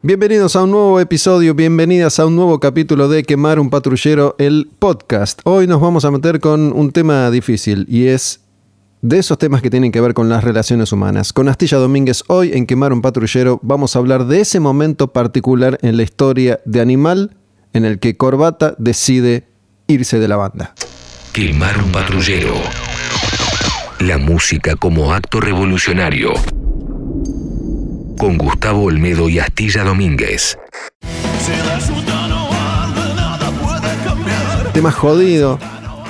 Bienvenidos 0.00 0.54
a 0.54 0.62
un 0.62 0.70
nuevo 0.70 1.00
episodio, 1.00 1.56
bienvenidas 1.56 2.20
a 2.20 2.26
un 2.26 2.36
nuevo 2.36 2.60
capítulo 2.60 3.08
de 3.08 3.24
Quemar 3.24 3.58
un 3.58 3.68
patrullero, 3.68 4.36
el 4.38 4.70
podcast. 4.78 5.40
Hoy 5.42 5.66
nos 5.66 5.80
vamos 5.80 6.04
a 6.04 6.12
meter 6.12 6.38
con 6.38 6.72
un 6.72 6.92
tema 6.92 7.28
difícil 7.32 7.84
y 7.88 8.06
es 8.06 8.42
de 9.02 9.18
esos 9.18 9.38
temas 9.38 9.60
que 9.60 9.70
tienen 9.70 9.90
que 9.90 10.00
ver 10.00 10.14
con 10.14 10.28
las 10.28 10.44
relaciones 10.44 10.92
humanas. 10.92 11.32
Con 11.32 11.48
Astilla 11.48 11.78
Domínguez, 11.78 12.22
hoy 12.28 12.52
en 12.52 12.66
Quemar 12.66 12.92
un 12.92 13.02
patrullero 13.02 13.58
vamos 13.64 13.96
a 13.96 13.98
hablar 13.98 14.26
de 14.26 14.40
ese 14.40 14.60
momento 14.60 15.12
particular 15.12 15.80
en 15.82 15.96
la 15.96 16.04
historia 16.04 16.60
de 16.64 16.80
Animal 16.80 17.36
en 17.72 17.84
el 17.84 17.98
que 17.98 18.16
Corbata 18.16 18.76
decide 18.78 19.48
irse 19.88 20.20
de 20.20 20.28
la 20.28 20.36
banda. 20.36 20.74
Quemar 21.32 21.76
un 21.82 21.90
patrullero. 21.90 22.54
La 23.98 24.16
música 24.16 24.76
como 24.76 25.12
acto 25.12 25.40
revolucionario 25.40 26.34
con 28.18 28.36
Gustavo 28.36 28.82
Olmedo 28.82 29.28
y 29.28 29.38
Astilla 29.38 29.84
Domínguez. 29.84 30.58
Tema 34.74 34.90
jodido. 34.90 35.58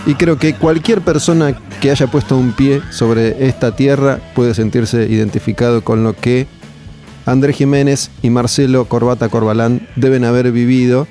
Y 0.07 0.15
creo 0.15 0.39
que 0.39 0.55
cualquier 0.55 1.03
persona 1.03 1.61
que 1.81 1.91
haya 1.91 2.07
puesto 2.07 2.37
un 2.37 2.53
pie 2.53 2.81
sobre 2.91 3.47
esta 3.47 3.77
tierra 3.77 4.21
puede 4.35 4.55
sentirse 4.55 5.07
identificado 5.07 5.85
con 5.85 6.03
lo 6.03 6.15
que 6.15 6.47
Andrés 7.27 7.57
Jiménez 7.57 8.11
y 8.23 8.31
Marcelo 8.31 8.87
Corbata 8.87 9.29
Corbalán 9.29 9.87
deben 9.97 10.25
haber 10.25 10.51
vivido 10.51 11.07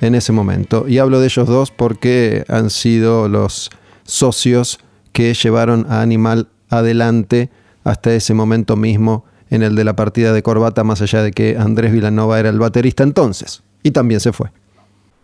en 0.00 0.14
ese 0.14 0.30
momento. 0.30 0.86
Y 0.86 0.98
hablo 0.98 1.18
de 1.18 1.26
ellos 1.26 1.48
dos 1.48 1.72
porque 1.72 2.44
han 2.48 2.70
sido 2.70 3.28
los 3.28 3.70
socios 4.04 4.78
que 5.12 5.34
llevaron 5.34 5.86
a 5.88 6.02
Animal 6.02 6.48
adelante 6.70 7.50
hasta 7.82 8.14
ese 8.14 8.32
momento 8.32 8.76
mismo 8.76 9.24
en 9.50 9.62
el 9.62 9.74
de 9.74 9.84
la 9.84 9.96
partida 9.96 10.32
de 10.32 10.42
corbata, 10.42 10.84
más 10.84 11.02
allá 11.02 11.22
de 11.22 11.32
que 11.32 11.56
Andrés 11.58 11.92
Vilanova 11.92 12.38
era 12.40 12.48
el 12.48 12.58
baterista 12.58 13.02
entonces. 13.02 13.62
Y 13.82 13.92
también 13.92 14.20
se 14.20 14.32
fue. 14.32 14.50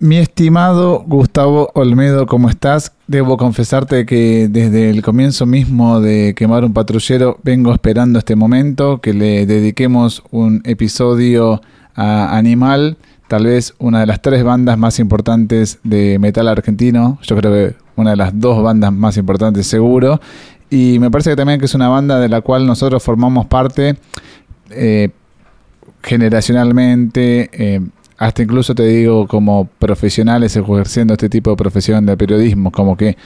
Mi 0.02 0.16
estimado 0.16 1.04
Gustavo 1.06 1.70
Olmedo, 1.74 2.26
¿cómo 2.26 2.50
estás? 2.50 2.92
Debo 3.06 3.36
confesarte 3.36 4.04
que 4.04 4.48
desde 4.50 4.90
el 4.90 5.00
comienzo 5.00 5.46
mismo 5.46 6.00
de 6.00 6.34
Quemar 6.36 6.64
un 6.64 6.72
Patrullero 6.72 7.38
vengo 7.44 7.72
esperando 7.72 8.18
este 8.18 8.34
momento, 8.34 9.00
que 9.00 9.14
le 9.14 9.46
dediquemos 9.46 10.24
un 10.32 10.60
episodio 10.64 11.60
a 11.94 12.36
Animal, 12.36 12.96
tal 13.28 13.46
vez 13.46 13.74
una 13.78 14.00
de 14.00 14.06
las 14.06 14.20
tres 14.20 14.42
bandas 14.42 14.76
más 14.76 14.98
importantes 14.98 15.78
de 15.84 16.18
metal 16.18 16.48
argentino, 16.48 17.20
yo 17.22 17.36
creo 17.36 17.52
que 17.52 17.76
una 17.94 18.10
de 18.10 18.16
las 18.16 18.38
dos 18.40 18.60
bandas 18.60 18.92
más 18.92 19.16
importantes 19.16 19.68
seguro, 19.68 20.20
y 20.72 20.98
me 20.98 21.10
parece 21.10 21.28
que 21.28 21.36
también 21.36 21.60
que 21.60 21.66
es 21.66 21.74
una 21.74 21.88
banda 21.88 22.18
de 22.18 22.30
la 22.30 22.40
cual 22.40 22.66
nosotros 22.66 23.02
formamos 23.02 23.44
parte 23.44 23.96
eh, 24.70 25.10
generacionalmente, 26.02 27.50
eh, 27.52 27.80
hasta 28.16 28.42
incluso 28.42 28.74
te 28.74 28.86
digo 28.86 29.28
como 29.28 29.66
profesionales 29.78 30.56
ejerciendo 30.56 31.12
este 31.12 31.28
tipo 31.28 31.50
de 31.50 31.56
profesión 31.56 32.06
de 32.06 32.16
periodismo, 32.16 32.72
como 32.72 32.96
que 32.96 33.18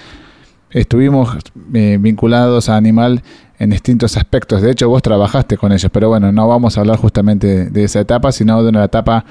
estuvimos 0.71 1.37
eh, 1.73 1.99
vinculados 2.01 2.69
a 2.69 2.77
Animal 2.77 3.23
en 3.61 3.71
distintos 3.71 4.17
aspectos. 4.17 4.61
De 4.61 4.73
hecho, 4.73 4.89
vos 4.89 5.01
trabajaste 5.01 5.57
con 5.57 5.71
ellos, 5.71 5.91
pero 5.93 6.09
bueno, 6.09 6.33
no 6.33 6.49
vamos 6.49 6.77
a 6.77 6.81
hablar 6.81 6.97
justamente 6.97 7.71
de 7.71 7.85
esa 7.85 8.01
etapa, 8.01 8.33
sino 8.33 8.61
de 8.65 8.71
una 8.71 8.83
etapa 8.83 9.25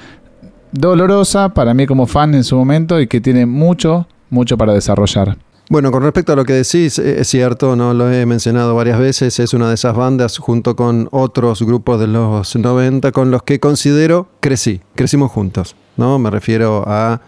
dolorosa 0.72 1.50
para 1.50 1.74
mí 1.74 1.86
como 1.86 2.08
fan 2.08 2.34
en 2.34 2.46
su 2.46 2.56
momento 2.56 3.02
y 3.02 3.08
que 3.08 3.20
tiene 3.20 3.46
mucho, 3.46 4.08
mucho 4.30 4.58
para 4.58 4.74
desarrollar. 4.74 5.38
Bueno, 5.68 5.92
con 5.92 6.04
respecto 6.04 6.34
a 6.34 6.36
lo 6.36 6.46
que 6.46 6.54
decís, 6.54 7.00
eh, 7.00 7.22
es 7.22 7.28
cierto, 7.28 7.76
no 7.76 7.96
lo 7.96 8.12
he 8.12 8.28
mencionado 8.28 8.76
varias 8.76 9.00
veces, 9.00 9.40
es 9.40 9.52
una 9.56 9.68
de 9.68 9.74
esas 9.74 9.96
bandas 9.96 10.38
junto 10.38 10.76
con 10.76 11.08
otros 11.10 11.64
grupos 11.64 12.00
de 12.00 12.06
los 12.06 12.56
90 12.56 13.12
con 13.12 13.32
los 13.32 13.42
que 13.42 13.60
considero 13.60 14.28
crecí, 14.42 14.82
crecimos 14.94 15.32
juntos, 15.32 15.76
¿no? 15.98 16.20
Me 16.20 16.30
refiero 16.30 16.84
a 16.86 17.20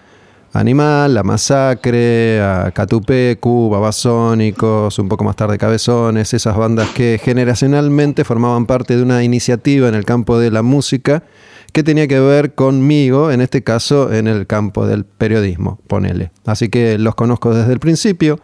Animal, 0.54 1.16
La 1.16 1.24
Masacre, 1.24 2.40
a 2.40 2.70
Catupecu, 2.72 3.72
Babasónicos, 3.72 5.00
un 5.00 5.10
poco 5.10 5.24
más 5.24 5.36
tarde 5.36 5.58
Cabezones, 5.58 6.32
esas 6.32 6.56
bandas 6.56 6.90
que 6.90 7.20
generacionalmente 7.24 8.24
formaban 8.24 8.68
parte 8.68 8.98
de 8.98 9.02
una 9.02 9.24
iniciativa 9.24 9.90
en 9.90 9.96
el 9.96 10.06
campo 10.06 10.38
de 10.38 10.52
la 10.52 10.62
música 10.62 11.24
que 11.78 11.84
tenía 11.84 12.08
que 12.08 12.20
ver 12.20 12.56
conmigo, 12.56 13.30
en 13.30 13.40
este 13.40 13.64
caso 13.64 14.12
en 14.12 14.26
el 14.26 14.48
campo 14.48 14.88
del 14.88 15.06
periodismo, 15.06 15.80
ponele. 15.86 16.32
Así 16.44 16.70
que 16.70 16.98
los 16.98 17.14
conozco 17.14 17.54
desde 17.54 17.72
el 17.72 17.80
principio 17.80 18.40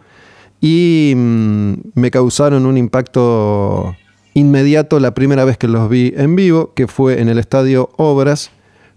y 0.60 1.14
mm, 1.16 1.72
me 1.94 2.12
causaron 2.12 2.64
un 2.64 2.78
impacto 2.78 3.96
inmediato 4.34 5.00
la 5.00 5.14
primera 5.14 5.44
vez 5.44 5.58
que 5.58 5.66
los 5.66 5.90
vi 5.90 6.14
en 6.16 6.36
vivo, 6.36 6.74
que 6.74 6.86
fue 6.86 7.20
en 7.20 7.28
el 7.28 7.40
estadio 7.40 7.90
Obras, 7.96 8.52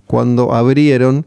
cuando 0.05 0.53
abrieron 0.53 1.25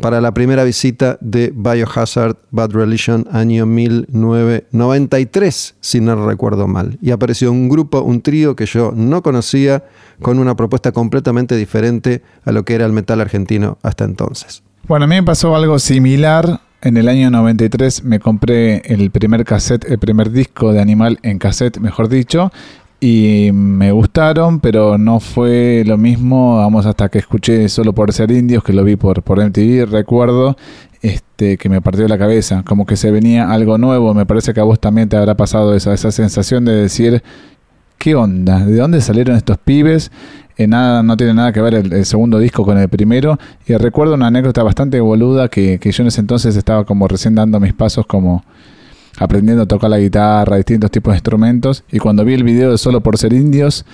para 0.00 0.20
la 0.20 0.32
primera 0.32 0.64
visita 0.64 1.18
de 1.20 1.52
Biohazard 1.54 2.36
Bad 2.50 2.72
Religion 2.72 3.28
año 3.30 3.66
1993, 3.66 5.74
si 5.80 6.00
no 6.00 6.26
recuerdo 6.26 6.66
mal. 6.66 6.98
Y 7.00 7.10
apareció 7.10 7.52
un 7.52 7.68
grupo, 7.68 8.00
un 8.00 8.22
trío 8.22 8.56
que 8.56 8.66
yo 8.66 8.92
no 8.94 9.22
conocía, 9.22 9.84
con 10.20 10.38
una 10.38 10.56
propuesta 10.56 10.92
completamente 10.92 11.56
diferente 11.56 12.22
a 12.44 12.52
lo 12.52 12.64
que 12.64 12.74
era 12.74 12.86
el 12.86 12.92
metal 12.92 13.20
argentino 13.20 13.78
hasta 13.82 14.04
entonces. 14.04 14.62
Bueno, 14.86 15.04
a 15.04 15.08
mí 15.08 15.16
me 15.16 15.22
pasó 15.22 15.54
algo 15.54 15.78
similar. 15.78 16.60
En 16.82 16.96
el 16.96 17.08
año 17.08 17.30
93 17.30 18.04
me 18.04 18.20
compré 18.20 18.78
el 18.86 19.10
primer 19.10 19.44
cassette, 19.44 19.84
el 19.84 19.98
primer 19.98 20.30
disco 20.30 20.72
de 20.72 20.80
Animal 20.80 21.18
en 21.22 21.38
cassette, 21.38 21.78
mejor 21.78 22.08
dicho, 22.08 22.50
y 23.00 23.50
me 23.52 23.92
gustaron, 23.92 24.60
pero 24.60 24.98
no 24.98 25.20
fue 25.20 25.82
lo 25.86 25.96
mismo, 25.96 26.58
vamos, 26.58 26.84
hasta 26.84 27.08
que 27.08 27.18
escuché 27.18 27.68
solo 27.70 27.94
por 27.94 28.12
ser 28.12 28.30
indios, 28.30 28.62
que 28.62 28.74
lo 28.74 28.84
vi 28.84 28.96
por, 28.96 29.22
por 29.22 29.42
MTV, 29.42 29.86
recuerdo, 29.90 30.56
este, 31.00 31.56
que 31.56 31.70
me 31.70 31.80
partió 31.80 32.06
la 32.08 32.18
cabeza, 32.18 32.62
como 32.62 32.84
que 32.84 32.96
se 32.96 33.10
venía 33.10 33.50
algo 33.50 33.78
nuevo, 33.78 34.12
me 34.12 34.26
parece 34.26 34.52
que 34.52 34.60
a 34.60 34.64
vos 34.64 34.78
también 34.78 35.08
te 35.08 35.16
habrá 35.16 35.34
pasado 35.34 35.74
esa, 35.74 35.94
esa 35.94 36.12
sensación 36.12 36.66
de 36.66 36.74
decir, 36.74 37.22
¿qué 37.96 38.14
onda? 38.14 38.66
¿De 38.66 38.76
dónde 38.76 39.00
salieron 39.00 39.34
estos 39.34 39.56
pibes? 39.56 40.12
Eh, 40.58 40.66
nada, 40.66 41.02
no 41.02 41.16
tiene 41.16 41.32
nada 41.32 41.54
que 41.54 41.62
ver 41.62 41.72
el, 41.72 42.04
segundo 42.04 42.38
disco 42.38 42.66
con 42.66 42.76
el 42.76 42.90
primero, 42.90 43.38
y 43.66 43.74
recuerdo 43.76 44.12
una 44.12 44.26
anécdota 44.26 44.62
bastante 44.62 45.00
boluda 45.00 45.48
que, 45.48 45.78
que 45.78 45.90
yo 45.90 46.02
en 46.02 46.08
ese 46.08 46.20
entonces 46.20 46.54
estaba 46.54 46.84
como 46.84 47.08
recién 47.08 47.34
dando 47.34 47.60
mis 47.60 47.72
pasos 47.72 48.04
como 48.04 48.44
aprendiendo 49.20 49.64
a 49.64 49.66
tocar 49.66 49.90
la 49.90 49.98
guitarra, 49.98 50.56
distintos 50.56 50.90
tipos 50.90 51.12
de 51.12 51.18
instrumentos. 51.18 51.84
Y 51.92 51.98
cuando 51.98 52.24
vi 52.24 52.32
el 52.32 52.42
video 52.42 52.70
de 52.70 52.78
Solo 52.78 53.02
por 53.02 53.18
ser 53.18 53.34
indios, 53.34 53.84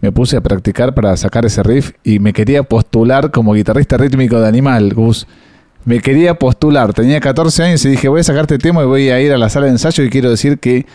me 0.00 0.12
puse 0.12 0.36
a 0.36 0.40
practicar 0.40 0.94
para 0.94 1.16
sacar 1.16 1.44
ese 1.44 1.62
riff 1.64 1.90
y 2.04 2.20
me 2.20 2.32
quería 2.32 2.62
postular 2.62 3.32
como 3.32 3.52
guitarrista 3.52 3.96
rítmico 3.96 4.40
de 4.40 4.46
Animal, 4.46 4.94
Gus. 4.94 5.26
Me 5.84 5.98
quería 6.00 6.38
postular, 6.38 6.94
tenía 6.94 7.20
14 7.20 7.64
años 7.64 7.84
y 7.84 7.88
dije, 7.88 8.08
voy 8.08 8.20
a 8.20 8.24
sacarte 8.24 8.54
este 8.54 8.68
tema 8.68 8.82
y 8.82 8.86
voy 8.86 9.10
a 9.10 9.20
ir 9.20 9.32
a 9.32 9.38
la 9.38 9.48
sala 9.48 9.66
de 9.66 9.72
ensayo 9.72 10.04
y 10.04 10.08
quiero 10.08 10.30
decir 10.30 10.60
que 10.60 10.86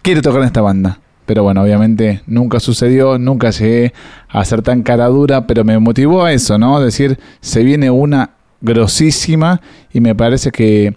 quiero 0.00 0.22
tocar 0.22 0.40
en 0.40 0.46
esta 0.46 0.62
banda. 0.62 0.98
Pero 1.26 1.42
bueno, 1.42 1.62
obviamente 1.62 2.22
nunca 2.26 2.58
sucedió, 2.58 3.18
nunca 3.18 3.50
llegué 3.50 3.92
a 4.30 4.42
ser 4.46 4.62
tan 4.62 4.82
cara 4.82 5.06
dura, 5.08 5.46
pero 5.46 5.62
me 5.62 5.78
motivó 5.78 6.24
a 6.24 6.32
eso, 6.32 6.58
¿no? 6.58 6.80
Decir, 6.80 7.18
se 7.42 7.62
viene 7.64 7.90
una 7.90 8.30
grosísima 8.62 9.60
y 9.92 10.00
me 10.00 10.14
parece 10.14 10.50
que 10.50 10.94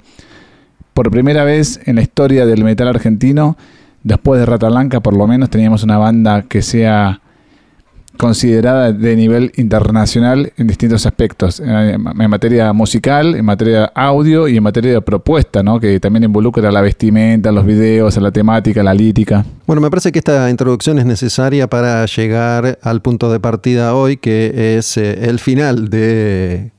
por 0.94 1.10
primera 1.12 1.44
vez 1.44 1.80
en 1.86 1.96
la 1.96 2.02
historia 2.02 2.46
del 2.46 2.64
metal 2.64 2.88
argentino, 2.88 3.58
después 4.04 4.40
de 4.40 4.46
Rata 4.46 4.68
Blanca, 4.68 5.00
por 5.00 5.16
lo 5.16 5.28
menos 5.28 5.50
teníamos 5.50 5.84
una 5.84 5.98
banda 5.98 6.44
que 6.44 6.62
sea 6.62 7.22
considerada 8.18 8.92
de 8.92 9.16
nivel 9.16 9.52
internacional 9.56 10.54
en 10.58 10.68
distintos 10.68 11.06
aspectos, 11.06 11.60
en 11.60 12.02
materia 12.02 12.72
musical, 12.72 13.36
en 13.36 13.44
materia 13.44 13.92
audio 13.96 14.48
y 14.48 14.58
en 14.58 14.64
materia 14.64 14.94
de 14.94 15.02
propuesta, 15.02 15.64
¿no? 15.64 15.80
que 15.80 16.00
también 16.00 16.24
involucra 16.24 16.72
la 16.72 16.82
vestimenta, 16.82 17.52
los 17.52 17.66
videos, 17.66 18.16
la 18.18 18.32
temática, 18.32 18.84
la 18.84 18.94
lítica. 18.94 19.44
Bueno, 19.66 19.82
me 19.82 19.90
parece 19.90 20.12
que 20.12 20.20
esta 20.20 20.50
introducción 20.50 21.00
es 21.00 21.06
necesaria 21.06 21.68
para 21.68 22.06
llegar 22.06 22.78
al 22.82 23.02
punto 23.02 23.32
de 23.32 23.40
partida 23.40 23.96
hoy, 23.96 24.18
que 24.18 24.78
es 24.78 24.98
eh, 24.98 25.30
el 25.30 25.40
final 25.40 25.90
de 25.90 26.73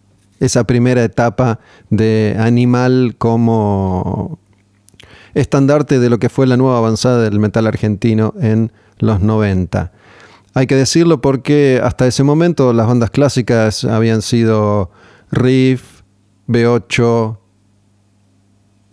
esa 0.44 0.64
primera 0.64 1.02
etapa 1.02 1.60
de 1.90 2.36
Animal 2.38 3.14
como 3.18 4.38
estandarte 5.34 5.98
de 5.98 6.10
lo 6.10 6.18
que 6.18 6.28
fue 6.28 6.46
la 6.46 6.56
nueva 6.56 6.78
avanzada 6.78 7.22
del 7.22 7.40
metal 7.40 7.66
argentino 7.66 8.34
en 8.40 8.72
los 8.98 9.20
90. 9.20 9.92
Hay 10.54 10.66
que 10.66 10.76
decirlo 10.76 11.20
porque 11.20 11.80
hasta 11.82 12.06
ese 12.06 12.22
momento 12.22 12.72
las 12.72 12.86
bandas 12.86 13.10
clásicas 13.10 13.84
habían 13.84 14.22
sido 14.22 14.90
Riff, 15.32 16.02
B8, 16.46 17.38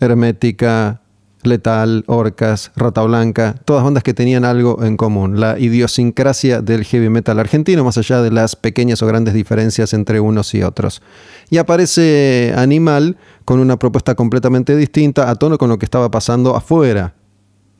Hermética, 0.00 1.01
Letal, 1.42 2.04
Orcas, 2.06 2.70
Rata 2.76 3.02
Blanca, 3.02 3.56
todas 3.64 3.84
bandas 3.84 4.02
que 4.02 4.14
tenían 4.14 4.44
algo 4.44 4.82
en 4.84 4.96
común, 4.96 5.40
la 5.40 5.58
idiosincrasia 5.58 6.62
del 6.62 6.84
heavy 6.84 7.08
metal 7.08 7.38
argentino, 7.38 7.84
más 7.84 7.98
allá 7.98 8.22
de 8.22 8.30
las 8.30 8.56
pequeñas 8.56 9.02
o 9.02 9.06
grandes 9.06 9.34
diferencias 9.34 9.92
entre 9.92 10.20
unos 10.20 10.54
y 10.54 10.62
otros. 10.62 11.02
Y 11.50 11.58
aparece 11.58 12.54
Animal 12.56 13.16
con 13.44 13.58
una 13.60 13.78
propuesta 13.78 14.14
completamente 14.14 14.76
distinta 14.76 15.30
a 15.30 15.34
tono 15.34 15.58
con 15.58 15.68
lo 15.68 15.78
que 15.78 15.86
estaba 15.86 16.10
pasando 16.10 16.54
afuera. 16.56 17.14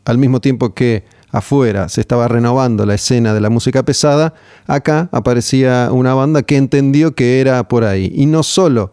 Al 0.05 0.19
mismo 0.19 0.41
tiempo 0.41 0.75
que 0.75 1.05
afuera 1.31 1.89
se 1.89 2.01
estaba 2.01 2.29
renovando 2.29 2.85
la 2.85 2.95
escena 2.95 3.33
de 3.33 3.41
la 3.41 3.51
música 3.51 3.85
pesada, 3.85 4.35
acá 4.67 5.09
aparecía 5.13 5.89
una 5.93 6.15
banda 6.15 6.43
que 6.43 6.57
entendió 6.57 7.15
que 7.15 7.41
era 7.41 7.67
por 7.69 7.85
ahí. 7.85 8.13
Y 8.15 8.27
no 8.27 8.43
solo, 8.43 8.93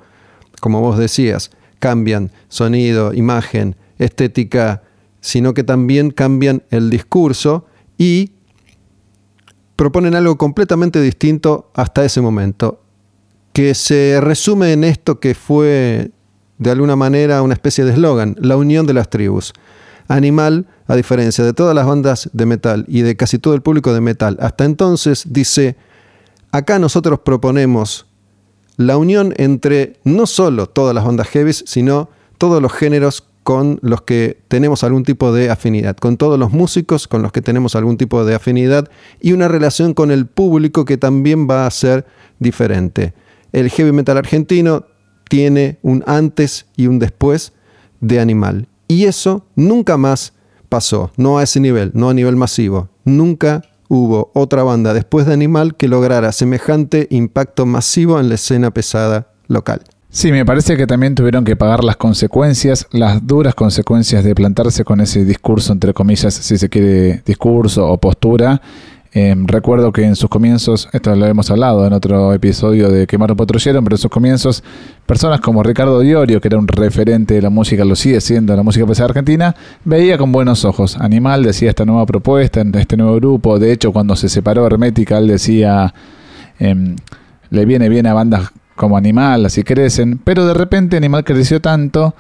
como 0.60 0.82
vos 0.82 0.98
decías, 0.98 1.52
cambian 1.80 2.32
sonido, 2.48 3.14
imagen, 3.14 3.76
estética, 4.00 4.82
sino 5.22 5.54
que 5.54 5.64
también 5.64 6.12
cambian 6.12 6.64
el 6.72 6.90
discurso 6.90 7.66
y 7.98 8.32
proponen 9.76 10.16
algo 10.16 10.38
completamente 10.38 11.00
distinto 11.02 11.72
hasta 11.74 12.04
ese 12.04 12.22
momento, 12.22 12.82
que 13.54 13.76
se 13.76 14.20
resume 14.22 14.74
en 14.74 14.84
esto 14.84 15.20
que 15.20 15.36
fue 15.36 16.12
de 16.58 16.72
alguna 16.72 16.96
manera 16.96 17.42
una 17.42 17.54
especie 17.54 17.86
de 17.86 17.92
eslogan, 17.92 18.36
la 18.40 18.58
unión 18.58 18.86
de 18.86 18.94
las 18.94 19.10
tribus. 19.10 19.54
Animal, 20.08 20.68
a 20.88 20.96
diferencia 20.96 21.46
de 21.46 21.54
todas 21.54 21.76
las 21.76 21.86
bandas 21.86 22.30
de 22.34 22.46
metal 22.46 22.86
y 22.88 23.02
de 23.02 23.16
casi 23.16 23.38
todo 23.40 23.54
el 23.54 23.62
público 23.62 23.94
de 23.94 24.02
metal, 24.02 24.38
hasta 24.42 24.66
entonces 24.66 25.24
dice, 25.30 25.78
acá 26.52 26.80
nosotros 26.80 27.20
proponemos 27.20 28.08
la 28.76 28.98
unión 28.98 29.34
entre 29.38 30.00
no 30.04 30.26
solo 30.26 30.68
todas 30.68 30.96
las 30.96 31.06
bandas 31.06 31.28
heavy, 31.28 31.54
sino 31.54 32.10
todos 32.38 32.62
los 32.62 32.74
géneros 32.74 33.29
con 33.44 33.80
los 33.82 34.02
que 34.02 34.42
tenemos 34.48 34.84
algún 34.84 35.04
tipo 35.04 35.32
de 35.34 35.50
afinidad, 35.50 35.98
con 35.98 36.18
todos 36.18 36.38
los 36.38 36.52
músicos 36.52 37.08
con 37.08 37.22
los 37.22 37.32
que 37.32 37.42
tenemos 37.42 37.76
algún 37.76 37.98
tipo 37.98 38.24
de 38.26 38.36
afinidad 38.36 38.90
y 39.20 39.32
una 39.32 39.48
relación 39.48 39.94
con 39.94 40.12
el 40.12 40.28
público 40.28 40.86
que 40.86 40.98
también 40.98 41.50
va 41.50 41.66
a 41.66 41.72
ser 41.72 42.06
diferente. 42.40 43.14
El 43.52 43.70
heavy 43.70 43.92
metal 43.92 44.18
argentino 44.18 44.86
tiene 45.28 45.80
un 45.82 46.04
antes 46.06 46.68
y 46.76 46.88
un 46.88 47.00
después 47.00 47.54
de 48.02 48.20
Animal. 48.20 48.68
Y 48.88 49.06
eso 49.06 49.46
nunca 49.56 49.98
más 49.98 50.34
pasó, 50.68 51.12
no 51.18 51.38
a 51.38 51.44
ese 51.44 51.60
nivel, 51.60 51.92
no 51.94 52.10
a 52.10 52.14
nivel 52.14 52.36
masivo. 52.36 52.90
Nunca 53.06 53.64
hubo 53.88 54.32
otra 54.34 54.64
banda 54.64 54.94
después 54.94 55.26
de 55.26 55.34
Animal 55.34 55.76
que 55.76 55.88
lograra 55.88 56.32
semejante 56.32 57.08
impacto 57.10 57.66
masivo 57.66 58.20
en 58.20 58.30
la 58.30 58.36
escena 58.36 58.72
pesada 58.72 59.32
local. 59.48 59.82
Sí, 60.12 60.32
me 60.32 60.44
parece 60.44 60.76
que 60.76 60.88
también 60.88 61.14
tuvieron 61.14 61.46
que 61.46 61.56
pagar 61.56 61.84
las 61.84 61.96
consecuencias, 61.96 62.88
las 62.92 63.26
duras 63.26 63.54
consecuencias 63.54 64.24
de 64.24 64.34
plantarse 64.34 64.84
con 64.84 65.02
ese 65.02 65.24
discurso, 65.24 65.72
entre 65.72 65.94
comillas, 65.94 66.34
si 66.34 66.58
se 66.58 66.68
quiere, 66.68 67.22
discurso 67.26 67.88
o 67.88 67.98
postura, 67.98 68.60
Em, 69.12 69.48
recuerdo 69.48 69.92
que 69.92 70.04
en 70.04 70.16
sus 70.16 70.30
comienzos, 70.30 70.88
esto 70.94 71.16
lo 71.16 71.26
hemos 71.26 71.50
hablado 71.50 71.88
en 71.88 71.94
otro 71.94 72.32
episodio 72.32 72.90
de 72.90 73.08
Quemar 73.08 73.32
un 73.32 73.38
pero 73.38 73.48
en 73.56 73.98
sus 73.98 74.12
comienzos, 74.12 74.64
personas 75.08 75.42
como 75.42 75.64
Ricardo 75.64 76.00
Diorio, 76.00 76.40
que 76.40 76.48
era 76.48 76.60
un 76.60 76.68
referente 76.68 77.34
de 77.34 77.42
la 77.42 77.50
música, 77.50 77.84
lo 77.86 77.96
sigue 77.96 78.22
siendo, 78.22 78.56
la 78.56 78.62
música 78.62 78.86
pesada 78.86 79.10
argentina, 79.10 79.56
veía 79.84 80.20
con 80.20 80.32
buenos 80.32 80.64
ojos. 80.64 80.96
Animal 80.98 81.42
decía 81.42 81.70
esta 81.70 81.86
nueva 81.86 82.06
propuesta, 82.06 82.62
este 82.76 82.98
nuevo 82.98 83.16
grupo. 83.16 83.58
De 83.58 83.72
hecho, 83.72 83.92
cuando 83.92 84.16
se 84.16 84.30
separó 84.30 84.68
Hermética, 84.68 85.18
él 85.18 85.28
decía, 85.28 85.92
em, 86.60 86.96
le 87.50 87.66
viene 87.66 87.90
bien 87.90 88.06
a 88.06 88.14
bandas 88.14 88.52
como 88.80 88.96
Animal, 88.96 89.46
así 89.46 89.64
crecen. 89.64 90.22
Pero 90.24 90.48
de 90.48 90.54
repente 90.54 90.96
Animal 90.96 91.26
creció 91.26 91.60
tanto, 91.60 92.16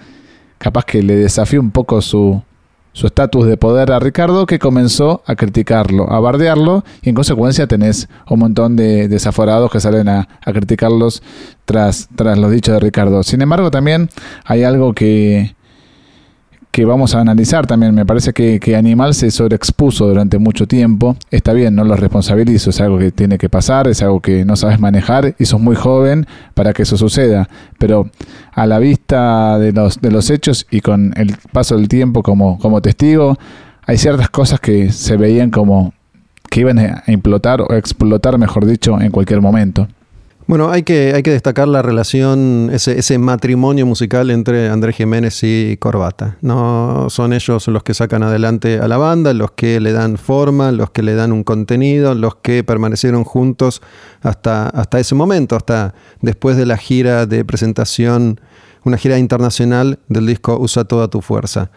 capaz 0.58 0.84
que 0.84 1.02
le 1.02 1.16
desafió 1.16 1.62
un 1.62 1.72
poco 1.72 2.02
su, 2.02 2.44
su 2.92 3.08
estatus 3.08 3.48
de 3.48 3.56
poder 3.56 3.94
a 3.94 4.00
Ricardo 4.00 4.46
que 4.46 4.60
comenzó 4.60 5.24
a 5.26 5.36
criticarlo, 5.36 6.12
a 6.12 6.20
bardearlo 6.20 6.84
y 7.02 7.08
en 7.08 7.16
consecuencia 7.16 7.66
tenés 7.66 8.10
un 8.30 8.40
montón 8.40 8.76
de 8.76 9.08
desaforados 9.08 9.72
que 9.72 9.80
salen 9.80 10.10
a, 10.10 10.28
a 10.42 10.52
criticarlos 10.52 11.24
tras, 11.64 12.10
tras 12.18 12.38
los 12.38 12.52
dichos 12.52 12.74
de 12.74 12.82
Ricardo. 12.82 13.24
Sin 13.24 13.42
embargo 13.42 13.72
también 13.72 14.10
hay 14.44 14.64
algo 14.64 14.94
que, 14.94 15.56
que 16.71 16.86
vamos 16.86 17.16
a 17.16 17.21
analizar 17.21 17.66
también. 17.66 17.95
Me 17.95 18.06
parece 18.06 18.33
que, 18.33 18.75
Animal 18.75 19.13
se 19.13 19.31
sobreexpuso 19.31 20.07
durante 20.07 20.38
mucho 20.38 20.68
tiempo. 20.68 21.16
Está 21.31 21.54
bien, 21.54 21.75
no 21.75 21.83
lo 21.83 21.95
responsabilizo, 21.95 22.69
es 22.69 22.80
algo 22.80 22.98
que 23.00 23.12
tiene 23.12 23.38
que 23.38 23.50
pasar, 23.50 23.88
es 23.88 24.01
algo 24.01 24.21
que 24.21 24.45
no 24.45 24.56
sabes 24.56 24.80
manejar 24.80 25.36
y 25.39 25.45
sos 25.45 25.60
muy 25.60 25.75
joven 25.75 26.27
para 26.54 26.74
que 26.74 26.83
eso 26.83 26.98
suceda. 26.98 27.50
Pero 27.77 28.10
a 28.54 28.68
la 28.68 28.80
vista 28.80 29.57
de 29.57 29.71
los, 29.71 30.01
de 30.01 30.12
los 30.12 30.30
hechos 30.30 30.68
y 30.69 30.81
con 30.81 31.13
el 31.18 31.36
paso 31.51 31.75
del 31.75 31.88
tiempo 31.88 32.24
como, 32.24 32.60
como 32.60 32.81
testigo, 32.81 33.38
hay 33.86 33.98
ciertas 33.98 34.30
cosas 34.30 34.60
que 34.60 34.92
se 34.92 35.18
veían 35.18 35.50
como 35.50 35.94
que 36.50 36.62
iban 36.62 36.80
a 36.80 37.04
implotar 37.07 37.62
o 37.62 37.74
explotar, 37.74 38.38
mejor 38.38 38.66
dicho, 38.66 39.00
en 39.01 39.12
cualquier 39.12 39.42
momento. 39.42 39.88
Bueno, 40.50 40.72
hay 40.72 40.81
que, 40.81 41.13
hay 41.13 41.22
que 41.22 41.30
destacar 41.30 41.68
la 41.68 41.84
relación, 41.84 42.72
ese, 42.74 42.98
ese, 42.98 43.19
matrimonio 43.19 43.86
musical 43.86 44.31
entre 44.31 44.69
Andrés 44.69 44.96
Jiménez 44.96 45.44
y 45.44 45.78
Corbata. 45.78 46.38
¿no? 46.42 47.07
Son 47.12 47.34
ellos 47.34 47.68
los 47.68 47.84
que 47.84 47.94
sacan 47.94 48.24
adelante 48.24 48.80
a 48.80 48.88
la 48.88 48.98
banda, 48.98 49.31
los 49.36 49.51
que 49.51 49.80
le 49.80 49.92
dan 49.92 50.18
forma, 50.18 50.72
los 50.72 50.90
que 50.90 51.04
le 51.04 51.13
dan 51.13 51.34
un 51.34 51.44
contenido, 51.44 52.16
los 52.16 52.38
que 52.38 52.63
permanecieron 52.63 53.25
juntos 53.25 53.84
hasta, 54.24 54.69
hasta 54.69 55.00
ese 55.00 55.13
momento, 55.13 55.56
hasta 55.56 55.94
después 56.19 56.57
de 56.57 56.66
la 56.66 56.78
gira 56.78 57.28
de 57.28 57.45
presentación, 57.45 58.42
una 58.84 58.98
gira 58.98 59.19
internacional 59.19 60.00
del 60.07 60.25
disco 60.25 60.57
Usa 60.57 60.84
toda 60.84 61.10
tu 61.10 61.22
fuerza. 61.22 61.69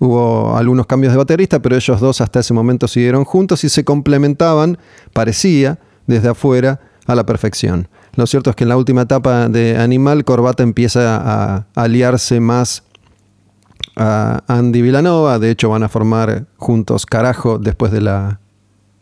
Hubo 0.00 0.56
algunos 0.56 0.86
cambios 0.86 1.12
de 1.12 1.18
baterista, 1.18 1.62
pero 1.62 1.76
ellos 1.76 2.00
dos 2.00 2.20
hasta 2.20 2.40
ese 2.40 2.54
momento 2.54 2.88
siguieron 2.88 3.22
juntos 3.22 3.62
y 3.62 3.68
se 3.68 3.84
complementaban, 3.84 4.78
parecía, 5.12 5.78
desde 6.08 6.30
afuera, 6.30 6.80
a 7.06 7.14
la 7.14 7.26
perfección. 7.26 7.88
Lo 8.16 8.26
cierto 8.26 8.50
es 8.50 8.56
que 8.56 8.64
en 8.64 8.68
la 8.68 8.76
última 8.76 9.02
etapa 9.02 9.48
de 9.48 9.76
Animal, 9.76 10.24
Corbata 10.24 10.62
empieza 10.62 11.16
a 11.16 11.66
aliarse 11.74 12.40
más 12.40 12.84
a 13.96 14.42
Andy 14.46 14.82
Villanova. 14.82 15.38
De 15.38 15.50
hecho, 15.50 15.70
van 15.70 15.82
a 15.82 15.88
formar 15.88 16.46
juntos 16.56 17.06
Carajo 17.06 17.58
después 17.58 17.92
de 17.92 18.00
la, 18.00 18.40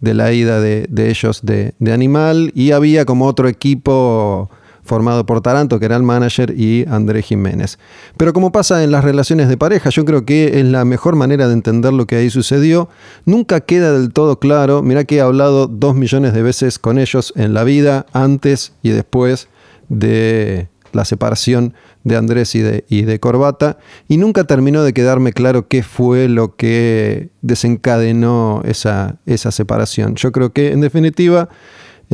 de 0.01 0.15
la 0.15 0.33
ida 0.33 0.61
de, 0.61 0.89
ellos 0.97 1.41
de, 1.43 1.75
de, 1.79 1.93
Animal. 1.93 2.53
Y 2.55 2.73
había 2.73 3.05
como 3.05 3.27
otro 3.27 3.49
equipo 3.49 4.51
formado 4.83 5.25
por 5.27 5.41
Taranto, 5.41 5.79
que 5.79 5.87
era 5.87 5.97
el 5.97 6.03
manager, 6.03 6.55
y 6.59 6.85
André 6.89 7.23
Jiménez. 7.23 7.79
Pero 8.17 8.33
como 8.33 8.53
pasa 8.53 8.83
en 8.83 8.91
las 8.91 9.05
relaciones 9.05 9.49
de 9.49 9.57
pareja, 9.57 9.91
yo 9.91 10.05
creo 10.05 10.25
que 10.25 10.61
es 10.61 10.65
la 10.65 10.85
mejor 10.85 11.17
manera 11.17 11.47
de 11.47 11.55
entender 11.55 11.93
lo 11.93 12.07
que 12.07 12.17
ahí 12.17 12.31
sucedió. 12.31 12.89
Nunca 13.25 13.61
queda 13.61 13.93
del 13.93 14.13
todo 14.13 14.39
claro, 14.39 14.83
mira 14.83 15.05
que 15.05 15.17
he 15.17 15.21
hablado 15.21 15.67
dos 15.67 15.95
millones 15.95 16.33
de 16.35 16.43
veces 16.43 16.79
con 16.79 16.99
ellos 16.99 17.33
en 17.37 17.55
la 17.55 17.65
vida, 17.65 18.07
antes 18.13 18.73
y 18.83 18.91
después 18.91 19.49
de 19.89 20.69
la 20.93 21.05
separación 21.05 21.75
de 22.05 22.17
Andrés 22.17 22.55
y 22.55 22.61
de, 22.61 22.85
y 22.89 23.03
de 23.03 23.21
Corbata, 23.21 23.79
y 24.09 24.17
nunca 24.17 24.45
terminó 24.45 24.83
de 24.83 24.93
quedarme 24.93 25.33
claro 25.33 25.69
qué 25.69 25.83
fue 25.83 26.29
lo 26.29 26.57
que 26.57 27.31
desencadenó 27.41 28.63
esa, 28.65 29.17
esa 29.27 29.51
separación. 29.53 30.17
Yo 30.17 30.33
creo 30.33 30.53
que, 30.53 30.73
en 30.73 30.81
definitiva, 30.81 31.49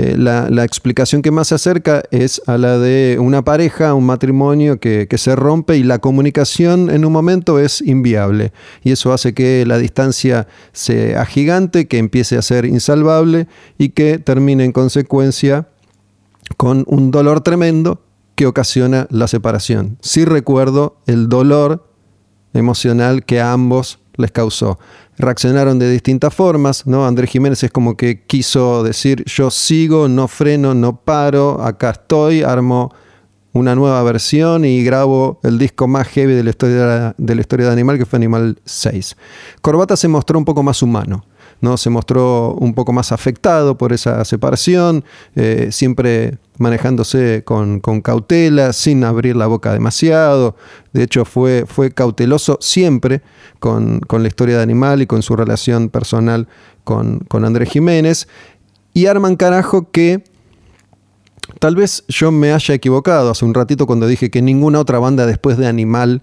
eh, 0.00 0.16
la, 0.16 0.64
explicación 0.64 1.22
que 1.22 1.32
más 1.32 1.48
se 1.48 1.56
acerca 1.56 2.04
es 2.12 2.40
a 2.46 2.56
la 2.56 2.78
de 2.78 3.18
una 3.20 3.42
pareja, 3.42 3.94
un 3.94 4.06
matrimonio 4.06 4.78
que, 4.78 5.08
se 5.16 5.34
rompe 5.34 5.76
y 5.76 5.82
la 5.82 5.98
comunicación 5.98 6.88
en 6.88 7.04
un 7.04 7.12
momento 7.12 7.58
es 7.58 7.80
inviable. 7.80 8.52
Y 8.84 8.92
eso 8.92 9.12
hace 9.12 9.34
que 9.34 9.64
la 9.66 9.76
distancia 9.76 10.46
sea 10.70 11.26
gigante, 11.26 11.88
que 11.88 11.98
empiece 11.98 12.36
a 12.36 12.42
ser 12.42 12.64
insalvable 12.64 13.48
y 13.76 13.88
que 13.88 14.20
termine 14.20 14.64
en 14.64 14.70
consecuencia 14.70 15.66
con 16.56 16.84
un 16.86 17.10
dolor 17.10 17.40
tremendo 17.40 18.00
que 18.36 18.46
ocasiona 18.46 19.08
la 19.10 19.26
separación. 19.26 19.98
Sí 20.00 20.24
recuerdo 20.24 20.98
el 21.06 21.28
dolor 21.28 21.90
emocional 22.54 23.24
que 23.24 23.40
a 23.40 23.52
ambos 23.52 23.98
les 24.14 24.30
causó 24.30 24.78
reaccionaron 25.18 25.78
de 25.78 25.90
distintas 25.90 26.34
formas, 26.34 26.86
¿no? 26.86 27.06
Andrés 27.06 27.30
Jiménez 27.30 27.62
es 27.62 27.70
como 27.70 27.96
que 27.96 28.22
quiso 28.24 28.82
decir, 28.82 29.24
yo 29.24 29.50
sigo, 29.50 30.08
no 30.08 30.28
freno, 30.28 30.74
no 30.74 30.96
paro, 30.96 31.62
acá 31.62 31.90
estoy, 31.90 32.42
armo 32.42 32.94
una 33.52 33.74
nueva 33.74 34.02
versión 34.02 34.64
y 34.64 34.84
grabo 34.84 35.40
el 35.42 35.58
disco 35.58 35.88
más 35.88 36.06
heavy 36.08 36.34
de 36.34 36.44
la 36.44 36.50
historia 37.40 37.66
de 37.66 37.72
Animal, 37.72 37.98
que 37.98 38.06
fue 38.06 38.18
Animal 38.18 38.60
6. 38.64 39.16
Corbata 39.60 39.96
se 39.96 40.06
mostró 40.08 40.38
un 40.38 40.44
poco 40.44 40.62
más 40.62 40.82
humano. 40.82 41.24
¿no? 41.60 41.76
se 41.76 41.90
mostró 41.90 42.54
un 42.54 42.74
poco 42.74 42.92
más 42.92 43.12
afectado 43.12 43.76
por 43.76 43.92
esa 43.92 44.24
separación, 44.24 45.04
eh, 45.34 45.68
siempre 45.70 46.38
manejándose 46.58 47.42
con, 47.44 47.80
cautela, 48.02 48.72
sin 48.72 49.04
abrir 49.04 49.36
la 49.36 49.46
boca 49.46 49.72
demasiado. 49.72 50.56
De 50.92 51.02
hecho, 51.02 51.24
fue, 51.24 51.64
fue 51.66 51.92
cauteloso 51.92 52.58
siempre 52.60 53.22
con, 53.58 54.00
la 54.10 54.28
historia 54.28 54.56
de 54.56 54.62
Animal 54.62 55.02
y 55.02 55.06
con 55.06 55.22
su 55.22 55.36
relación 55.36 55.88
personal 55.88 56.48
con, 56.84 57.20
con 57.20 57.44
Andrés 57.44 57.70
Jiménez. 57.70 58.28
Y 58.94 59.06
arman 59.06 59.36
carajo 59.36 59.90
que 59.90 60.24
tal 61.58 61.76
vez 61.76 62.04
yo 62.08 62.32
me 62.32 62.52
haya 62.52 62.74
equivocado 62.74 63.30
hace 63.30 63.44
un 63.44 63.54
ratito 63.54 63.86
cuando 63.86 64.06
dije 64.06 64.30
que 64.30 64.42
ninguna 64.42 64.80
otra 64.80 64.98
banda 64.98 65.26
después 65.26 65.56
de 65.56 65.66
Animal 65.66 66.22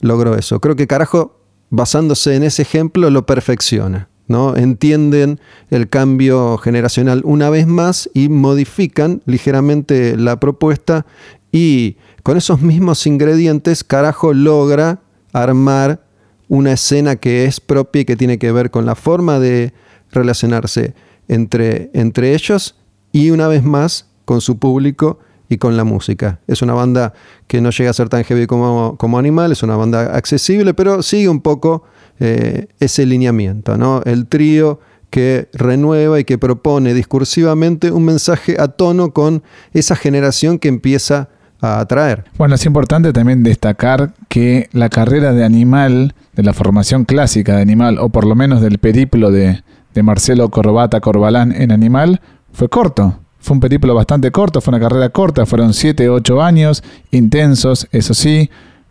logró 0.00 0.36
eso. 0.36 0.60
Creo 0.60 0.76
que 0.76 0.86
carajo, 0.86 1.40
basándose 1.70 2.36
en 2.36 2.42
ese 2.42 2.62
ejemplo, 2.62 3.10
lo 3.10 3.26
perfecciona. 3.26 4.08
¿No? 4.32 4.56
Entienden 4.56 5.38
el 5.70 5.88
cambio 5.88 6.58
generacional 6.58 7.22
una 7.24 7.50
vez 7.50 7.68
más 7.68 8.10
y 8.14 8.28
modifican 8.28 9.22
ligeramente 9.26 10.16
la 10.16 10.40
propuesta 10.40 11.06
y 11.52 11.98
con 12.24 12.36
esos 12.36 12.60
mismos 12.60 13.06
ingredientes, 13.06 13.84
carajo, 13.84 14.32
logra 14.32 15.00
armar 15.32 16.04
una 16.48 16.72
escena 16.72 17.16
que 17.16 17.44
es 17.44 17.60
propia 17.60 18.02
y 18.02 18.04
que 18.04 18.16
tiene 18.16 18.38
que 18.38 18.50
ver 18.50 18.70
con 18.70 18.86
la 18.86 18.94
forma 18.94 19.38
de 19.38 19.72
relacionarse 20.10 20.94
entre, 21.28 21.90
entre 21.94 22.34
ellos 22.34 22.74
y 23.12 23.30
una 23.30 23.48
vez 23.48 23.62
más 23.62 24.06
con 24.24 24.40
su 24.40 24.58
público 24.58 25.18
y 25.48 25.58
con 25.58 25.76
la 25.76 25.84
música. 25.84 26.40
Es 26.46 26.62
una 26.62 26.74
banda 26.74 27.12
que 27.46 27.60
no 27.60 27.70
llega 27.70 27.90
a 27.90 27.94
ser 27.94 28.08
tan 28.08 28.24
heavy 28.24 28.46
como, 28.46 28.96
como 28.98 29.18
Animal, 29.18 29.52
es 29.52 29.62
una 29.62 29.76
banda 29.76 30.16
accesible, 30.16 30.74
pero 30.74 31.02
sigue 31.02 31.28
un 31.28 31.40
poco 31.40 31.84
eh, 32.24 32.68
ese 32.78 33.04
lineamiento, 33.04 33.76
¿no? 33.76 34.00
El 34.04 34.28
trío 34.28 34.78
que 35.10 35.48
renueva 35.52 36.20
y 36.20 36.24
que 36.24 36.38
propone 36.38 36.94
discursivamente 36.94 37.90
un 37.90 38.04
mensaje 38.04 38.54
a 38.60 38.68
tono 38.68 39.12
con 39.12 39.42
esa 39.74 39.96
generación 39.96 40.60
que 40.60 40.68
empieza 40.68 41.30
a 41.60 41.80
atraer. 41.80 42.26
Bueno, 42.38 42.54
es 42.54 42.64
importante 42.64 43.12
también 43.12 43.42
destacar 43.42 44.14
que 44.28 44.68
la 44.70 44.88
carrera 44.88 45.32
de 45.32 45.44
Animal, 45.44 46.14
de 46.34 46.44
la 46.44 46.52
formación 46.52 47.06
clásica 47.06 47.56
de 47.56 47.62
Animal, 47.62 47.98
o 47.98 48.10
por 48.10 48.24
lo 48.24 48.36
menos 48.36 48.60
del 48.60 48.78
periplo 48.78 49.32
de, 49.32 49.64
de 49.92 50.02
Marcelo 50.04 50.48
Corbata 50.48 51.00
Corbalán 51.00 51.50
en 51.50 51.72
Animal, 51.72 52.20
fue 52.52 52.68
corto. 52.68 53.18
Fue 53.40 53.54
un 53.54 53.60
periplo 53.60 53.96
bastante 53.96 54.30
corto, 54.30 54.60
fue 54.60 54.70
una 54.70 54.80
carrera 54.80 55.08
corta, 55.08 55.44
fueron 55.44 55.74
7, 55.74 56.08
8 56.08 56.40
años, 56.40 56.84
intensos, 57.10 57.88
eso 57.90 58.14
sí, 58.14 58.48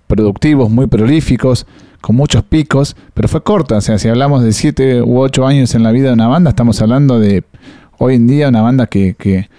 productivos, 0.07 0.69
muy 0.69 0.87
prolíficos, 0.87 1.65
con 2.01 2.15
muchos 2.15 2.43
picos, 2.43 2.95
pero 3.13 3.27
fue 3.27 3.41
corta. 3.41 3.77
O 3.77 3.81
sea, 3.81 3.97
si 3.97 4.09
hablamos 4.09 4.43
de 4.43 4.51
7 4.51 5.03
u 5.03 5.19
8 5.19 5.47
años 5.47 5.75
en 5.75 5.83
la 5.83 5.91
vida 5.91 6.07
de 6.07 6.13
una 6.13 6.27
banda, 6.27 6.49
estamos 6.49 6.81
hablando 6.81 7.19
de 7.19 7.43
hoy 7.99 8.15
en 8.15 8.27
día 8.27 8.49
una 8.49 8.61
banda 8.61 8.87
que, 8.87 9.15
que 9.17 9.49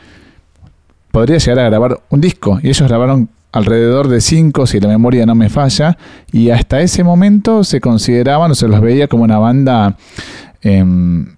podría 1.12 1.38
llegar 1.38 1.60
a 1.60 1.68
grabar 1.68 2.00
un 2.10 2.20
disco. 2.20 2.58
Y 2.62 2.68
ellos 2.68 2.88
grabaron 2.88 3.28
alrededor 3.52 4.08
de 4.08 4.20
5, 4.20 4.66
si 4.66 4.80
la 4.80 4.88
memoria 4.88 5.26
no 5.26 5.34
me 5.34 5.48
falla, 5.48 5.96
y 6.32 6.50
hasta 6.50 6.80
ese 6.80 7.04
momento 7.04 7.64
se 7.64 7.80
consideraban 7.80 8.50
o 8.50 8.54
se 8.54 8.66
los 8.66 8.80
veía 8.80 9.08
como 9.08 9.24
una 9.24 9.38
banda 9.38 9.96
em, 10.62 11.36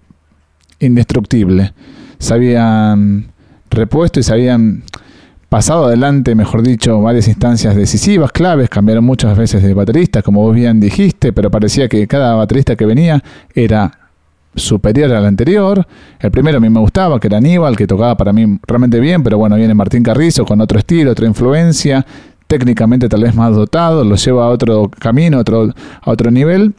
indestructible. 0.79 1.73
Se 2.17 2.33
habían 2.33 3.27
repuesto 3.69 4.19
y 4.19 4.23
se 4.23 4.33
habían 4.33 4.83
pasado 5.55 5.85
adelante, 5.85 6.35
mejor 6.35 6.63
dicho, 6.63 6.99
varias 6.99 7.29
instancias 7.29 7.77
decisivas, 7.77 8.33
claves, 8.33 8.67
cambiaron 8.67 9.05
muchas 9.05 9.37
veces 9.37 9.63
de 9.63 9.73
baterista, 9.73 10.21
como 10.21 10.41
vos 10.41 10.53
bien 10.53 10.81
dijiste, 10.81 11.31
pero 11.31 11.49
parecía 11.49 11.87
que 11.87 12.05
cada 12.07 12.35
baterista 12.35 12.75
que 12.75 12.85
venía 12.85 13.23
era 13.53 13.89
superior 14.53 15.13
al 15.13 15.25
anterior. 15.25 15.87
El 16.19 16.29
primero 16.29 16.57
a 16.57 16.59
mí 16.59 16.69
me 16.69 16.81
gustaba, 16.81 17.21
que 17.21 17.27
era 17.27 17.37
Aníbal, 17.37 17.77
que 17.77 17.87
tocaba 17.87 18.17
para 18.17 18.33
mí 18.33 18.59
realmente 18.67 18.99
bien, 18.99 19.23
pero 19.23 19.37
bueno, 19.37 19.55
viene 19.55 19.73
Martín 19.73 20.03
Carrizo 20.03 20.43
con 20.43 20.59
otro 20.59 20.77
estilo, 20.77 21.11
otra 21.11 21.25
influencia, 21.25 22.05
técnicamente 22.47 23.07
tal 23.07 23.23
vez 23.23 23.33
más 23.33 23.55
dotado, 23.55 24.03
lo 24.03 24.17
lleva 24.17 24.47
a 24.47 24.49
otro 24.49 24.91
camino, 24.99 25.39
otro, 25.39 25.73
a 26.01 26.11
otro 26.11 26.31
nivel. 26.31 26.73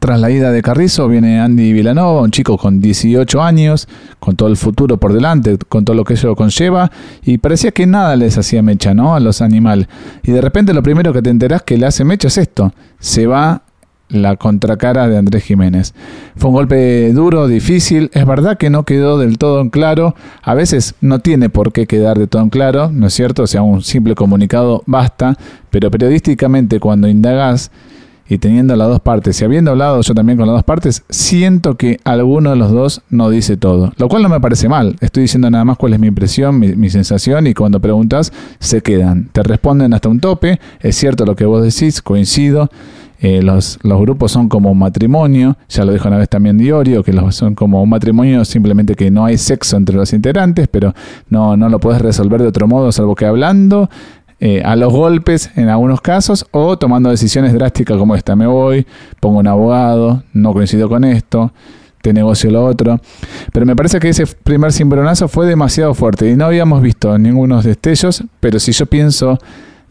Tras 0.00 0.18
la 0.18 0.30
ida 0.30 0.50
de 0.50 0.62
Carrizo 0.62 1.08
viene 1.08 1.40
Andy 1.40 1.74
Villanova, 1.74 2.22
un 2.22 2.30
chico 2.30 2.56
con 2.56 2.80
18 2.80 3.42
años, 3.42 3.86
con 4.18 4.34
todo 4.34 4.48
el 4.48 4.56
futuro 4.56 4.96
por 4.96 5.12
delante, 5.12 5.58
con 5.68 5.84
todo 5.84 5.94
lo 5.94 6.04
que 6.04 6.14
eso 6.14 6.34
conlleva, 6.34 6.90
y 7.22 7.36
parecía 7.36 7.70
que 7.72 7.86
nada 7.86 8.16
les 8.16 8.38
hacía 8.38 8.62
mecha, 8.62 8.94
¿no? 8.94 9.14
A 9.14 9.20
los 9.20 9.42
animales. 9.42 9.88
Y 10.22 10.32
de 10.32 10.40
repente 10.40 10.72
lo 10.72 10.82
primero 10.82 11.12
que 11.12 11.20
te 11.20 11.28
enterás 11.28 11.62
que 11.62 11.76
le 11.76 11.84
hace 11.84 12.04
mecha 12.04 12.28
es 12.28 12.38
esto, 12.38 12.72
se 12.98 13.26
va 13.26 13.62
la 14.08 14.36
contracara 14.36 15.06
de 15.06 15.18
Andrés 15.18 15.44
Jiménez. 15.44 15.94
Fue 16.34 16.48
un 16.48 16.56
golpe 16.56 17.12
duro, 17.12 17.46
difícil, 17.46 18.10
es 18.14 18.26
verdad 18.26 18.56
que 18.56 18.70
no 18.70 18.84
quedó 18.84 19.18
del 19.18 19.36
todo 19.36 19.60
en 19.60 19.68
claro, 19.68 20.14
a 20.42 20.54
veces 20.54 20.94
no 21.02 21.18
tiene 21.18 21.50
por 21.50 21.72
qué 21.72 21.86
quedar 21.86 22.18
de 22.18 22.26
todo 22.26 22.40
en 22.40 22.48
claro, 22.48 22.90
¿no 22.90 23.06
es 23.06 23.12
cierto? 23.12 23.42
O 23.42 23.46
sea, 23.46 23.60
un 23.60 23.82
simple 23.82 24.14
comunicado 24.14 24.82
basta, 24.86 25.36
pero 25.68 25.90
periodísticamente 25.90 26.80
cuando 26.80 27.06
indagás, 27.06 27.70
y 28.30 28.38
teniendo 28.38 28.76
las 28.76 28.88
dos 28.88 29.00
partes 29.00 29.40
y 29.40 29.44
habiendo 29.44 29.72
hablado 29.72 30.00
yo 30.02 30.14
también 30.14 30.38
con 30.38 30.46
las 30.46 30.54
dos 30.54 30.62
partes, 30.62 31.02
siento 31.10 31.76
que 31.76 31.98
alguno 32.04 32.50
de 32.50 32.56
los 32.56 32.70
dos 32.70 33.02
no 33.10 33.28
dice 33.28 33.56
todo. 33.56 33.92
Lo 33.96 34.08
cual 34.08 34.22
no 34.22 34.28
me 34.28 34.40
parece 34.40 34.68
mal. 34.68 34.96
Estoy 35.00 35.22
diciendo 35.22 35.50
nada 35.50 35.64
más 35.64 35.76
cuál 35.76 35.94
es 35.94 35.98
mi 35.98 36.06
impresión, 36.06 36.60
mi, 36.60 36.90
sensación 36.90 37.48
y 37.48 37.54
cuando 37.54 37.80
preguntas 37.80 38.32
se 38.60 38.82
quedan. 38.82 39.28
Te 39.32 39.42
responden 39.42 39.92
hasta 39.94 40.08
un 40.08 40.20
tope. 40.20 40.60
Es 40.78 40.94
cierto 40.94 41.26
lo 41.26 41.34
que 41.34 41.44
vos 41.44 41.60
decís, 41.64 42.00
coincido. 42.02 42.70
Eh, 43.22 43.42
los, 43.42 43.78
los, 43.82 44.00
grupos 44.00 44.32
son 44.32 44.48
como 44.48 44.70
un 44.70 44.78
matrimonio, 44.78 45.58
ya 45.68 45.84
lo 45.84 45.92
dijo 45.92 46.08
una 46.08 46.16
vez 46.16 46.30
también 46.30 46.56
Diorio, 46.56 47.02
que 47.02 47.12
los, 47.12 47.34
son 47.34 47.54
como 47.54 47.82
un 47.82 47.90
matrimonio 47.90 48.46
simplemente 48.46 48.94
que 48.94 49.10
no 49.10 49.26
hay 49.26 49.36
sexo 49.36 49.76
entre 49.76 49.94
los 49.94 50.14
integrantes, 50.14 50.68
pero 50.68 50.94
no, 51.28 51.54
no 51.54 51.68
lo 51.68 51.80
puedes 51.80 52.00
resolver 52.00 52.40
de 52.40 52.48
otro 52.48 52.66
modo 52.66 52.90
salvo 52.92 53.14
que 53.14 53.26
hablando, 53.26 53.90
eh, 54.40 54.62
a 54.64 54.74
los 54.74 54.92
golpes 54.92 55.50
en 55.56 55.68
algunos 55.68 56.00
casos 56.00 56.46
o 56.50 56.78
tomando 56.78 57.10
decisiones 57.10 57.52
drásticas 57.52 57.98
como 57.98 58.14
esta. 58.14 58.34
Me 58.36 58.46
voy, 58.46 58.86
pongo 59.20 59.38
un 59.40 59.46
abogado, 59.46 60.22
no 60.32 60.52
coincido 60.54 60.88
con 60.88 61.04
esto, 61.04 61.52
te 62.00 62.12
negocio 62.12 62.50
lo 62.50 62.64
otro. 62.64 63.00
Pero 63.52 63.66
me 63.66 63.76
parece 63.76 64.00
que 64.00 64.08
ese 64.08 64.26
primer 64.26 64.72
cimbronazo 64.72 65.28
fue 65.28 65.46
demasiado 65.46 65.94
fuerte 65.94 66.30
y 66.30 66.36
no 66.36 66.46
habíamos 66.46 66.80
visto 66.80 67.18
ningunos 67.18 67.64
destellos, 67.64 68.24
pero 68.40 68.58
si 68.58 68.72
yo 68.72 68.86
pienso 68.86 69.38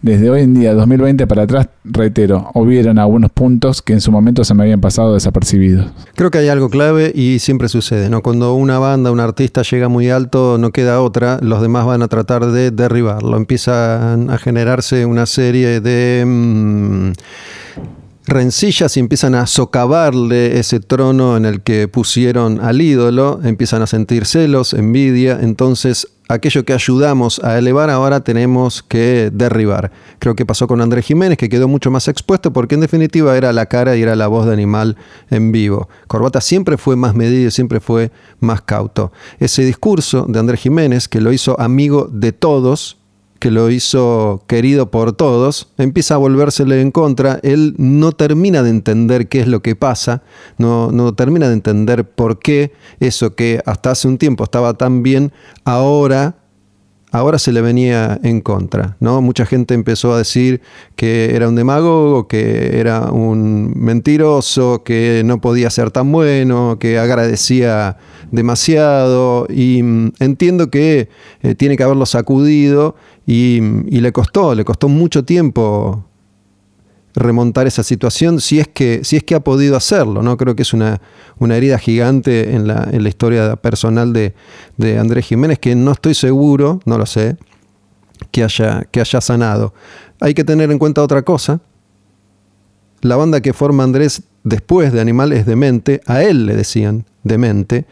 desde 0.02 0.30
hoy 0.30 0.42
en 0.42 0.54
día, 0.54 0.74
2020 0.74 1.28
para 1.28 1.44
atrás, 1.44 1.68
reitero, 1.84 2.52
hubieron 2.54 3.00
algunos 3.00 3.32
puntos 3.32 3.82
que 3.82 3.94
en 3.94 4.02
su 4.02 4.12
momento 4.12 4.44
se 4.44 4.54
me 4.54 4.64
habían 4.64 4.80
pasado 4.80 5.14
desapercibidos. 5.14 5.88
Creo 6.16 6.32
que 6.32 6.38
hay 6.38 6.48
algo 6.48 6.70
clave 6.70 7.12
y 7.14 7.40
siempre 7.40 7.68
sucede, 7.68 8.10
¿no? 8.10 8.22
Cuando 8.22 8.54
una 8.54 8.80
banda, 8.80 9.12
un 9.12 9.20
artista 9.20 9.62
llega 9.62 9.90
muy 9.90 10.10
alto, 10.10 10.58
no 10.58 10.72
queda 10.72 11.02
otra, 11.02 11.40
los 11.42 11.62
demás 11.62 11.86
van 11.86 12.02
a 12.02 12.08
tratar 12.08 12.46
de 12.48 12.72
derribarlo. 12.72 13.36
Empiezan 13.36 14.30
a 14.30 14.38
generarse 14.38 15.06
una 15.06 15.26
serie 15.26 15.82
de... 15.82 16.24
Mm, 16.26 17.12
rencillas 18.30 18.96
y 18.96 19.00
empiezan 19.00 19.36
a 19.36 19.48
socavarle 19.48 20.60
ese 20.60 20.80
trono 20.80 21.36
en 21.36 21.46
el 21.46 21.62
que 21.62 21.88
pusieron 21.88 22.62
al 22.62 22.82
ídolo, 22.82 23.40
empiezan 23.44 23.82
a 23.82 23.88
sentir 23.88 24.26
celos, 24.26 24.74
envidia, 24.74 25.40
entonces 25.42 26.08
aquello 26.30 26.64
que 26.64 26.74
ayudamos 26.74 27.40
a 27.44 27.58
elevar 27.58 27.90
ahora 27.90 28.22
tenemos 28.22 28.84
que 28.84 29.32
derribar. 29.34 29.92
Creo 30.20 30.36
que 30.36 30.46
pasó 30.46 30.68
con 30.68 30.80
Andrés 30.80 31.06
Jiménez, 31.06 31.38
que 31.38 31.50
quedó 31.50 31.68
mucho 31.68 31.92
más 31.92 32.08
expuesto 32.08 32.54
porque 32.54 32.76
en 32.76 32.82
definitiva 32.82 33.36
era 33.36 33.52
la 33.52 33.66
cara 33.66 33.98
y 33.98 34.04
era 34.04 34.16
la 34.16 34.28
voz 34.28 34.46
de 34.46 34.54
animal 34.54 34.96
en 35.30 35.52
vivo. 35.52 35.90
Corbata 36.08 36.40
siempre 36.40 36.78
fue 36.78 36.96
más 36.96 37.16
medido, 37.16 37.50
siempre 37.52 37.80
fue 37.80 38.12
más 38.40 38.62
cauto. 38.62 39.12
Ese 39.40 39.64
discurso 39.66 40.26
de 40.30 40.40
Andrés 40.40 40.62
Jiménez, 40.62 41.08
que 41.08 41.20
lo 41.20 41.34
hizo 41.34 41.60
amigo 41.60 42.08
de 42.12 42.32
todos, 42.32 43.00
que 43.40 43.52
lo 43.52 43.70
hizo 43.70 44.44
querido 44.48 44.92
por 44.92 45.14
todos, 45.14 45.70
empieza 45.78 46.16
a 46.16 46.18
volvérsele 46.18 46.82
en 46.82 46.92
contra. 46.92 47.40
Él 47.42 47.74
no 47.78 48.12
termina 48.12 48.62
de 48.62 48.70
entender 48.70 49.28
qué 49.28 49.40
es 49.40 49.48
lo 49.48 49.62
que 49.62 49.76
pasa, 49.76 50.22
no, 50.58 50.92
no 50.92 51.14
termina 51.16 51.48
de 51.48 51.54
entender 51.54 52.08
por 52.08 52.40
qué 52.40 52.74
eso 53.00 53.36
que 53.36 53.62
hasta 53.66 53.92
hace 53.92 54.08
un 54.08 54.18
tiempo 54.18 54.44
estaba 54.44 54.74
tan 54.76 55.02
bien, 55.04 55.32
ahora 55.64 56.36
ahora 57.12 57.40
se 57.40 57.52
le 57.52 57.62
venía 57.62 58.20
en 58.24 58.42
contra. 58.42 58.98
¿no? 59.00 59.22
Mucha 59.22 59.46
gente 59.46 59.74
empezó 59.74 60.14
a 60.14 60.18
decir 60.18 60.62
que 60.96 61.36
era 61.36 61.48
un 61.48 61.56
demagogo, 61.56 62.28
que 62.28 62.80
era 62.80 63.12
un 63.12 63.74
mentiroso, 63.76 64.84
que 64.84 65.24
no 65.26 65.42
podía 65.42 65.70
ser 65.70 65.92
tan 65.92 66.12
bueno, 66.12 66.78
que 66.80 67.00
agradecía 67.00 67.98
demasiado. 68.32 69.48
Y 69.50 69.82
mm, 69.84 70.14
entiendo 70.20 70.70
que 70.70 71.10
eh, 71.42 71.56
tiene 71.56 71.78
que 71.78 71.84
haberlo 71.84 72.06
sacudido 72.06 72.96
y, 73.26 73.62
le 73.62 74.12
costó, 74.12 74.56
le 74.56 74.66
costó 74.66 74.88
mucho 74.88 75.24
tiempo 75.24 76.06
remontar 77.16 77.68
esa 77.68 77.84
situación 77.84 78.40
si 78.40 78.60
es 78.60 78.68
que, 78.68 79.04
si 79.04 79.18
es 79.18 79.24
que 79.24 79.36
ha 79.36 79.40
podido 79.40 79.76
hacerlo. 79.76 80.22
¿no? 80.22 80.38
Creo 80.38 80.56
que 80.56 80.64
es 80.64 80.74
una, 80.74 81.02
una 81.38 81.56
herida 81.56 81.78
gigante 81.78 82.56
en 82.56 82.68
la, 82.68 82.88
en 82.92 83.04
la 83.04 83.10
historia 83.10 83.56
personal 83.56 84.14
de, 84.14 84.34
Andrés 85.00 85.26
Jiménez 85.26 85.60
que 85.60 85.76
no 85.76 85.92
estoy 85.92 86.14
seguro, 86.14 86.80
no 86.86 86.98
lo 86.98 87.06
sé, 87.06 87.38
que 88.32 88.44
haya, 88.44 88.86
que 88.92 89.02
haya 89.02 89.22
sanado. 89.22 89.74
Hay 90.20 90.34
que 90.34 90.44
tener 90.44 90.72
en 90.72 90.80
cuenta 90.80 91.02
otra 91.02 91.22
cosa. 91.22 91.62
La 93.02 93.16
banda 93.16 93.42
que 93.42 93.54
forma 93.54 93.84
Andrés 93.84 94.24
después 94.44 94.92
de 94.92 95.02
Animal 95.02 95.32
es 95.32 95.46
demente, 95.46 96.02
a 96.06 96.24
él 96.24 96.46
le 96.46 96.56
decían 96.56 97.06
demente, 97.24 97.86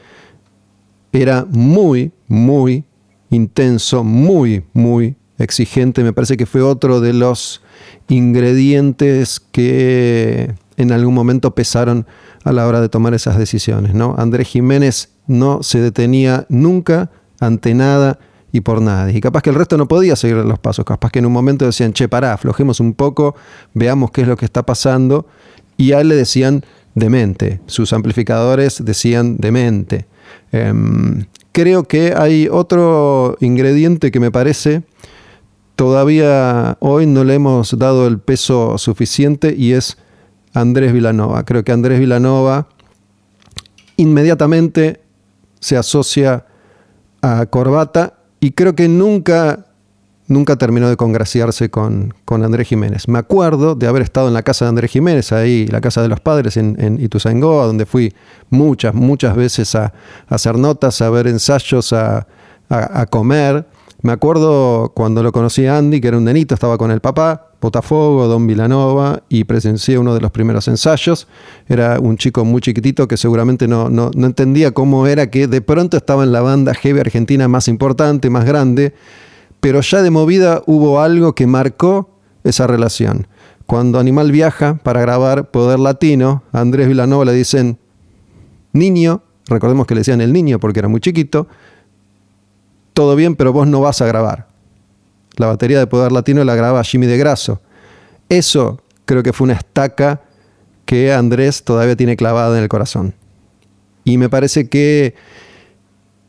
era 1.12 1.46
muy, 1.50 2.12
muy 2.28 2.84
intenso, 3.30 4.04
muy, 4.04 4.64
muy 4.74 5.16
exigente. 5.38 6.04
Me 6.04 6.14
parece 6.14 6.38
que 6.38 6.46
fue 6.46 6.62
otro 6.62 7.00
de 7.00 7.14
los 7.14 7.62
ingredientes 8.10 9.40
que 9.40 10.54
en 10.78 10.92
algún 10.92 11.14
momento 11.14 11.54
pesaron 11.54 12.06
a 12.44 12.52
la 12.52 12.68
hora 12.68 12.82
de 12.82 12.90
tomar 12.90 13.14
esas 13.14 13.38
decisiones. 13.38 13.94
¿no? 13.94 14.16
Andrés 14.18 14.48
Jiménez 14.48 15.10
no 15.28 15.64
se 15.64 15.82
detenía 15.82 16.46
nunca 16.50 17.12
ante 17.40 17.74
nada 17.74 18.20
y 18.52 18.62
por 18.62 18.82
nadie. 18.82 19.18
Y 19.18 19.22
capaz 19.22 19.42
que 19.42 19.50
el 19.50 19.56
resto 19.56 19.78
no 19.78 19.88
podía 19.88 20.16
seguir 20.16 20.38
los 20.38 20.60
pasos. 20.60 20.86
Capaz 20.86 21.12
que 21.12 21.20
en 21.20 21.26
un 21.26 21.34
momento 21.34 21.66
decían, 21.66 21.94
che, 21.94 22.08
pará, 22.08 22.34
aflojemos 22.34 22.80
un 22.80 22.94
poco, 22.94 23.36
veamos 23.74 24.12
qué 24.12 24.22
es 24.22 24.28
lo 24.28 24.38
que 24.38 24.46
está 24.46 24.64
pasando. 24.64 25.28
Y 25.76 25.92
a 25.92 26.02
él 26.02 26.10
le 26.10 26.16
decían 26.16 26.64
demente. 26.96 27.60
Sus 27.68 27.94
amplificadores 27.94 28.84
decían 28.84 29.38
demente. 29.38 30.08
Em, 30.52 31.26
creo 31.52 31.84
que 31.84 32.14
hay 32.16 32.48
otro 32.50 33.38
ingrediente 33.42 34.12
que 34.12 34.20
me 34.20 34.32
parece 34.32 34.84
todavía 35.78 36.76
hoy 36.80 37.06
no 37.06 37.24
le 37.24 37.36
hemos 37.36 37.78
dado 37.78 38.08
el 38.08 38.20
peso 38.20 38.80
suficiente 38.80 39.56
y 39.56 39.74
es 39.74 39.98
Andrés 40.54 40.92
Vilanova. 40.92 41.46
Creo 41.46 41.64
que 41.64 41.72
Andrés 41.72 42.00
Vilanova 42.00 42.68
inmediatamente 43.96 45.02
se 45.60 45.78
asocia 45.78 46.46
a 47.22 47.46
Corbata 47.46 48.16
y 48.40 48.52
creo 48.52 48.74
que 48.74 48.88
nunca, 48.88 49.68
nunca 50.28 50.56
terminó 50.56 50.90
de 50.90 50.98
congraciarse 50.98 51.70
con, 51.70 52.12
con, 52.26 52.44
Andrés 52.44 52.68
Jiménez. 52.70 53.08
Me 53.08 53.20
acuerdo 53.20 53.76
de 53.76 53.86
haber 53.86 54.02
estado 54.02 54.30
en 54.30 54.34
la 54.34 54.42
casa 54.42 54.66
de 54.66 54.70
Andrés 54.70 54.90
Jiménez, 54.90 55.32
ahí, 55.32 55.68
la 55.68 55.80
casa 55.80 56.02
de 56.02 56.08
los 56.08 56.20
padres 56.20 56.58
en, 56.58 56.76
en 56.80 57.40
donde 57.40 57.86
fui 57.86 58.16
muchas, 58.50 58.96
muchas 58.96 59.36
veces 59.36 59.76
a, 59.76 59.94
hacer 60.28 60.58
notas, 60.58 61.02
a 61.04 61.10
ver 61.12 61.28
ensayos, 61.28 61.94
a 61.94 62.26
comer. 63.12 63.77
Me 64.02 64.12
acuerdo 64.12 64.92
cuando 64.94 65.24
lo 65.24 65.32
conocí 65.32 65.66
a 65.66 65.78
Andy, 65.78 66.00
que 66.00 66.08
era 66.10 66.18
un 66.18 66.26
nenito, 66.26 66.54
estaba 66.54 66.78
con 66.78 66.92
el 66.92 67.02
papá, 67.02 67.48
Botafogo, 67.60 68.28
Don 68.28 68.46
Vilanova, 68.46 69.24
y 69.28 69.46
presencié 69.46 69.98
uno 69.98 70.14
de 70.14 70.22
los 70.22 70.30
primeros 70.30 70.68
ensayos. 70.68 71.28
Era 71.68 72.00
un 72.00 72.16
chico 72.16 72.46
muy 72.46 72.62
chiquitito 72.62 73.08
que 73.08 73.18
seguramente 73.18 73.68
no, 73.68 73.90
no, 73.90 74.12
no 74.14 74.28
entendía 74.28 74.72
cómo 74.72 75.08
era 75.08 75.32
que 75.32 75.48
de 75.48 75.62
pronto 75.62 75.98
estaba 75.98 76.24
en 76.24 76.32
la 76.32 76.42
banda 76.42 76.76
heavy 76.76 77.00
argentina 77.00 77.48
más 77.48 77.68
importante, 77.68 78.30
más 78.30 78.46
grande, 78.46 78.94
pero 79.60 79.82
ya 79.82 80.04
de 80.04 80.12
movida 80.12 80.62
hubo 80.68 81.02
algo 81.02 81.34
que 81.34 81.48
marcó 81.48 82.12
esa 82.44 82.68
relación. 82.68 83.28
Cuando 83.66 84.00
Animal 84.00 84.32
viaja 84.32 84.76
para 84.76 85.02
grabar 85.02 85.50
Poder 85.50 85.80
Latino, 85.80 86.44
a 86.52 86.62
Andrés 86.62 86.88
Vilanova 86.88 87.26
le 87.26 87.34
dicen, 87.34 87.80
niño, 88.74 89.24
recordemos 89.48 89.88
que 89.88 89.96
le 89.96 90.02
decían 90.02 90.22
el 90.22 90.32
niño 90.32 90.60
porque 90.60 90.80
era 90.80 90.88
muy 90.88 91.02
chiquito, 91.02 91.48
todo 92.98 93.16
bien, 93.16 93.36
pero 93.36 93.54
vos 93.54 93.68
no 93.68 93.80
vas 93.80 94.02
a 94.02 94.08
grabar. 94.08 94.48
La 95.36 95.46
batería 95.46 95.78
de 95.78 95.86
Poder 95.86 96.12
Latino 96.12 96.44
la 96.44 96.56
graba 96.56 96.84
Jimmy 96.84 97.06
de 97.06 97.20
Grasso. 97.20 97.62
Eso 98.28 98.82
creo 99.06 99.22
que 99.22 99.34
fue 99.34 99.46
una 99.46 99.54
estaca 99.54 100.22
que 100.86 101.14
Andrés 101.14 101.64
todavía 101.64 101.96
tiene 101.96 102.18
clavada 102.18 102.58
en 102.58 102.64
el 102.64 102.70
corazón. 102.70 103.14
Y 104.04 104.18
me 104.18 104.30
parece 104.30 104.68
que 104.68 105.14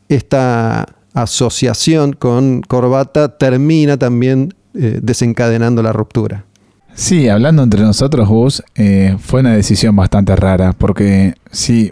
esta 0.09 0.85
asociación 1.15 2.13
con 2.13 2.61
Corbata 2.61 3.35
termina 3.39 3.97
también 3.97 4.53
eh, 4.75 4.99
desencadenando 5.01 5.81
la 5.81 5.91
ruptura. 5.91 6.45
Sí, 6.93 7.29
hablando 7.29 7.63
entre 7.63 7.81
nosotros, 7.81 8.29
Gus, 8.29 8.61
eh, 8.75 9.17
fue 9.19 9.39
una 9.39 9.55
decisión 9.55 9.95
bastante 9.95 10.35
rara, 10.35 10.73
porque 10.73 11.33
si 11.49 11.91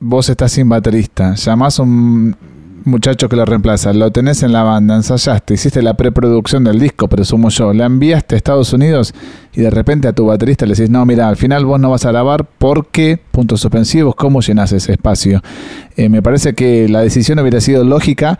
vos 0.00 0.28
estás 0.28 0.50
sin 0.50 0.68
baterista, 0.68 1.34
llamás 1.36 1.78
a 1.78 1.84
un 1.84 2.34
muchacho 2.84 3.28
que 3.28 3.36
lo 3.36 3.44
reemplaza, 3.44 3.92
lo 3.92 4.10
tenés 4.10 4.42
en 4.42 4.52
la 4.52 4.62
banda, 4.62 4.96
ensayaste, 4.96 5.54
hiciste 5.54 5.82
la 5.82 5.94
preproducción 5.94 6.64
del 6.64 6.78
disco, 6.78 7.08
presumo 7.08 7.48
yo, 7.48 7.72
la 7.72 7.86
enviaste 7.86 8.34
a 8.34 8.36
Estados 8.36 8.72
Unidos 8.72 9.14
y 9.52 9.60
de 9.60 9.70
repente 9.70 10.08
a 10.08 10.12
tu 10.12 10.26
baterista 10.26 10.66
le 10.66 10.74
decís, 10.74 10.90
no, 10.90 11.04
mira, 11.06 11.28
al 11.28 11.36
final 11.36 11.64
vos 11.64 11.80
no 11.80 11.90
vas 11.90 12.04
a 12.04 12.10
grabar 12.10 12.46
porque, 12.58 13.20
puntos 13.30 13.60
suspensivos, 13.60 14.14
¿cómo 14.14 14.40
llenas 14.40 14.72
ese 14.72 14.92
espacio? 14.92 15.42
Eh, 15.96 16.08
me 16.08 16.22
parece 16.22 16.54
que 16.54 16.88
la 16.88 17.00
decisión 17.00 17.38
hubiera 17.38 17.60
sido 17.60 17.84
lógica 17.84 18.38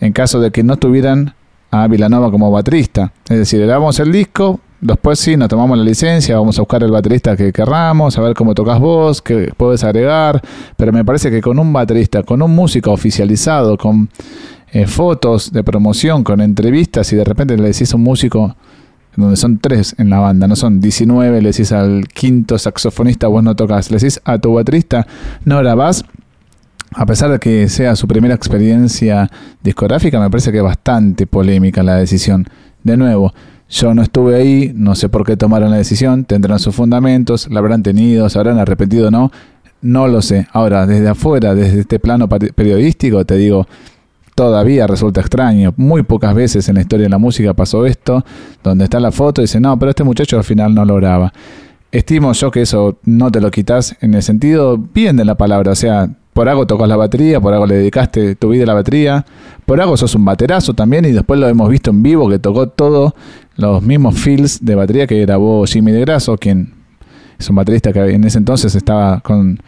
en 0.00 0.12
caso 0.12 0.40
de 0.40 0.50
que 0.50 0.62
no 0.62 0.76
tuvieran 0.76 1.34
a 1.70 1.86
Vilanova 1.86 2.30
como 2.30 2.50
baterista. 2.50 3.12
Es 3.28 3.38
decir, 3.38 3.60
grabamos 3.60 4.00
el 4.00 4.12
disco, 4.12 4.60
Después 4.80 5.18
sí, 5.18 5.36
nos 5.36 5.48
tomamos 5.48 5.76
la 5.76 5.84
licencia, 5.84 6.38
vamos 6.38 6.58
a 6.58 6.62
buscar 6.62 6.82
el 6.82 6.90
baterista 6.90 7.36
que 7.36 7.52
querramos, 7.52 8.16
a 8.16 8.22
ver 8.22 8.34
cómo 8.34 8.54
tocas 8.54 8.78
vos, 8.80 9.20
qué 9.20 9.52
puedes 9.54 9.84
agregar. 9.84 10.40
Pero 10.76 10.90
me 10.90 11.04
parece 11.04 11.30
que 11.30 11.42
con 11.42 11.58
un 11.58 11.70
baterista, 11.70 12.22
con 12.22 12.40
un 12.40 12.54
músico 12.54 12.90
oficializado, 12.90 13.76
con 13.76 14.08
eh, 14.72 14.86
fotos 14.86 15.52
de 15.52 15.62
promoción, 15.62 16.24
con 16.24 16.40
entrevistas, 16.40 17.12
y 17.12 17.16
de 17.16 17.24
repente 17.24 17.56
le 17.58 17.64
decís 17.64 17.92
a 17.92 17.96
un 17.96 18.04
músico, 18.04 18.56
donde 19.16 19.36
son 19.36 19.58
tres 19.58 19.94
en 19.98 20.08
la 20.08 20.18
banda, 20.18 20.48
no 20.48 20.56
son 20.56 20.80
19, 20.80 21.42
le 21.42 21.50
decís 21.50 21.72
al 21.72 22.08
quinto 22.08 22.58
saxofonista, 22.58 23.26
vos 23.26 23.42
no 23.42 23.54
tocas, 23.54 23.90
le 23.90 23.98
decís 23.98 24.20
a 24.24 24.38
tu 24.38 24.54
baterista, 24.54 25.06
no 25.44 25.58
grabás. 25.58 26.04
A 26.92 27.06
pesar 27.06 27.30
de 27.30 27.38
que 27.38 27.68
sea 27.68 27.94
su 27.94 28.08
primera 28.08 28.34
experiencia 28.34 29.30
discográfica, 29.62 30.18
me 30.18 30.30
parece 30.30 30.50
que 30.50 30.58
es 30.58 30.64
bastante 30.64 31.26
polémica 31.26 31.82
la 31.82 31.96
decisión. 31.96 32.48
De 32.82 32.96
nuevo, 32.96 33.32
yo 33.70 33.94
no 33.94 34.02
estuve 34.02 34.34
ahí, 34.34 34.72
no 34.74 34.94
sé 34.96 35.08
por 35.08 35.24
qué 35.24 35.36
tomaron 35.36 35.70
la 35.70 35.76
decisión, 35.76 36.24
tendrán 36.24 36.58
sus 36.58 36.74
fundamentos, 36.74 37.48
la 37.50 37.60
habrán 37.60 37.82
tenido, 37.82 38.28
se 38.28 38.38
habrán 38.38 38.58
arrepentido 38.58 39.08
o 39.08 39.10
no, 39.10 39.30
no 39.80 40.08
lo 40.08 40.22
sé. 40.22 40.48
Ahora, 40.52 40.86
desde 40.86 41.08
afuera, 41.08 41.54
desde 41.54 41.80
este 41.80 42.00
plano 42.00 42.28
periodístico, 42.28 43.24
te 43.24 43.36
digo, 43.36 43.66
todavía 44.34 44.86
resulta 44.88 45.20
extraño. 45.20 45.72
Muy 45.76 46.02
pocas 46.02 46.34
veces 46.34 46.68
en 46.68 46.74
la 46.74 46.80
historia 46.80 47.04
de 47.04 47.10
la 47.10 47.18
música 47.18 47.54
pasó 47.54 47.86
esto, 47.86 48.24
donde 48.62 48.84
está 48.84 48.98
la 48.98 49.12
foto 49.12 49.40
y 49.40 49.44
dice, 49.44 49.60
no, 49.60 49.78
pero 49.78 49.90
este 49.90 50.02
muchacho 50.02 50.36
al 50.36 50.44
final 50.44 50.74
no 50.74 50.84
lo 50.84 50.96
graba. 50.96 51.32
Estimo 51.92 52.32
yo 52.32 52.50
que 52.50 52.62
eso 52.62 52.98
no 53.04 53.30
te 53.30 53.40
lo 53.40 53.50
quitas 53.50 53.96
en 54.00 54.14
el 54.14 54.22
sentido 54.22 54.78
bien 54.78 55.16
de 55.16 55.24
la 55.24 55.36
palabra, 55.36 55.72
o 55.72 55.76
sea, 55.76 56.10
por 56.32 56.48
algo 56.48 56.66
tocas 56.66 56.88
la 56.88 56.96
batería, 56.96 57.40
por 57.40 57.52
algo 57.52 57.66
le 57.66 57.76
dedicaste 57.76 58.34
tu 58.34 58.50
vida 58.50 58.64
a 58.64 58.66
la 58.66 58.74
batería, 58.74 59.24
por 59.66 59.80
algo 59.80 59.96
sos 59.96 60.14
un 60.14 60.24
baterazo 60.24 60.74
también 60.74 61.04
y 61.04 61.12
después 61.12 61.38
lo 61.40 61.48
hemos 61.48 61.68
visto 61.68 61.90
en 61.90 62.02
vivo 62.02 62.28
que 62.28 62.38
tocó 62.38 62.68
todo 62.68 63.14
los 63.56 63.82
mismos 63.82 64.18
fills 64.18 64.64
de 64.64 64.74
batería 64.74 65.06
que 65.06 65.20
grabó 65.20 65.64
Jimmy 65.66 65.92
de 65.92 66.00
Grasso, 66.00 66.36
quien 66.36 66.74
es 67.38 67.48
un 67.48 67.56
baterista 67.56 67.92
que 67.92 68.00
en 68.00 68.24
ese 68.24 68.38
entonces 68.38 68.74
estaba 68.74 69.20
con 69.20 69.60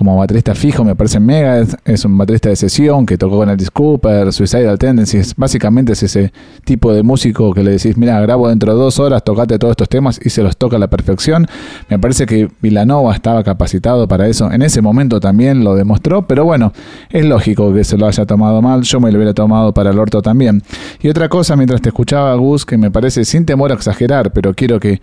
como 0.00 0.16
baterista 0.16 0.54
fijo, 0.54 0.82
me 0.82 0.96
parece 0.96 1.20
mega, 1.20 1.62
es, 1.84 2.04
un 2.06 2.16
baterista 2.16 2.48
de 2.48 2.56
sesión 2.56 3.04
que 3.04 3.18
tocó 3.18 3.36
con 3.36 3.50
Alice 3.50 3.68
Cooper, 3.70 4.32
Suicidal 4.32 4.78
Tendencies, 4.78 5.36
básicamente 5.36 5.92
es 5.92 6.02
ese 6.02 6.32
tipo 6.64 6.90
de 6.94 7.02
músico 7.02 7.52
que 7.52 7.62
le 7.62 7.72
decís, 7.72 7.98
mira, 7.98 8.18
grabo 8.22 8.48
dentro 8.48 8.72
de 8.72 8.80
dos 8.80 8.98
horas, 8.98 9.22
tocate 9.22 9.58
todos 9.58 9.72
estos 9.72 9.90
temas 9.90 10.18
y 10.24 10.30
se 10.30 10.42
los 10.42 10.56
toca 10.56 10.76
a 10.76 10.78
la 10.78 10.88
perfección. 10.88 11.46
Me 11.90 11.98
parece 11.98 12.24
que 12.24 12.48
Villanova 12.62 13.14
estaba 13.14 13.44
capacitado 13.44 14.08
para 14.08 14.26
eso, 14.26 14.50
en 14.50 14.62
ese 14.62 14.80
momento 14.80 15.20
también 15.20 15.64
lo 15.64 15.74
demostró, 15.74 16.26
pero 16.26 16.46
bueno, 16.46 16.72
es 17.10 17.26
lógico 17.26 17.74
que 17.74 17.84
se 17.84 17.98
lo 17.98 18.06
haya 18.06 18.24
tomado 18.24 18.62
mal, 18.62 18.80
yo 18.80 19.00
me 19.00 19.12
lo 19.12 19.18
hubiera 19.18 19.34
tomado 19.34 19.74
para 19.74 19.90
el 19.90 19.98
orto 19.98 20.22
también. 20.22 20.62
Y 21.02 21.10
otra 21.10 21.28
cosa, 21.28 21.56
mientras 21.56 21.82
te 21.82 21.90
escuchaba 21.90 22.34
Gus, 22.36 22.64
que 22.64 22.78
me 22.78 22.90
parece, 22.90 23.26
sin 23.26 23.44
temor 23.44 23.70
a 23.70 23.74
exagerar, 23.74 24.32
pero 24.32 24.54
quiero 24.54 24.80
que 24.80 24.98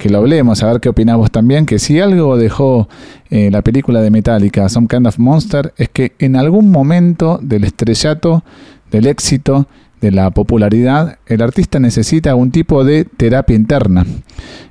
que 0.00 0.08
lo 0.08 0.16
hablemos, 0.16 0.62
a 0.62 0.72
ver 0.72 0.80
qué 0.80 0.88
opinamos 0.88 1.30
también, 1.30 1.66
que 1.66 1.78
si 1.78 2.00
algo 2.00 2.38
dejó 2.38 2.88
eh, 3.28 3.50
la 3.50 3.60
película 3.60 4.00
de 4.00 4.10
Metallica, 4.10 4.66
Some 4.70 4.88
Kind 4.88 5.06
of 5.06 5.18
Monster, 5.18 5.74
es 5.76 5.90
que 5.90 6.12
en 6.18 6.36
algún 6.36 6.70
momento 6.70 7.38
del 7.42 7.64
estrellato, 7.64 8.42
del 8.90 9.06
éxito, 9.06 9.68
de 10.00 10.10
la 10.10 10.30
popularidad, 10.30 11.18
el 11.26 11.42
artista 11.42 11.78
necesita 11.78 12.30
algún 12.30 12.50
tipo 12.50 12.82
de 12.82 13.04
terapia 13.04 13.54
interna. 13.54 14.06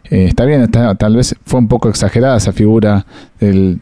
Eh, 0.09 0.25
está 0.25 0.45
bien, 0.45 0.67
tal 0.71 1.15
vez 1.15 1.35
fue 1.45 1.59
un 1.59 1.67
poco 1.67 1.89
exagerada 1.89 2.37
esa 2.37 2.51
figura 2.51 3.05
del, 3.39 3.81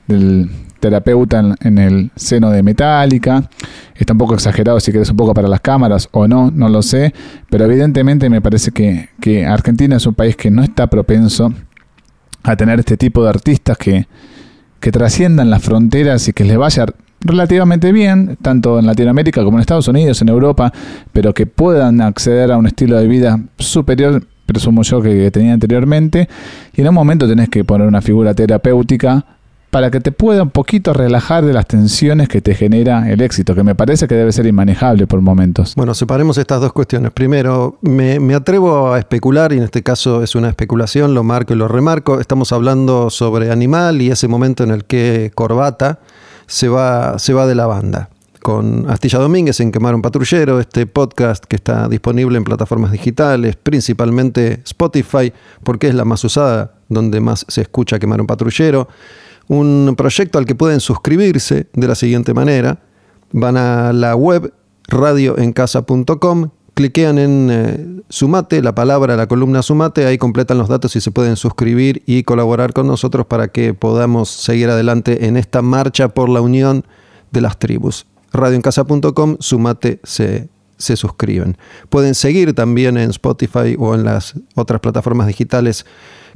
terapeuta 0.79 1.55
en, 1.59 1.77
el 1.77 2.11
seno 2.15 2.49
de 2.49 2.63
Metallica. 2.63 3.49
Está 3.95 4.13
un 4.13 4.19
poco 4.19 4.33
exagerado 4.35 4.79
si 4.79 4.91
querés 4.91 5.09
un 5.09 5.17
poco 5.17 5.33
para 5.33 5.47
las 5.47 5.61
cámaras 5.61 6.09
o 6.11 6.27
no, 6.27 6.51
no 6.51 6.69
lo 6.69 6.81
sé. 6.81 7.13
Pero 7.49 7.65
evidentemente 7.65 8.29
me 8.29 8.41
parece 8.41 8.71
que, 8.71 9.09
que 9.19 9.45
Argentina 9.45 9.97
es 9.97 10.05
un 10.05 10.13
país 10.13 10.35
que 10.35 10.51
no 10.51 10.63
está 10.63 10.87
propenso 10.87 11.53
a 12.43 12.55
tener 12.55 12.79
este 12.79 12.97
tipo 12.97 13.23
de 13.23 13.29
artistas 13.29 13.77
que, 13.77 14.07
que 14.79 14.91
trasciendan 14.91 15.49
las 15.49 15.63
fronteras 15.63 16.27
y 16.27 16.33
que 16.33 16.43
les 16.43 16.57
vaya 16.57 16.85
relativamente 17.21 17.91
bien, 17.91 18.37
tanto 18.41 18.79
en 18.79 18.85
Latinoamérica 18.85 19.43
como 19.43 19.57
en 19.57 19.61
Estados 19.61 19.87
Unidos, 19.87 20.21
en 20.21 20.29
Europa, 20.29 20.71
pero 21.13 21.33
que 21.33 21.45
puedan 21.45 22.01
acceder 22.01 22.51
a 22.51 22.57
un 22.57 22.67
estilo 22.67 22.97
de 22.97 23.07
vida 23.07 23.39
superior, 23.57 24.23
presumo 24.45 24.83
yo, 24.83 25.01
que 25.01 25.29
tenía 25.31 25.53
anteriormente. 25.53 26.29
Y 26.73 26.81
en 26.81 26.89
un 26.89 26.95
momento 26.95 27.27
tenés 27.27 27.49
que 27.49 27.63
poner 27.63 27.87
una 27.87 28.01
figura 28.01 28.33
terapéutica 28.33 29.25
para 29.69 29.91
que 29.91 29.99
te 29.99 30.12
pueda 30.12 30.43
un 30.43 30.49
poquito 30.49 30.93
relajar 30.93 31.45
de 31.45 31.53
las 31.53 31.65
tensiones 31.67 32.30
que 32.30 32.41
te 32.41 32.56
genera 32.56 33.12
el 33.12 33.21
éxito, 33.21 33.53
que 33.53 33.63
me 33.63 33.75
parece 33.75 34.08
que 34.08 34.15
debe 34.15 34.32
ser 34.32 34.45
inmanejable 34.45 35.08
por 35.08 35.21
momentos. 35.21 35.75
Bueno, 35.75 35.93
separemos 35.93 36.38
estas 36.38 36.62
dos 36.62 36.71
cuestiones. 36.71 37.12
Primero, 37.12 37.77
me, 37.82 38.34
atrevo 38.34 38.93
a 38.93 38.99
especular, 38.99 39.51
y 39.51 39.58
en 39.58 39.63
este 39.63 39.84
caso 39.84 40.23
es 40.23 40.36
una 40.36 40.49
especulación, 40.49 41.13
lo 41.13 41.23
marco 41.23 41.53
y 41.53 41.58
lo 41.58 41.67
remarco. 41.67 42.19
Estamos 42.19 42.51
hablando 42.53 43.10
sobre 43.10 43.51
Animal 43.51 44.01
y 44.01 44.10
ese 44.10 44.27
momento 44.27 44.63
en 44.63 44.71
el 44.71 44.86
que 44.86 45.32
Corbata 45.36 45.99
se 46.45 46.69
va, 46.69 47.19
se 47.19 47.34
va 47.34 47.45
de 47.45 47.56
la 47.56 47.67
banda. 47.67 48.10
Con 48.41 48.89
Astilla 48.89 49.19
Domínguez 49.19 49.60
en 49.60 49.73
Quemar 49.73 49.93
un 49.93 50.01
Patrullero, 50.01 50.62
este 50.62 50.86
podcast 50.86 51.43
que 51.43 51.58
está 51.58 51.89
disponible 51.89 52.38
en 52.38 52.45
plataformas 52.45 52.93
digitales, 52.93 53.58
principalmente 53.58 54.62
Spotify, 54.63 55.34
porque 55.63 55.89
es 55.89 55.95
la 55.95 56.06
más 56.06 56.23
usada, 56.23 56.75
donde 56.88 57.19
más 57.19 57.45
se 57.49 57.62
escucha 57.62 57.99
Quemar 57.99 58.21
un 58.21 58.27
Patrullero 58.27 58.88
un 59.47 59.95
proyecto 59.97 60.39
al 60.39 60.45
que 60.45 60.55
pueden 60.55 60.79
suscribirse 60.79 61.67
de 61.73 61.88
la 61.88 61.95
siguiente 61.95 62.33
manera. 62.33 62.79
Van 63.31 63.57
a 63.57 63.93
la 63.93 64.15
web 64.15 64.53
radioencasa.com, 64.88 66.49
cliquean 66.73 67.17
en 67.17 67.49
eh, 67.51 68.01
Sumate, 68.10 68.62
la 68.62 68.73
palabra, 68.73 69.15
la 69.15 69.27
columna 69.27 69.62
Sumate, 69.62 70.05
ahí 70.05 70.17
completan 70.17 70.57
los 70.57 70.69
datos 70.69 70.95
y 70.95 71.01
se 71.01 71.12
pueden 71.12 71.36
suscribir 71.36 72.03
y 72.05 72.23
colaborar 72.23 72.73
con 72.73 72.88
nosotros 72.88 73.25
para 73.25 73.49
que 73.49 73.73
podamos 73.73 74.29
seguir 74.29 74.69
adelante 74.69 75.25
en 75.27 75.36
esta 75.36 75.62
marcha 75.62 76.10
por 76.10 76.29
la 76.29 76.41
unión 76.41 76.86
de 77.31 77.41
las 77.41 77.60
tribus. 77.60 78.05
Radioencasa.com, 78.31 79.38
Sumate 79.39 79.99
se 80.03 80.49
se 80.77 80.95
suscriben. 80.95 81.57
Pueden 81.89 82.15
seguir 82.15 82.53
también 82.53 82.97
en 82.97 83.09
Spotify 83.09 83.75
o 83.77 83.95
en 83.95 84.03
las 84.03 84.35
otras 84.55 84.79
plataformas 84.79 85.27
digitales 85.27 85.85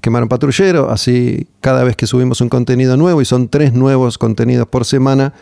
Quemaron 0.01 0.29
Patrullero, 0.29 0.89
así 0.89 1.47
cada 1.59 1.83
vez 1.83 1.95
que 1.95 2.07
subimos 2.07 2.41
un 2.41 2.49
contenido 2.49 2.97
nuevo, 2.97 3.21
y 3.21 3.25
son 3.25 3.49
tres 3.49 3.73
nuevos 3.73 4.17
contenidos 4.17 4.67
por 4.67 4.83
semana, 4.83 5.33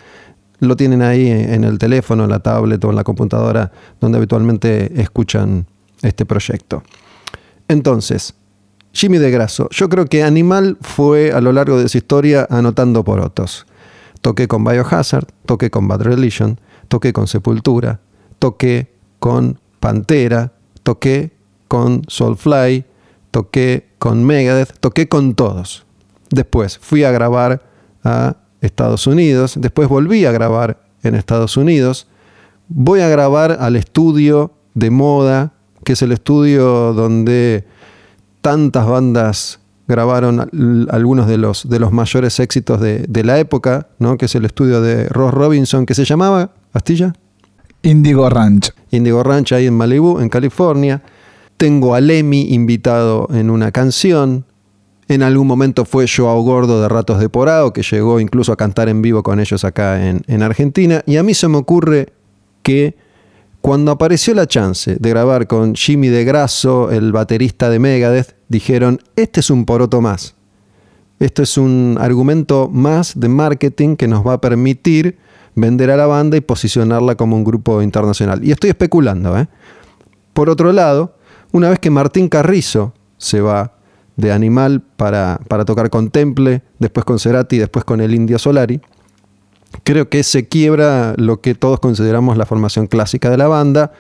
lo 0.60 0.76
tienen 0.76 1.02
ahí 1.02 1.30
en 1.30 1.64
el 1.64 1.78
teléfono, 1.80 2.26
en 2.26 2.30
la 2.30 2.40
tablet 2.40 2.84
o 2.84 2.90
en 2.90 2.98
la 2.98 3.06
computadora 3.06 3.72
donde 4.02 4.18
habitualmente 4.18 5.02
escuchan 5.02 5.66
este 6.02 6.26
proyecto. 6.26 6.84
Entonces, 7.70 8.34
Jimmy 8.92 9.18
de 9.18 9.32
Grasso, 9.32 9.70
yo 9.72 9.88
creo 9.88 10.06
que 10.06 10.24
Animal 10.24 10.78
fue 10.82 11.32
a 11.32 11.40
lo 11.40 11.54
largo 11.54 11.78
de 11.80 11.88
su 11.88 11.98
historia 11.98 12.46
anotando 12.50 13.06
por 13.06 13.22
otros. 13.22 13.66
Toqué 14.22 14.50
con 14.50 14.66
Biohazard, 14.66 15.28
toqué 15.46 15.70
con 15.70 15.88
Bad 15.88 16.02
Religion, 16.02 16.60
toqué 16.90 17.14
con 17.14 17.28
Sepultura, 17.28 18.02
toqué 18.40 18.92
con 19.20 19.60
Pantera, 19.80 20.54
toqué 20.84 21.32
con 21.68 22.04
Soulfly, 22.08 22.86
toqué 23.32 23.90
con 24.00 24.26
Megadeth, 24.26 24.80
toqué 24.80 25.08
con 25.08 25.36
todos. 25.36 25.86
Después 26.32 26.78
fui 26.78 27.04
a 27.04 27.12
grabar 27.12 27.64
a 28.04 28.38
Estados 28.62 29.08
Unidos, 29.08 29.56
después 29.58 29.88
volví 29.88 30.26
a 30.26 30.32
grabar 30.32 30.82
en 31.04 31.16
Estados 31.16 31.58
Unidos, 31.58 32.08
voy 32.68 33.02
a 33.02 33.10
grabar 33.10 33.58
al 33.60 33.76
estudio 33.76 34.52
de 34.74 34.90
moda, 34.90 35.54
que 35.84 35.94
es 35.94 36.02
el 36.02 36.12
estudio 36.12 36.94
donde 36.94 37.66
tantas 38.42 38.88
bandas 38.88 39.60
grabaron 39.88 40.88
algunos 40.92 41.28
de 41.28 41.38
los, 41.38 41.68
de 41.68 41.80
los 41.80 41.92
mayores 41.92 42.40
éxitos 42.40 42.80
de, 42.80 43.24
la 43.24 43.40
época, 43.40 43.88
¿no? 43.98 44.18
que 44.18 44.26
es 44.26 44.36
el 44.36 44.46
estudio 44.46 44.82
de 44.82 45.10
Ross 45.10 45.34
Robinson, 45.34 45.86
que 45.86 45.96
se 45.96 46.06
llamaba, 46.06 46.52
Astilla. 46.74 47.14
Indigo 47.82 48.30
Ranch. 48.30 48.72
Indigo 48.92 49.24
Ranch 49.24 49.54
ahí 49.54 49.68
en 49.68 49.76
Malibu, 49.76 50.20
en 50.20 50.30
California. 50.30 51.02
Tengo 51.58 51.96
a 51.96 52.02
Lemmy 52.02 52.54
invitado 52.54 53.28
en 53.32 53.50
una 53.50 53.72
canción. 53.72 54.46
En 55.08 55.24
algún 55.24 55.48
momento 55.48 55.86
fue 55.86 56.06
Joao 56.08 56.42
Gordo 56.42 56.82
de 56.82 56.88
Ratos 56.88 57.20
de 57.20 57.30
Porado, 57.30 57.74
que 57.74 57.82
llegó 57.82 58.20
incluso 58.20 58.52
a 58.52 58.58
cantar 58.58 58.90
en 58.90 59.02
vivo 59.02 59.24
con 59.24 59.40
ellos 59.40 59.64
acá 59.64 60.08
en, 60.08 60.22
en 60.28 60.44
Argentina. 60.44 61.02
Y 61.06 61.18
a 61.18 61.24
mí 61.24 61.34
se 61.34 61.48
me 61.48 61.58
ocurre 61.58 62.14
que 62.64 62.96
cuando 63.62 63.92
apareció 63.92 64.34
la 64.34 64.48
chance 64.48 64.96
de 64.96 65.10
grabar 65.10 65.48
con 65.48 65.76
Jimmy 65.76 66.08
de 66.08 66.24
Grasso, 66.24 66.92
el 66.92 67.12
baterista 67.12 67.70
de 67.70 67.80
Megadeth, 67.80 68.36
dijeron, 68.48 69.00
este 69.16 69.42
es 69.42 69.50
un 69.50 69.66
poroto 69.66 70.00
más. 70.00 70.36
Esto 71.20 71.44
es 71.44 71.58
un 71.58 71.98
argumento 72.00 72.70
más 72.72 73.20
de 73.20 73.28
marketing 73.28 73.98
que 73.98 74.08
nos 74.08 74.26
va 74.26 74.34
a 74.34 74.42
permitir 74.42 75.18
vender 75.56 75.92
a 75.92 75.98
la 75.98 76.08
banda 76.08 76.38
y 76.38 76.42
posicionarla 76.42 77.16
como 77.16 77.36
un 77.36 77.44
grupo 77.44 77.82
internacional. 77.82 78.44
Y 78.44 78.52
estoy 78.52 78.72
especulando. 78.72 79.38
¿eh? 79.38 79.48
Por 80.34 80.50
otro 80.50 80.72
lado, 80.72 81.16
una 81.52 81.70
vez 81.70 81.80
que 81.80 81.90
Martín 81.90 82.30
Carrizo 82.30 82.94
se 83.18 83.42
va 83.42 83.74
de 84.16 84.32
Animal 84.32 84.82
para, 84.82 85.40
para 85.48 85.66
tocar 85.66 85.90
con 85.90 86.10
Temple, 86.10 86.62
después 86.78 87.06
con 87.06 87.20
Cerati, 87.20 87.58
después 87.58 87.86
con 87.86 88.02
el 88.02 88.14
Indio 88.14 88.38
Solari, 88.38 88.82
creo 89.84 90.10
que 90.10 90.24
se 90.24 90.48
quiebra 90.48 91.14
lo 91.18 91.42
que 91.42 91.56
todos 91.56 91.80
consideramos 91.80 92.38
la 92.38 92.46
formación 92.46 92.88
clásica 92.88 93.30
de 93.30 93.38
la 93.38 93.48
banda, 93.48 93.94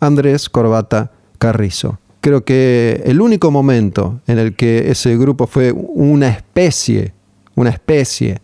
Andrés 0.00 0.48
Corbata 0.48 1.12
Carrizo. 1.38 1.98
Creo 2.20 2.44
que 2.44 3.02
el 3.04 3.20
único 3.20 3.50
momento 3.50 4.20
en 4.26 4.38
el 4.38 4.56
que 4.56 4.90
ese 4.90 5.16
grupo 5.16 5.46
fue 5.46 5.72
una 5.72 6.28
especie, 6.28 7.14
una 7.54 7.70
especie 7.70 8.40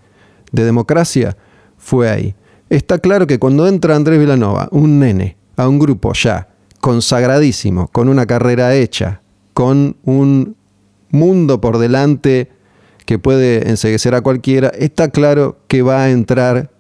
de 0.52 0.64
democracia, 0.64 1.36
fue 1.78 2.10
ahí. 2.10 2.34
Está 2.72 2.98
claro 2.98 3.26
que 3.26 3.38
cuando 3.38 3.68
entra 3.68 3.96
Andrés 3.96 4.18
Villanova, 4.18 4.66
un 4.70 4.98
nene, 4.98 5.36
a 5.56 5.68
un 5.68 5.78
grupo 5.78 6.14
ya 6.14 6.48
consagradísimo, 6.80 7.88
con 7.88 8.08
una 8.08 8.24
carrera 8.24 8.74
hecha, 8.74 9.20
con 9.52 9.98
un 10.04 10.56
mundo 11.10 11.60
por 11.60 11.76
delante 11.76 12.50
que 13.04 13.18
puede 13.18 13.68
enseguecer 13.68 14.14
a 14.14 14.22
cualquiera, 14.22 14.68
está 14.68 15.10
claro 15.10 15.58
que 15.68 15.82
va 15.82 16.04
a 16.04 16.10
entrar 16.12 16.70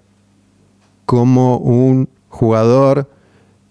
como 1.04 1.58
un 1.58 2.08
jugador 2.30 3.10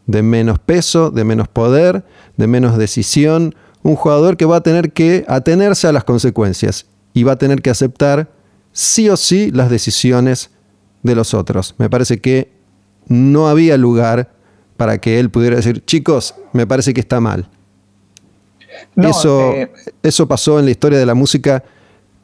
de 0.05 0.21
menos 0.21 0.59
peso, 0.59 1.09
de 1.09 1.23
menos 1.23 1.47
poder, 1.47 2.05
de 2.37 2.45
menos 2.45 2.77
decisión, 2.77 3.55
un 3.81 3.95
jugador 3.95 4.37
que 4.37 4.45
va 4.45 4.57
a 4.57 4.61
tener 4.61 4.93
que 4.93 5.25
atenerse 5.27 5.87
a 5.87 5.91
las 5.91 6.03
consecuencias 6.03 6.85
y 7.15 7.23
va 7.23 7.31
a 7.31 7.39
tener 7.39 7.63
que 7.63 7.71
aceptar 7.71 8.29
sí 8.73 9.09
o 9.09 9.17
sí 9.17 9.49
las 9.49 9.71
decisiones 9.71 10.51
de 11.03 11.15
los 11.15 11.33
otros. 11.33 11.75
Me 11.77 11.89
parece 11.89 12.19
que 12.19 12.51
no 13.07 13.47
había 13.47 13.77
lugar 13.77 14.31
para 14.77 14.97
que 14.97 15.19
él 15.19 15.29
pudiera 15.29 15.55
decir, 15.55 15.83
chicos, 15.85 16.35
me 16.53 16.65
parece 16.65 16.93
que 16.93 17.01
está 17.01 17.19
mal. 17.19 17.47
eso, 18.95 19.53
eh, 19.53 19.71
eso 20.01 20.27
pasó 20.27 20.59
en 20.59 20.65
la 20.65 20.71
historia 20.71 20.97
de 20.97 21.05
la 21.05 21.13
música 21.13 21.63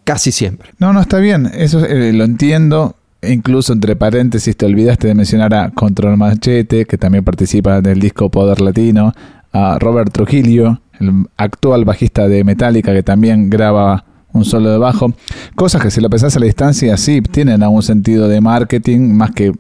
casi 0.04 0.32
siempre. 0.32 0.72
No, 0.80 0.94
no, 0.94 1.02
está 1.02 1.20
bien, 1.20 1.52
eso 1.54 1.86
eh, 1.86 2.14
lo 2.14 2.24
entiendo. 2.24 2.96
Incluso 3.22 3.74
entre 3.74 3.96
paréntesis 3.96 4.56
te 4.56 4.66
olvidaste 4.66 5.08
de 5.08 5.16
mencionar 5.16 5.54
a 5.54 5.72
Control 5.72 6.18
Machete, 6.18 6.86
que 6.86 6.98
también 6.98 7.24
participa 7.24 7.82
del 7.82 8.00
disco 8.00 8.30
Poder 8.30 8.62
Latino, 8.62 9.14
a 9.52 9.78
Robert 9.80 10.12
Trujillo, 10.12 10.80
el 11.00 11.26
actual 11.36 11.84
bajista 11.84 12.28
de 12.28 12.44
Metallica, 12.44 12.94
que 12.94 13.04
también 13.04 13.50
graba 13.50 14.06
un 14.38 14.46
solo 14.46 14.70
de 14.70 14.78
bajo. 14.78 15.14
Cosas 15.56 15.82
que 15.82 15.92
si 15.92 16.02
lo 16.02 16.10
pensás 16.10 16.36
a 16.36 16.40
la 16.40 16.46
distancia, 16.46 16.96
sí, 16.98 17.22
tienen 17.22 17.64
algún 17.64 17.84
sentido 17.84 18.28
de 18.28 18.42
marketing, 18.42 19.12
más 19.14 19.32
que 19.32 19.52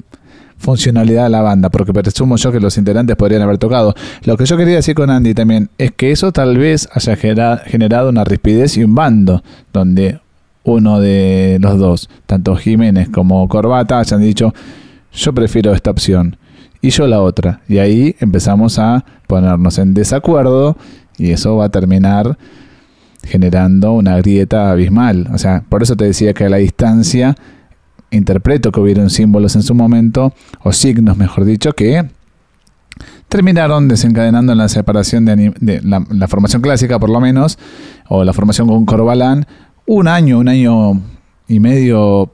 funcionalidad 0.58 1.26
de 1.26 1.30
la 1.30 1.42
banda, 1.42 1.70
porque 1.70 1.94
presumo 1.94 2.36
yo 2.36 2.52
que 2.52 2.60
los 2.60 2.78
integrantes 2.78 3.16
podrían 3.16 3.42
haber 3.42 3.58
tocado. 3.58 3.94
Lo 4.24 4.38
que 4.38 4.46
yo 4.46 4.58
quería 4.58 4.76
decir 4.76 4.96
con 4.96 5.10
Andy 5.10 5.34
también 5.34 5.70
es 5.78 5.92
que 5.92 6.12
eso 6.12 6.32
tal 6.32 6.58
vez 6.58 6.90
haya 6.92 7.16
generado 7.16 8.10
una 8.10 8.24
rispidez 8.24 8.78
y 8.78 8.84
un 8.84 8.96
bando, 8.96 9.44
donde 9.72 10.20
uno 10.64 11.00
de 11.00 11.60
los 11.62 11.78
dos, 11.78 12.10
tanto 12.26 12.56
Jiménez 12.56 13.10
como 13.10 13.48
Corbata, 13.48 14.00
hayan 14.00 14.22
dicho, 14.22 14.54
yo 15.14 15.34
prefiero 15.34 15.74
esta 15.74 15.92
opción 15.92 16.38
y 16.82 16.90
yo 16.90 17.08
la 17.08 17.22
otra. 17.22 17.62
Y 17.68 17.78
ahí 17.78 18.16
empezamos 18.20 18.80
a 18.80 19.06
ponernos 19.28 19.78
en 19.78 19.94
desacuerdo 19.94 20.76
y 21.18 21.32
eso 21.32 21.56
va 21.56 21.66
a 21.66 21.70
terminar 21.70 22.38
generando 23.24 23.94
una 23.94 24.18
grieta 24.18 24.72
abismal. 24.72 25.30
O 25.34 25.38
sea, 25.38 25.64
por 25.68 25.84
eso 25.84 25.96
te 25.96 26.06
decía 26.06 26.34
que 26.34 26.46
a 26.46 26.50
la 26.50 26.58
distancia 26.58 27.36
interpreto 28.12 28.72
que 28.72 28.80
hubieron 28.80 29.10
símbolos 29.10 29.56
en 29.56 29.64
su 29.64 29.76
momento, 29.76 30.34
o 30.64 30.72
signos 30.72 31.18
mejor 31.18 31.46
dicho, 31.46 31.74
que 31.74 32.06
terminaron 33.30 33.88
desencadenando 33.88 34.54
en 34.54 34.58
la 34.58 34.70
separación 34.70 35.26
de, 35.26 35.82
la, 35.84 36.28
formación 36.28 36.62
clásica 36.62 37.00
por 37.00 37.10
lo 37.10 37.20
menos, 37.20 37.58
o 38.08 38.24
la 38.24 38.34
formación 38.34 38.68
con 38.68 38.86
Corbalán, 38.86 39.46
un 39.86 40.08
año, 40.08 40.40
un 40.40 40.48
año 40.48 41.02
y 41.48 41.60
medio 41.60 42.32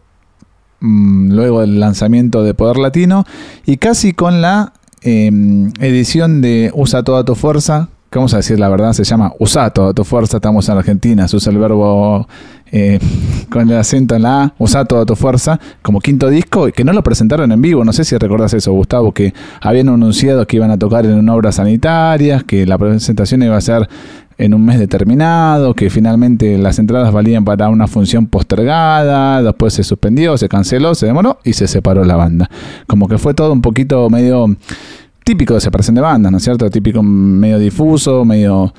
mm, 0.80 1.32
luego 1.32 1.62
del 1.62 1.80
lanzamiento 1.80 2.44
de 2.44 2.54
Poder 2.54 2.78
Latino, 2.78 3.26
y 3.66 3.78
casi 3.78 4.14
con 4.14 4.42
la 4.42 4.74
em, 5.02 5.72
edición 5.80 6.42
de 6.42 6.72
Usa 6.76 7.04
toda 7.04 7.26
tu 7.26 7.36
fuerza, 7.36 7.90
vamos 8.16 8.34
a 8.34 8.38
decir 8.38 8.60
la 8.60 8.70
verdad, 8.70 8.94
se 8.94 9.04
llama 9.04 9.34
usa 9.40 9.70
toda 9.70 9.94
tu 9.94 10.04
fuerza, 10.04 10.38
estamos 10.38 10.68
en 10.70 10.78
Argentina, 10.78 11.28
se 11.28 11.38
usa 11.38 11.52
el 11.52 11.60
verbo 11.60 12.28
eh, 12.72 13.00
con 13.50 13.70
el 13.70 13.78
acento 13.78 14.16
en 14.16 14.24
la 14.24 14.44
A, 14.44 14.54
usa 14.58 14.86
toda 14.86 15.06
tu 15.06 15.16
fuerza, 15.16 15.60
como 15.82 16.00
quinto 16.00 16.30
disco, 16.30 16.68
que 16.72 16.84
no 16.84 16.94
lo 16.94 17.04
presentaron 17.04 17.52
en 17.52 17.62
vivo, 17.62 17.84
no 17.84 17.94
sé 17.94 18.04
si 18.04 18.18
recuerdas 18.18 18.54
eso, 18.54 18.72
Gustavo, 18.74 19.12
que 19.12 19.34
habían 19.62 19.90
anunciado 19.90 20.46
que 20.48 20.58
iban 20.58 20.72
a 20.72 20.78
tocar 20.78 21.06
en 21.06 21.30
obras 21.30 21.56
sanitarias, 21.56 22.44
que 22.44 22.66
la 22.66 22.78
presentación 22.78 23.44
iba 23.44 23.58
a 23.58 23.62
ser 23.62 23.88
en 24.38 24.54
un 24.54 24.66
mes 24.66 24.80
determinado, 24.80 25.74
que 25.74 25.90
finalmente 25.90 26.58
las 26.58 26.80
entradas 26.80 27.12
valían 27.14 27.46
para 27.46 27.70
una 27.70 27.88
función 27.88 28.28
postergada, 28.28 29.42
después 29.42 29.74
se 29.74 29.84
suspendió, 29.84 30.38
se 30.38 30.50
canceló, 30.50 30.96
se 30.96 31.06
demoró 31.06 31.40
y 31.44 31.54
se 31.54 31.68
separó 31.68 32.04
la 32.04 32.16
banda. 32.16 32.50
Como 32.88 33.08
que 33.08 33.18
fue 33.18 33.34
todo 33.34 33.54
un 33.54 33.62
poquito 33.62 34.10
medio 34.10 34.48
típico 35.24 35.54
de 35.54 35.62
separación 35.62 35.96
de 35.96 36.02
bandas, 36.02 36.32
¿no 36.32 36.38
es 36.38 36.44
cierto? 36.44 36.70
Típico 36.70 37.02
medio 37.04 37.60
difuso, 37.60 38.26
medio 38.26 38.74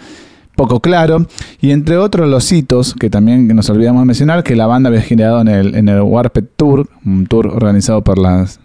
poco 0.57 0.80
claro. 0.80 1.26
Y 1.61 1.70
entre 1.70 1.96
otros 1.96 2.28
los 2.28 2.50
hitos 2.52 2.94
que 2.94 3.11
también 3.11 3.48
nos 3.48 3.68
olvidamos 3.70 4.04
mencionar, 4.04 4.42
que 4.42 4.57
la 4.57 4.66
banda 4.66 4.88
había 4.88 5.02
generado 5.02 5.40
en 5.40 5.48
el, 5.48 5.74
en 5.74 5.88
el 5.88 6.02
Warped 6.02 6.44
Tour, 6.57 6.88
un 7.04 7.26
tour 7.26 7.48
organizado 7.48 8.02
por 8.02 8.18
las 8.18 8.61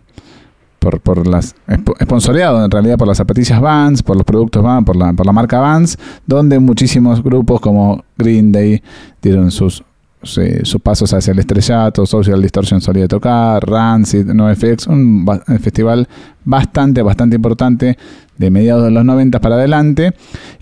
por, 0.80 1.02
por 1.02 1.28
las 1.28 1.56
esponsoreado 2.00 2.64
en 2.64 2.72
realidad 2.72 2.98
por 2.98 3.08
las 3.08 3.18
zapatillas 3.18 3.60
Vans, 3.60 4.02
por 4.02 4.16
los 4.16 4.24
productos 4.24 4.64
Vans, 4.64 4.86
por 4.86 4.96
la, 4.96 5.12
por 5.12 5.26
la 5.26 5.34
marca 5.34 5.60
Vans, 5.60 5.98
donde 6.26 6.58
muchísimos 6.60 7.22
grupos 7.22 7.60
como 7.60 8.06
Green 8.18 8.54
Day 8.54 8.82
dieron 9.22 9.52
sus 9.52 9.84
sus 10.22 10.82
pasos 10.84 11.14
hacia 11.14 11.32
el 11.32 11.40
estrellato, 11.40 12.06
Social 12.06 12.42
Distortion 12.42 12.82
solía 12.82 13.08
tocar, 13.08 13.66
Rancid, 13.66 14.26
NoFX, 14.26 14.88
un 14.88 15.26
festival 15.62 16.10
bastante, 16.46 17.02
bastante 17.02 17.36
importante 17.36 17.98
de 18.40 18.50
mediados 18.50 18.86
de 18.86 18.92
los 18.92 19.04
90 19.04 19.42
para 19.42 19.56
adelante, 19.56 20.14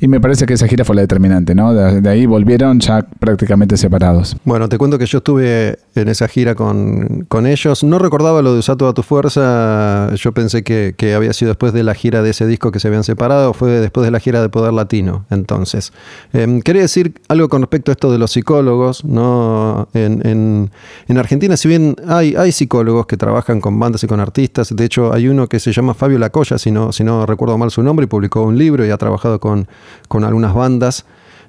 y 0.02 0.08
me 0.08 0.20
parece 0.20 0.48
que 0.48 0.56
esa 0.56 0.68
gira 0.68 0.84
fue 0.84 0.96
la 0.96 1.04
determinante, 1.04 1.54
¿no? 1.54 1.74
De, 1.74 2.10
ahí 2.10 2.26
volvieron 2.26 2.80
ya 2.80 3.06
prácticamente 3.20 3.78
separados. 3.78 4.36
Bueno, 4.46 4.68
te 4.68 4.80
cuento 4.80 4.98
que 4.98 5.06
yo 5.06 5.20
estuve 5.20 5.78
en 5.94 6.08
esa 6.10 6.28
gira 6.28 6.56
con, 6.56 7.26
con 7.30 7.46
ellos, 7.46 7.84
no 7.84 8.00
recordaba 8.00 8.42
lo 8.42 8.54
de 8.54 8.60
Usar 8.60 8.78
toda 8.78 8.94
tu 8.94 9.04
fuerza, 9.04 10.13
yo 10.16 10.32
pensé 10.32 10.63
que, 10.63 10.96
que, 10.98 11.13
había 11.13 11.32
sido 11.34 11.50
después 11.50 11.72
de 11.72 11.84
la 11.84 11.94
gira 11.94 12.24
de 12.24 12.32
ese 12.32 12.48
disco 12.48 12.72
que 12.72 12.80
se 12.80 12.88
habían 12.88 13.04
separado, 13.04 13.54
fue 13.54 13.70
después 13.70 14.04
de 14.04 14.10
la 14.10 14.20
gira 14.20 14.42
de 14.42 14.50
Poder 14.50 14.74
Latino, 14.74 15.26
entonces. 15.30 15.94
Eh, 16.34 16.60
quería 16.66 16.82
decir 16.82 17.22
algo 17.28 17.48
con 17.48 17.62
respecto 17.62 17.92
a 17.92 17.94
esto 17.94 18.12
de 18.12 18.18
los 18.18 18.32
psicólogos, 18.32 19.06
¿no? 19.06 19.88
En, 19.94 20.26
en, 20.26 20.72
en 21.08 21.18
Argentina, 21.20 21.56
si 21.56 21.68
bien 21.68 21.96
hay, 22.08 22.34
hay 22.36 22.52
psicólogos 22.52 23.06
que 23.06 23.18
trabajan 23.18 23.62
con 23.62 23.80
bandas 23.80 24.04
y 24.04 24.08
con 24.08 24.20
artistas, 24.20 24.76
de 24.76 24.84
hecho 24.84 25.13
hay 25.13 25.28
uno 25.28 25.48
que 25.48 25.60
se 25.60 25.72
llama 25.78 25.94
Fabio 25.94 26.20
Lacoya, 26.20 26.58
si 26.58 26.72
no, 26.72 26.92
si 26.92 27.04
no 27.04 27.26
recuerdo 27.26 27.58
mal 27.58 27.72
su 27.72 27.82
nombre 27.84 28.06
y 28.06 28.08
publicó 28.08 28.44
un 28.44 28.58
libro 28.58 28.86
y 28.86 28.90
ha 28.90 28.98
trabajado 28.98 29.40
con, 29.40 29.68
algunas 30.10 30.54
bandas. 30.54 31.06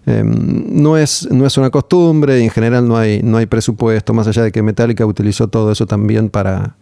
Em, 0.07 0.83
no, 0.83 0.97
es, 0.97 1.29
no 1.31 1.47
es 1.47 1.59
una 1.59 1.71
costumbre, 1.71 2.43
en 2.43 2.51
general 2.51 2.87
no 2.87 2.97
hay, 2.97 3.21
no 3.23 3.37
hay 3.37 3.47
presupuesto, 3.47 4.15
más 4.15 4.27
allá 4.27 4.43
de 4.43 4.53
que 4.53 4.63
Metallica 4.63 5.05
utilizó 5.05 5.49
todo 5.49 5.73
eso 5.73 5.87
también 5.87 6.31
para, 6.31 6.77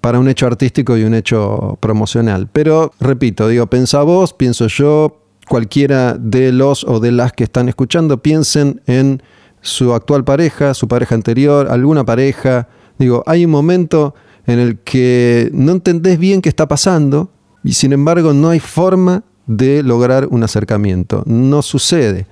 para 0.00 0.18
un 0.18 0.28
hecho 0.28 0.46
artístico 0.46 0.96
y 0.96 1.04
un 1.04 1.14
hecho 1.14 1.78
promocional. 1.80 2.48
Pero, 2.52 2.92
repito, 3.00 3.48
digo, 3.48 3.66
pensa 3.66 4.02
vos, 4.02 4.32
pienso 4.32 4.66
yo, 4.66 5.22
cualquiera 5.48 6.14
de 6.14 6.52
los 6.52 6.84
o 6.84 6.98
de 6.98 7.12
las 7.12 7.32
que 7.32 7.44
están 7.44 7.68
escuchando, 7.68 8.18
piensen 8.22 8.80
en 8.86 9.22
su 9.60 9.94
actual 9.94 10.24
pareja, 10.24 10.74
su 10.74 10.88
pareja 10.88 11.14
anterior, 11.14 11.68
alguna 11.70 12.04
pareja. 12.04 12.68
Digo, 12.98 13.22
hay 13.26 13.44
un 13.44 13.50
momento 13.50 14.14
en 14.46 14.58
el 14.58 14.78
que 14.78 15.50
no 15.52 15.72
entendés 15.72 16.18
bien 16.18 16.42
qué 16.42 16.48
está 16.48 16.66
pasando, 16.66 17.30
y 17.64 17.74
sin 17.74 17.92
embargo 17.92 18.32
no 18.32 18.50
hay 18.50 18.60
forma 18.60 19.24
de 19.46 19.82
lograr 19.82 20.26
un 20.30 20.42
acercamiento. 20.42 21.22
No 21.26 21.62
sucede. 21.62 22.26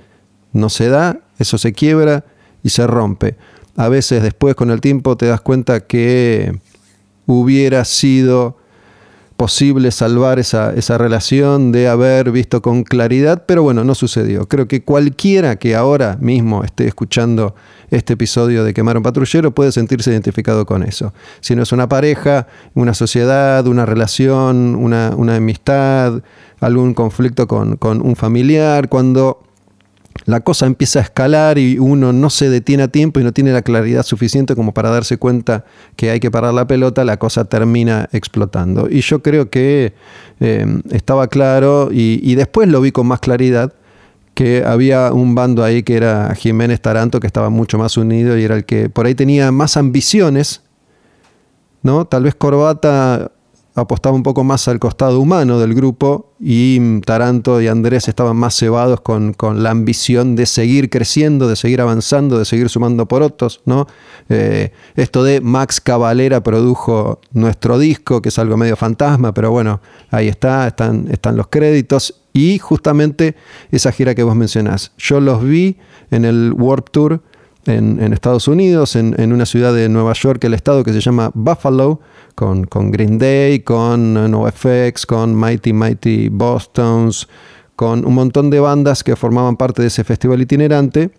No 0.53 0.69
se 0.69 0.89
da, 0.89 1.21
eso 1.39 1.59
se 1.59 1.73
quiebra 1.73 2.25
y 2.63 2.71
se 2.71 2.87
rompe. 2.87 3.37
A 3.77 3.89
veces 3.89 4.23
después 4.23 4.55
con 4.55 4.71
el 4.71 4.81
tiempo 4.81 5.17
te 5.17 5.27
das 5.27 5.41
cuenta 5.41 5.81
que 5.81 6.59
hubiera 7.27 7.85
sido 7.85 8.59
posible 9.41 9.91
salvar 9.91 10.39
esa, 10.39 10.75
esa, 10.75 10.99
relación, 10.99 11.73
de 11.73 11.89
haber 11.89 12.31
visto 12.31 12.61
con 12.61 12.83
claridad, 12.85 13.45
pero 13.47 13.63
bueno, 13.63 13.85
no 13.85 13.95
sucedió. 13.95 14.47
Creo 14.47 14.69
que 14.69 14.85
cualquiera 14.85 15.57
que 15.57 15.75
ahora 15.75 16.19
mismo 16.21 16.63
esté 16.63 16.87
escuchando 16.87 17.55
este 17.91 18.13
episodio 18.13 18.65
de 18.65 18.75
Quemar 18.75 18.99
un 18.99 19.03
Patrullero 19.03 19.51
puede 19.55 19.73
sentirse 19.73 20.11
identificado 20.11 20.67
con 20.67 20.83
eso. 20.83 21.15
Si 21.41 21.57
no 21.57 21.63
es 21.63 21.73
una 21.73 21.89
pareja, 21.89 22.49
una 22.75 22.93
sociedad, 22.93 23.67
una 23.67 23.87
relación, 23.87 24.77
una, 24.77 25.15
una 25.17 25.37
amistad, 25.37 26.21
algún 26.61 26.93
conflicto 26.93 27.49
con, 27.49 27.79
con 27.79 28.03
un 28.03 28.17
familiar, 28.17 28.91
cuando 28.91 29.43
la 30.31 30.41
cosa 30.41 30.67
empieza 30.67 31.01
a 31.01 31.03
escalar 31.03 31.59
y 31.59 31.79
uno 31.79 32.13
no 32.13 32.31
se 32.31 32.49
detiene 32.49 32.85
a 32.85 32.89
tiempo 32.89 33.19
y 33.19 33.25
no 33.25 33.33
tiene 33.33 33.53
la 33.53 33.63
claridad 33.63 34.05
suficiente 34.05 34.55
como 34.55 34.73
para 34.73 34.89
darse 34.89 35.19
cuenta 35.19 35.65
que 35.97 36.11
hay 36.11 36.21
que 36.21 36.31
parar 36.31 36.55
la 36.55 36.69
pelota, 36.69 37.05
la 37.05 37.19
cosa 37.19 37.47
termina 37.47 38.09
explotando. 38.13 38.89
Y 38.89 39.01
yo 39.01 39.23
creo 39.23 39.51
que 39.51 39.93
eh, 40.39 40.83
estaba 40.93 41.27
claro 41.27 41.91
y, 41.93 42.21
y, 42.23 42.37
después 42.37 42.69
lo 42.69 42.81
vi 42.81 42.93
con 42.93 43.09
más 43.09 43.19
claridad 43.19 43.75
que 44.35 44.63
había 44.65 45.13
un 45.13 45.35
bando 45.35 45.65
ahí 45.65 45.83
que 45.83 45.97
era 45.97 46.33
Jiménez 46.37 46.81
Taranto 46.81 47.19
que 47.19 47.27
estaba 47.27 47.51
mucho 47.51 47.77
más 47.77 47.97
unido 47.97 48.39
y 48.39 48.45
era 48.45 48.55
el 48.55 48.65
que 48.65 48.89
por 48.89 49.07
ahí 49.07 49.17
tenía 49.17 49.51
más 49.51 49.77
ambiciones, 49.77 50.63
¿no? 51.83 52.05
Tal 52.05 52.23
vez 52.23 52.37
Corbata 52.37 53.33
apostaba 53.75 54.15
un 54.15 54.23
poco 54.23 54.45
más 54.45 54.67
al 54.69 54.79
costado 54.79 55.21
humano 55.21 55.59
del 55.59 55.75
grupo 55.75 56.33
y 56.41 57.01
Taranto 57.03 57.61
y 57.61 57.69
Andrés 57.69 58.09
estaban 58.09 58.37
más 58.37 58.57
cebados 58.57 59.01
con, 59.01 59.35
la 59.63 59.71
ambición 59.71 60.37
de 60.37 60.47
seguir 60.47 60.91
creciendo, 60.91 61.49
de 61.49 61.57
seguir 61.57 61.81
avanzando, 61.81 62.39
de 62.39 62.45
seguir 62.45 62.69
sumando 62.69 63.07
por 63.07 63.23
otros. 63.23 63.61
¿no? 63.67 63.87
Eh, 64.29 64.73
esto 64.97 65.23
de 65.23 65.41
Max 65.41 65.81
Cavalera 65.81 66.43
produjo 66.43 67.21
nuestro 67.33 67.79
disco, 67.79 68.21
que 68.23 68.31
es 68.31 68.39
algo 68.39 68.57
medio 68.57 68.77
fantasma, 68.77 69.33
pero 69.33 69.51
bueno, 69.51 69.81
ahí 70.11 70.29
está, 70.29 70.67
están, 70.67 71.07
están 71.11 71.37
los 71.37 71.49
créditos. 71.49 72.17
Y 72.33 72.59
justamente 72.59 73.37
esa 73.71 73.93
gira 73.93 74.15
que 74.15 74.23
vos 74.23 74.37
mencionás. 74.37 74.93
Yo 74.99 75.21
los 75.21 75.43
vi 75.43 75.79
en 76.11 76.25
el 76.25 76.53
Warp 76.57 76.91
Tour 76.91 77.23
en, 77.67 78.13
Estados 78.13 78.49
Unidos, 78.49 78.97
en, 78.97 79.15
en, 79.19 79.33
una 79.33 79.47
ciudad 79.47 79.75
de 79.75 79.89
Nueva 79.89 80.13
York, 80.15 80.43
el 80.45 80.55
estado 80.55 80.83
que 80.83 80.93
se 80.93 81.01
llama 81.01 81.31
Buffalo, 81.35 82.01
con, 82.35 82.65
con 82.65 82.91
Green 82.91 83.19
Day, 83.19 83.61
con 83.61 84.15
NoFX, 84.15 85.07
con 85.07 85.35
Mighty 85.35 85.73
Mighty 85.73 86.29
Bostons, 86.31 87.29
con 87.77 88.05
un 88.05 88.15
montón 88.15 88.51
de 88.51 88.61
bandas 88.61 89.05
que 89.05 89.17
formaban 89.17 89.57
parte 89.57 89.83
de 89.83 89.89
ese 89.89 90.05
festival 90.05 90.41
itinerante. 90.41 91.11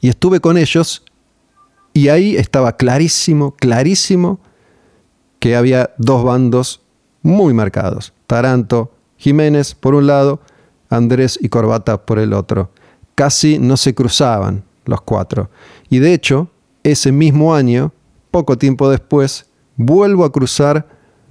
Y 0.00 0.08
estuve 0.08 0.40
con 0.40 0.58
ellos 0.58 1.04
y 1.92 2.08
ahí 2.08 2.36
estaba 2.36 2.76
clarísimo, 2.76 3.56
clarísimo 3.56 4.40
que 5.40 5.56
había 5.56 5.90
dos 5.98 6.24
bandos 6.24 6.82
muy 7.22 7.54
marcados. 7.54 8.12
Taranto, 8.26 8.92
Jiménez 9.16 9.74
por 9.74 9.94
un 9.94 10.06
lado, 10.06 10.40
Andrés 10.90 11.38
y 11.40 11.48
Corbata 11.48 12.04
por 12.04 12.18
el 12.18 12.32
otro. 12.32 12.70
Casi 13.14 13.58
no 13.58 13.76
se 13.76 13.94
cruzaban 13.94 14.67
los 14.88 15.02
cuatro. 15.02 15.50
Y 15.90 15.98
de 15.98 16.14
hecho, 16.14 16.48
ese 16.82 17.12
mismo 17.12 17.54
año, 17.54 17.92
poco 18.30 18.56
tiempo 18.58 18.90
después, 18.90 19.46
vuelvo 19.76 20.24
a 20.24 20.32
cruzar 20.32 20.88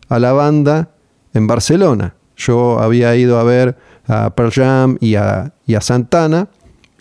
a 0.08 0.20
la 0.20 0.32
banda 0.32 0.92
en 1.34 1.48
Barcelona. 1.48 2.16
Yo 2.38 2.80
había 2.80 3.16
ido 3.16 3.40
a 3.40 3.44
ver 3.44 3.76
a 4.06 4.30
Pearl 4.36 4.52
Jam 4.52 4.98
y 5.02 5.16
a, 5.16 5.52
Santana 5.82 6.48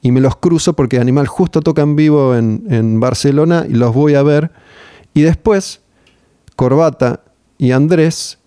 y 0.00 0.10
me 0.12 0.20
los 0.20 0.36
cruzo 0.36 0.72
porque 0.72 0.98
Animal 0.98 1.26
justo 1.26 1.60
toca 1.60 1.82
en 1.82 1.94
vivo 1.94 2.34
en, 2.34 2.64
en 2.70 3.00
Barcelona 3.00 3.66
y 3.68 3.74
los 3.74 3.94
voy 3.94 4.14
a 4.14 4.22
ver. 4.22 4.50
Y 5.12 5.22
después, 5.22 5.82
Corbata 6.56 7.20
y 7.58 7.72
Andrés 7.72 8.38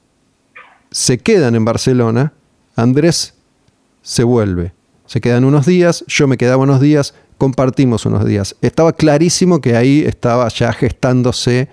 se 0.89 1.19
quedan 1.19 1.54
en 1.54 1.63
Barcelona. 1.63 2.34
Andrés 2.76 3.36
se 4.02 4.24
vuelve. 4.24 4.74
Se 5.06 5.22
quedan 5.22 5.43
unos 5.43 5.65
días, 5.65 6.04
yo 6.08 6.28
me 6.28 6.38
quedaba 6.38 6.63
unos 6.63 6.80
días, 6.82 7.15
compartimos 7.39 8.06
unos 8.06 8.25
días. 8.25 8.56
Estaba 8.62 8.93
clarísimo 8.93 9.62
que 9.62 9.75
ahí 9.75 10.04
estaba 10.06 10.47
ya 10.49 10.71
gestándose 10.73 11.69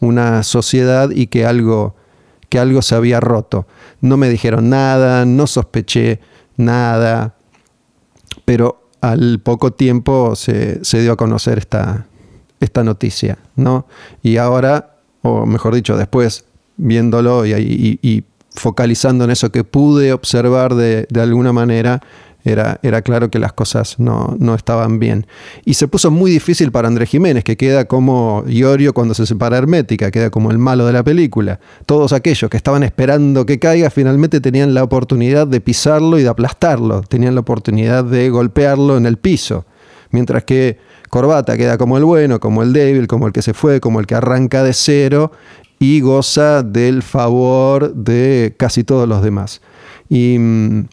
una 0.00 0.42
sociedad 0.42 1.10
y 1.10 1.28
que 1.28 1.46
algo, 1.46 1.94
que 2.48 2.58
algo 2.58 2.82
se 2.82 2.96
había 2.96 3.20
roto. 3.20 3.66
No 4.00 4.16
me 4.16 4.28
dijeron 4.28 4.70
nada, 4.70 5.26
no 5.26 5.46
sospeché 5.46 6.20
nada, 6.56 7.36
pero 8.44 8.88
al 9.02 9.40
poco 9.40 9.72
tiempo 9.72 10.34
se, 10.34 10.80
dio 10.92 11.12
a 11.12 11.16
conocer 11.16 11.58
esta, 11.58 12.06
noticia, 12.82 13.38
¿no? 13.56 13.86
Y 14.22 14.38
ahora, 14.38 14.96
o 15.20 15.44
mejor 15.44 15.74
dicho, 15.74 15.98
después 15.98 16.46
viéndolo 16.78 17.46
y, 17.46 18.24
focalizando 18.56 19.24
en 19.24 19.32
eso 19.32 19.50
que 19.50 19.64
pude 19.64 20.12
observar 20.12 20.74
de 20.74 21.06
alguna 21.20 21.52
manera, 21.52 22.00
era, 22.44 22.78
era 22.82 23.02
claro 23.02 23.30
que 23.30 23.38
las 23.38 23.52
cosas 23.52 23.98
no, 23.98 24.36
estaban 24.54 24.98
bien. 24.98 25.26
Y 25.64 25.74
se 25.74 25.88
puso 25.88 26.10
muy 26.10 26.30
difícil 26.30 26.70
para 26.70 26.88
Andrés 26.88 27.08
Jiménez, 27.08 27.42
que 27.42 27.56
queda 27.56 27.86
como 27.86 28.44
Iorio 28.46 28.92
cuando 28.92 29.14
se 29.14 29.26
separa 29.26 29.56
Hermética, 29.56 30.10
queda 30.10 30.30
como 30.30 30.50
el 30.50 30.58
malo 30.58 30.86
de 30.86 30.92
la 30.92 31.02
película. 31.02 31.58
Todos 31.86 32.12
aquellos 32.12 32.50
que 32.50 32.56
estaban 32.56 32.82
esperando 32.82 33.46
que 33.46 33.58
caiga 33.58 33.88
finalmente 33.90 34.40
tenían 34.40 34.74
la 34.74 34.84
oportunidad 34.84 35.46
de 35.46 35.60
pisarlo 35.60 36.18
y 36.18 36.22
de 36.22 36.28
aplastarlo, 36.28 37.00
tenían 37.02 37.34
la 37.34 37.40
oportunidad 37.40 38.04
de 38.04 38.28
golpearlo 38.28 38.96
en 38.96 39.06
el 39.06 39.16
piso. 39.16 39.64
Mientras 40.10 40.44
que 40.44 40.78
Corbata 41.08 41.56
queda 41.56 41.78
como 41.78 41.96
el 41.96 42.04
bueno, 42.04 42.40
como 42.40 42.62
el 42.62 42.72
débil, 42.72 43.06
como 43.06 43.26
el 43.26 43.32
que 43.32 43.42
se 43.42 43.54
fue, 43.54 43.80
como 43.80 44.00
el 44.00 44.06
que 44.06 44.14
arranca 44.14 44.62
de 44.62 44.72
cero 44.72 45.32
y 45.78 46.00
goza 46.00 46.62
del 46.62 47.02
favor 47.02 47.94
de 47.94 48.54
casi 48.56 48.84
todos 48.84 49.08
los 49.08 49.22
demás. 49.22 49.60
Y 50.08 50.36
mm, 50.38 50.86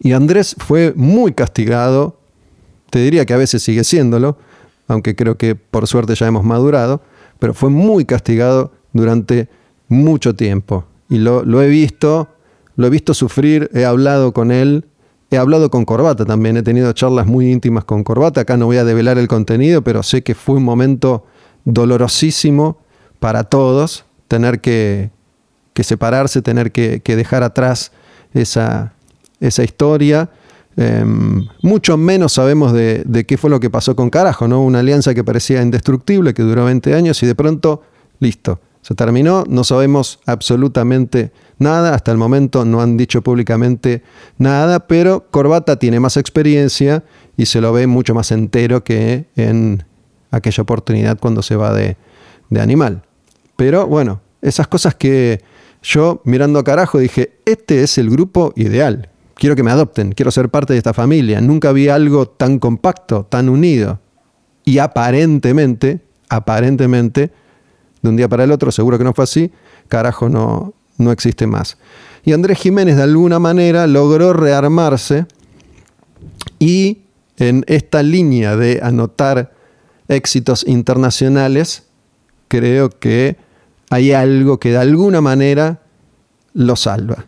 y 0.00 0.12
Andrés 0.12 0.56
fue 0.58 0.92
muy 0.96 1.32
castigado, 1.32 2.18
te 2.90 2.98
diría 3.00 3.24
que 3.24 3.34
a 3.34 3.38
veces 3.38 3.62
sigue 3.62 3.84
siéndolo, 3.84 4.36
aunque 4.86 5.16
creo 5.16 5.36
que 5.36 5.54
por 5.54 5.86
suerte 5.86 6.14
ya 6.14 6.26
hemos 6.26 6.44
madurado, 6.44 7.02
pero 7.38 7.54
fue 7.54 7.70
muy 7.70 8.04
castigado 8.04 8.72
durante 8.92 9.48
mucho 9.88 10.34
tiempo. 10.34 10.84
Y 11.08 11.18
lo, 11.18 11.62
he 11.62 11.68
visto, 11.68 12.28
lo 12.76 12.86
he 12.86 12.90
visto 12.90 13.14
sufrir, 13.14 13.70
he 13.74 13.84
hablado 13.84 14.32
con 14.32 14.50
él, 14.50 14.86
he 15.30 15.36
hablado 15.36 15.70
con 15.70 15.84
Corbata 15.84 16.24
también, 16.24 16.56
he 16.56 16.62
tenido 16.62 16.92
charlas 16.92 17.26
muy 17.26 17.50
íntimas 17.50 17.84
con 17.84 18.04
Corbata, 18.04 18.42
acá 18.42 18.56
no 18.56 18.66
voy 18.66 18.76
a 18.76 18.84
develar 18.84 19.18
el 19.18 19.28
contenido, 19.28 19.82
pero 19.82 20.02
sé 20.02 20.22
que 20.22 20.34
fue 20.34 20.56
un 20.56 20.64
momento 20.64 21.24
dolorosísimo 21.64 22.78
para 23.20 23.44
todos 23.44 24.04
tener 24.28 24.60
que, 24.60 25.10
separarse, 25.80 26.42
tener 26.42 26.72
que 26.72 27.00
dejar 27.04 27.42
atrás 27.42 27.92
esa, 28.32 28.93
esa 29.46 29.62
historia. 29.62 30.30
Em, 30.76 31.46
mucho 31.62 31.96
menos 31.96 32.32
sabemos 32.32 32.72
de, 32.72 33.24
qué 33.28 33.36
fue 33.36 33.50
lo 33.50 33.60
que 33.60 33.70
pasó 33.70 33.94
con 33.94 34.10
Carajo, 34.10 34.48
¿no? 34.48 34.62
Una 34.62 34.80
alianza 34.80 35.14
que 35.14 35.22
parecía 35.22 35.62
indestructible, 35.62 36.34
que 36.34 36.42
duró 36.42 36.64
20 36.64 36.94
años 36.94 37.22
y 37.22 37.26
de 37.26 37.34
pronto, 37.34 37.82
listo, 38.18 38.60
Se 38.82 38.94
terminó, 38.94 39.44
no 39.48 39.64
sabemos 39.64 40.20
absolutamente 40.26 41.32
nada, 41.58 41.94
hasta 41.94 42.12
el 42.12 42.18
momento 42.18 42.66
no 42.66 42.82
han 42.82 42.98
dicho 42.98 43.22
públicamente 43.22 44.02
nada, 44.36 44.86
pero 44.86 45.26
Corbata 45.30 45.78
tiene 45.78 46.00
más 46.00 46.18
experiencia 46.18 47.02
y 47.36 47.46
se 47.46 47.62
lo 47.62 47.72
ve 47.72 47.86
mucho 47.86 48.14
más 48.14 48.30
entero 48.30 48.84
que 48.84 49.26
en 49.36 49.84
aquella 50.30 50.62
oportunidad 50.62 51.18
cuando 51.18 51.40
se 51.40 51.56
va 51.56 51.72
de, 51.72 51.96
de 52.50 52.60
animal. 52.60 53.02
Pero 53.56 53.86
bueno, 53.86 54.20
esas 54.42 54.68
cosas 54.68 54.94
que 54.94 55.40
yo 55.82 56.20
mirando 56.24 56.58
a 56.58 56.64
carajo 56.64 56.98
dije, 56.98 57.38
este 57.46 57.82
es 57.82 57.96
el 57.96 58.10
grupo 58.10 58.52
ideal, 58.56 59.08
quiero 59.44 59.56
que 59.56 59.62
me 59.62 59.72
adopten, 59.72 60.12
quiero 60.12 60.30
ser 60.30 60.48
parte 60.48 60.72
de 60.72 60.78
esta 60.78 60.94
familia. 60.94 61.38
Nunca 61.42 61.70
vi 61.70 61.90
algo 61.90 62.26
tan 62.26 62.58
compacto, 62.58 63.26
tan 63.26 63.50
unido. 63.50 64.00
Y 64.64 64.78
aparentemente, 64.78 66.00
aparentemente, 66.30 67.30
de 68.00 68.08
un 68.08 68.16
día 68.16 68.26
para 68.26 68.44
el 68.44 68.52
otro, 68.52 68.72
seguro 68.72 68.96
que 68.96 69.04
no 69.04 69.12
fue 69.12 69.24
así, 69.24 69.52
carajo 69.88 70.30
no, 70.30 70.72
no 70.96 71.12
existe 71.12 71.46
más. 71.46 71.76
Y 72.24 72.32
Andrés 72.32 72.58
Jiménez 72.58 72.96
de 72.96 73.02
alguna 73.02 73.38
manera 73.38 73.86
logró 73.86 74.32
rearmarse 74.32 75.26
y 76.58 77.02
en 77.36 77.66
esta 77.68 78.02
línea 78.02 78.56
de 78.56 78.80
anotar 78.82 79.52
éxitos 80.08 80.64
internacionales, 80.66 81.82
creo 82.48 82.88
que 82.88 83.36
hay 83.90 84.12
algo 84.12 84.58
que 84.58 84.70
de 84.70 84.78
alguna 84.78 85.20
manera 85.20 85.82
lo 86.54 86.76
salva. 86.76 87.26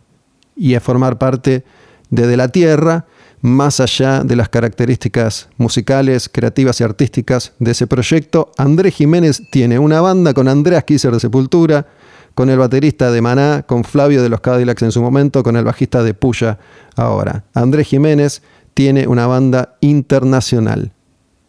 Y 0.55 0.73
es 0.73 0.81
formar 0.81 1.19
parte 1.19 1.63
de 2.09 2.37
la 2.37 2.47
Tierra, 2.49 3.05
más 3.41 3.79
allá 3.79 4.23
de 4.23 4.35
las 4.35 4.49
características 4.49 5.49
musicales, 5.57 6.29
creativas 6.29 6.81
y 6.81 6.83
artísticas 6.83 7.53
de 7.59 7.71
ese 7.71 7.87
proyecto. 7.87 8.51
Andrés 8.57 8.95
Jiménez 8.95 9.41
tiene 9.51 9.79
una 9.79 10.01
banda 10.01 10.33
con 10.33 10.47
Andreas 10.47 10.83
Kisser 10.83 11.11
de 11.11 11.19
Sepultura, 11.19 11.87
con 12.33 12.49
el 12.49 12.57
baterista 12.57 13.11
de 13.11 13.21
Maná, 13.21 13.63
con 13.65 13.83
Flavio 13.83 14.21
de 14.21 14.29
los 14.29 14.41
Cadillacs 14.41 14.83
en 14.83 14.91
su 14.91 15.01
momento, 15.01 15.43
con 15.43 15.55
el 15.55 15.63
bajista 15.63 16.03
de 16.03 16.13
Puya 16.13 16.59
ahora. 16.95 17.45
Andrés 17.53 17.87
Jiménez 17.87 18.41
tiene 18.73 19.07
una 19.07 19.25
banda 19.25 19.77
internacional. 19.81 20.91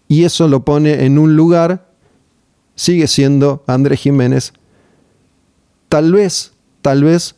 Y 0.08 0.24
eso 0.24 0.48
lo 0.48 0.64
pone 0.64 1.04
en 1.04 1.18
un 1.18 1.36
lugar, 1.36 1.90
sigue 2.74 3.06
siendo 3.06 3.64
Andrés 3.66 4.00
Jiménez, 4.00 4.54
tal 5.90 6.12
vez, 6.12 6.52
tal 6.80 7.04
vez, 7.04 7.34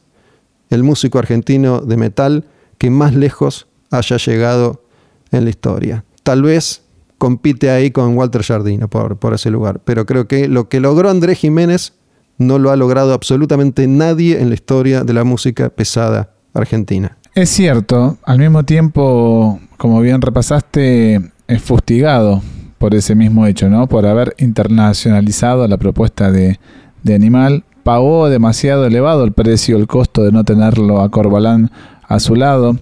el 0.69 0.85
músico 0.85 1.19
argentino 1.19 1.81
de 1.81 1.97
metal 1.97 2.45
que 2.81 2.89
más 2.89 3.15
lejos 3.15 3.67
haya 3.91 4.17
llegado 4.17 4.83
en 5.31 5.45
la 5.45 5.51
historia. 5.51 6.05
Tal 6.23 6.41
vez 6.41 6.83
compite 7.19 7.71
ahí 7.71 7.91
con 7.91 8.17
Walter 8.17 8.43
Jardino 8.43 8.89
por, 8.89 9.35
ese 9.35 9.51
lugar, 9.51 9.83
pero 9.85 10.07
creo 10.07 10.27
que 10.27 10.49
lo 10.49 10.71
que 10.71 10.81
logró 10.81 11.11
Andrés 11.11 11.41
Jiménez 11.41 11.93
no 12.39 12.59
lo 12.59 12.71
ha 12.71 12.77
logrado 12.77 13.13
absolutamente 13.13 13.87
nadie 13.87 14.41
en 14.41 14.49
la 14.49 14.55
historia 14.55 15.05
de 15.05 15.13
la 15.13 15.25
música 15.25 15.69
pesada 15.69 16.33
argentina. 16.55 17.19
Es 17.35 17.51
cierto, 17.51 18.17
al 18.25 18.39
mismo 18.39 18.65
tiempo, 18.65 19.61
como 19.77 20.01
bien 20.01 20.23
repasaste, 20.23 21.21
es 21.49 21.63
fustigado 21.63 22.41
por 22.79 22.95
ese 22.95 23.15
mismo 23.15 23.47
hecho, 23.47 23.69
¿no? 23.69 23.89
Por 23.89 24.07
haber 24.07 24.35
internacionalizado 24.39 25.69
la 25.69 25.77
propuesta 25.77 26.33
de, 26.33 26.59
de 27.03 27.15
Animal. 27.15 27.65
Pagó 27.83 28.31
demasiado 28.31 28.87
elevado 28.87 29.25
el 29.25 29.33
precio, 29.33 29.77
el 29.77 29.87
costo 29.87 30.23
de 30.23 30.33
no 30.33 30.45
tenerlo 30.45 31.03
a 31.03 31.11
Corbalán 31.11 31.71
a 32.11 32.21
su 32.21 32.35
lado. 32.35 32.77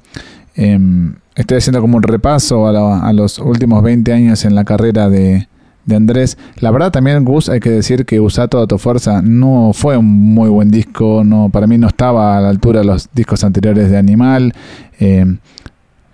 Em, 0.57 1.15
estoy 1.37 1.59
haciendo 1.59 1.81
como 1.81 1.99
un 1.99 2.03
repaso 2.03 2.67
a, 2.67 3.13
los 3.13 3.39
últimos 3.39 3.83
20 3.85 4.13
años 4.13 4.45
en 4.45 4.57
la 4.57 4.65
carrera 4.65 5.09
de, 5.09 5.47
Andrés. 5.95 6.37
La 6.57 6.71
verdad 6.71 6.91
también, 6.91 7.25
Gus, 7.25 7.49
hay 7.49 7.61
que 7.61 7.71
decir 7.71 8.05
que 8.05 8.21
Usa 8.21 8.49
toda 8.49 8.67
tu 8.67 8.77
fuerza 8.77 9.23
no 9.23 9.71
fue 9.73 9.97
un 9.97 10.07
muy 10.07 10.51
buen 10.51 10.71
disco. 10.71 11.23
No, 11.25 11.49
para 11.51 11.67
mí 11.67 11.79
no 11.79 11.87
estaba 11.89 12.37
a 12.37 12.41
la 12.41 12.51
altura 12.51 12.81
de 12.81 12.87
los 12.87 13.09
discos 13.15 13.43
anteriores 13.45 13.91
de 13.91 13.97
Animal. 13.97 14.53
Em, 14.99 15.39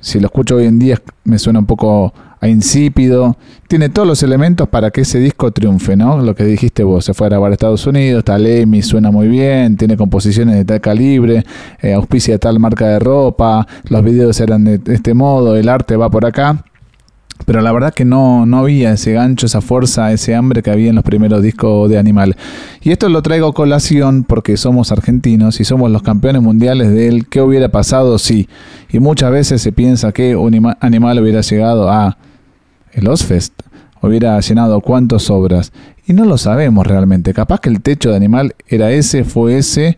si 0.05 0.21
lo 0.21 0.27
escucho 0.27 0.57
hoy 0.57 0.67
en 0.67 0.79
día 0.79 1.01
me 1.25 1.39
suena 1.39 1.61
un 1.61 1.67
poco 1.67 2.13
insípido. 2.43 3.39
Tiene 3.69 3.89
todos 3.89 4.07
los 4.07 4.23
elementos 4.23 4.69
para 4.69 4.91
que 4.91 5.01
ese 5.01 5.19
disco 5.19 5.51
triunfe, 5.51 5.97
¿no? 5.97 6.19
Lo 6.19 6.35
que 6.35 6.45
dijiste 6.45 6.85
vos, 6.85 7.07
se 7.07 7.15
fue 7.15 7.27
a 7.27 7.31
grabar 7.31 7.51
a 7.51 7.55
Estados 7.55 7.87
Unidos, 7.87 8.23
tal 8.23 8.47
Emi 8.47 8.83
suena 8.83 9.11
muy 9.11 9.29
bien, 9.29 9.79
tiene 9.79 9.97
composiciones 9.97 10.57
de 10.57 10.65
tal 10.67 10.83
calibre, 10.83 11.43
eh, 11.81 11.95
auspicia 11.95 12.39
tal 12.39 12.61
marca 12.61 12.87
de 12.87 12.99
ropa, 12.99 13.67
los 13.89 14.05
videos 14.05 14.39
eran 14.41 14.65
de 14.65 14.79
este 14.93 15.15
modo, 15.15 15.57
el 15.57 15.71
arte 15.71 15.97
va 15.97 16.11
por 16.11 16.27
acá. 16.27 16.63
Pero 17.45 17.61
la 17.61 17.73
verdad 17.73 17.93
que 17.93 18.05
no, 18.05 18.47
no 18.47 18.59
había 18.59 18.93
ese 18.93 19.13
gancho, 19.13 19.47
esa 19.47 19.61
fuerza, 19.61 20.13
ese 20.13 20.35
hambre 20.35 20.63
que 20.63 20.71
había 20.71 20.91
en 20.91 20.97
los 20.97 21.05
primeros 21.05 21.43
discos 21.43 21.91
de 21.91 21.99
Animal. 21.99 22.37
Y 22.83 22.91
esto 22.91 23.09
lo 23.09 23.23
traigo 23.23 23.49
a 23.49 23.55
colación 23.55 24.25
porque 24.25 24.57
somos 24.57 24.93
argentinos 24.93 25.61
y 25.61 25.65
somos 25.65 25.91
los 25.91 26.03
campeones 26.03 26.43
mundiales 26.43 26.93
del 26.93 27.27
qué 27.29 27.41
hubiera 27.41 27.69
pasado 27.69 28.19
si. 28.19 28.49
Y 28.91 29.01
muchas 29.01 29.31
veces 29.31 29.63
se 29.63 29.73
piensa 29.73 30.13
que 30.13 30.37
un 30.37 30.75
animal 30.81 31.19
hubiera 31.19 31.41
llegado 31.41 31.91
a 31.91 32.19
el 32.93 33.09
Ozfest 33.09 33.53
hubiera 34.07 34.39
llenado 34.41 34.81
cuántas 34.81 35.31
obras. 35.31 35.73
Y 36.07 36.13
no 36.13 36.25
lo 36.25 36.39
sabemos 36.39 36.87
realmente. 36.87 37.33
Capaz 37.33 37.61
que 37.61 37.71
el 37.71 37.81
techo 37.81 38.11
de 38.11 38.17
animal 38.17 38.55
era 38.69 38.93
ese, 38.93 39.25
fue 39.25 39.59
ese, 39.59 39.97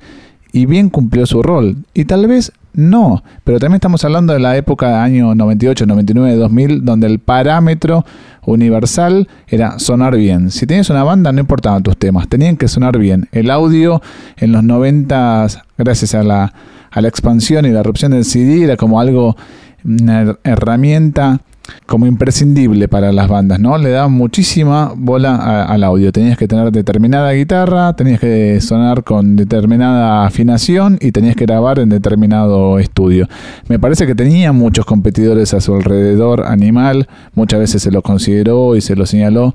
y 0.53 0.67
bien 0.67 0.91
cumplió 0.91 1.27
su 1.27 1.43
rol. 1.43 1.77
Y 1.95 2.05
tal 2.05 2.27
vez 2.27 2.53
no. 2.77 3.25
Pero 3.43 3.59
también 3.59 3.77
estamos 3.77 4.05
hablando 4.05 4.33
de 4.33 4.39
la 4.39 4.57
época 4.57 5.03
año 5.03 5.35
98, 5.35 5.87
99, 5.87 6.37
2000, 6.37 6.85
donde 6.85 7.07
el 7.09 7.19
parámetro 7.19 8.05
universal 8.45 9.29
era 9.49 9.79
sonar 9.79 10.17
bien. 10.17 10.51
Si 10.51 10.67
tenías 10.67 10.91
una 10.91 11.03
banda, 11.03 11.33
no 11.33 11.41
importaban 11.41 11.83
tus 11.83 11.97
temas, 11.97 12.29
tenían 12.29 12.57
que 12.57 12.69
sonar 12.69 12.99
bien. 12.99 13.29
El 13.33 13.51
audio 13.51 14.01
en 14.37 14.53
los 14.53 14.63
90, 14.63 15.47
gracias 15.79 16.15
a 16.15 16.23
la, 16.23 16.53
a 16.91 17.01
la 17.01 17.09
expansión 17.09 17.65
y 17.67 17.71
la 17.71 17.81
erupción 17.81 18.13
del 18.13 18.25
CD, 18.25 18.63
era 18.63 18.77
como 18.77 19.01
algo, 19.01 19.37
una 19.85 20.37
herramienta 20.45 21.41
como 21.87 22.07
imprescindible 22.07 22.89
para 22.89 23.13
las 23.13 23.29
bandas, 23.29 23.61
¿no? 23.61 23.79
Le 23.79 23.91
daban 23.91 24.13
muchísima 24.13 24.93
bola 24.97 25.65
al 25.65 25.85
audio. 25.85 26.13
Tenías 26.13 26.37
que 26.37 26.49
tener 26.49 26.71
determinada 26.73 27.33
guitarra, 27.33 27.95
tenías 27.95 28.21
que 28.21 28.61
sonar 28.61 29.05
con 29.05 29.37
determinada 29.37 30.25
afinación 30.25 30.99
y 31.01 31.13
tenías 31.13 31.37
que 31.37 31.47
grabar 31.47 31.79
en 31.79 31.89
determinado 31.89 32.79
estudio. 32.79 33.29
Me 33.69 33.79
parece 33.79 34.07
que 34.07 34.15
tenía 34.15 34.53
muchos 34.53 34.85
competidores 34.85 35.55
a 35.55 35.61
su 35.61 35.75
alrededor, 35.75 36.45
Animal, 36.47 37.09
muchas 37.35 37.61
veces 37.61 37.83
se 37.83 37.91
lo 37.91 38.03
consideró 38.03 38.77
y 38.77 38.81
se 38.81 38.97
lo 38.97 39.07
señaló 39.07 39.55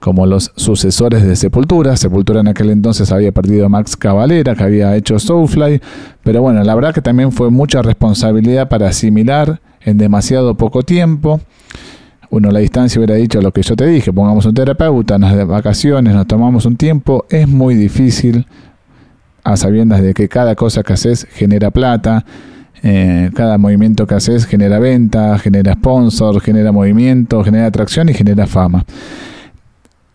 como 0.00 0.26
los 0.26 0.50
sucesores 0.56 1.22
de 1.24 1.36
Sepultura. 1.36 1.96
Sepultura 1.96 2.40
en 2.40 2.48
aquel 2.48 2.70
entonces 2.70 3.12
había 3.12 3.32
perdido 3.32 3.66
a 3.66 3.68
Max 3.68 3.96
Cavalera, 3.96 4.54
que 4.56 4.64
había 4.64 4.96
hecho 4.96 5.18
Soulfly, 5.18 5.80
pero 6.24 6.42
bueno, 6.42 6.64
la 6.64 6.74
verdad 6.74 6.94
que 6.94 7.02
también 7.02 7.30
fue 7.30 7.50
mucha 7.50 7.82
responsabilidad 7.82 8.68
para 8.68 8.88
asimilar 8.88 9.60
en 9.84 9.98
demasiado 9.98 10.54
poco 10.54 10.82
tiempo. 10.82 11.40
Uno, 12.30 12.50
la 12.50 12.60
distancia 12.60 12.98
hubiera 13.00 13.16
dicho 13.16 13.40
lo 13.42 13.52
que 13.52 13.62
yo 13.62 13.74
te 13.74 13.86
dije, 13.86 14.12
pongamos 14.12 14.46
un 14.46 14.54
terapeuta, 14.54 15.16
unas 15.16 15.46
vacaciones, 15.46 16.14
nos 16.14 16.26
tomamos 16.26 16.64
un 16.64 16.76
tiempo, 16.76 17.26
es 17.28 17.48
muy 17.48 17.74
difícil 17.74 18.46
a 19.42 19.56
sabiendas 19.56 20.00
de 20.00 20.14
que 20.14 20.28
cada 20.28 20.54
cosa 20.54 20.82
que 20.82 20.92
haces 20.92 21.26
genera 21.32 21.70
plata, 21.72 22.24
eh, 22.82 23.30
cada 23.34 23.58
movimiento 23.58 24.06
que 24.06 24.14
haces 24.14 24.46
genera 24.46 24.78
venta, 24.78 25.38
genera 25.38 25.74
sponsor, 25.74 26.40
genera 26.40 26.72
movimiento, 26.72 27.42
genera 27.42 27.66
atracción 27.66 28.08
y 28.08 28.14
genera 28.14 28.46
fama. 28.46 28.84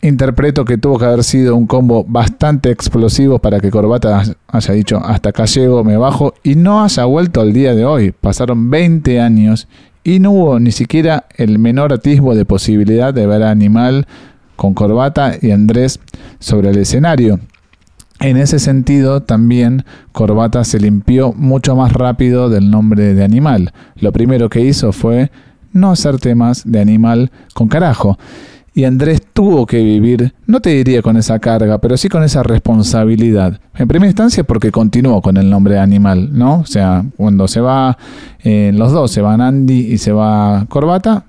Interpreto 0.06 0.64
que 0.64 0.78
tuvo 0.78 1.00
que 1.00 1.04
haber 1.04 1.24
sido 1.24 1.56
un 1.56 1.66
combo 1.66 2.04
bastante 2.06 2.70
explosivo 2.70 3.40
para 3.40 3.58
que 3.58 3.72
Corbata 3.72 4.22
haya 4.46 4.74
dicho 4.74 4.98
hasta 5.04 5.30
acá 5.30 5.46
llego, 5.46 5.82
me 5.82 5.96
bajo 5.96 6.32
y 6.44 6.54
no 6.54 6.84
haya 6.84 7.04
vuelto 7.06 7.40
al 7.40 7.52
día 7.52 7.74
de 7.74 7.84
hoy. 7.84 8.12
Pasaron 8.12 8.70
20 8.70 9.20
años 9.20 9.66
y 10.04 10.20
no 10.20 10.30
hubo 10.30 10.60
ni 10.60 10.70
siquiera 10.70 11.26
el 11.36 11.58
menor 11.58 11.92
atisbo 11.92 12.36
de 12.36 12.44
posibilidad 12.44 13.12
de 13.12 13.26
ver 13.26 13.42
a 13.42 13.50
Animal 13.50 14.06
con 14.54 14.74
Corbata 14.74 15.32
y 15.42 15.50
Andrés 15.50 15.98
sobre 16.38 16.70
el 16.70 16.78
escenario. 16.78 17.40
En 18.20 18.36
ese 18.36 18.60
sentido, 18.60 19.24
también 19.24 19.84
Corbata 20.12 20.62
se 20.62 20.78
limpió 20.78 21.32
mucho 21.32 21.74
más 21.74 21.92
rápido 21.92 22.48
del 22.48 22.70
nombre 22.70 23.12
de 23.12 23.24
Animal. 23.24 23.72
Lo 23.96 24.12
primero 24.12 24.50
que 24.50 24.60
hizo 24.60 24.92
fue 24.92 25.32
no 25.72 25.90
hacer 25.90 26.20
temas 26.20 26.62
de 26.64 26.80
Animal 26.80 27.32
con 27.54 27.66
carajo. 27.66 28.16
Y 28.72 28.84
Andrés 28.84 29.22
tuvo 29.36 29.66
que 29.66 29.82
vivir, 29.82 30.32
no 30.46 30.60
te 30.60 30.70
diría 30.70 31.02
con 31.02 31.18
esa 31.18 31.38
carga, 31.38 31.76
pero 31.78 31.98
sí 31.98 32.08
con 32.08 32.24
esa 32.24 32.42
responsabilidad. 32.42 33.60
En 33.74 33.86
primera 33.86 34.08
instancia 34.08 34.44
porque 34.44 34.72
continuó 34.72 35.20
con 35.20 35.36
el 35.36 35.50
nombre 35.50 35.74
de 35.74 35.80
animal, 35.80 36.30
¿no? 36.32 36.60
O 36.60 36.64
sea, 36.64 37.04
cuando 37.18 37.46
se 37.46 37.60
va, 37.60 37.98
eh, 38.42 38.72
los 38.74 38.92
dos 38.92 39.10
se 39.10 39.20
van 39.20 39.42
Andy 39.42 39.92
y 39.92 39.98
se 39.98 40.10
va 40.10 40.64
Corbata, 40.70 41.26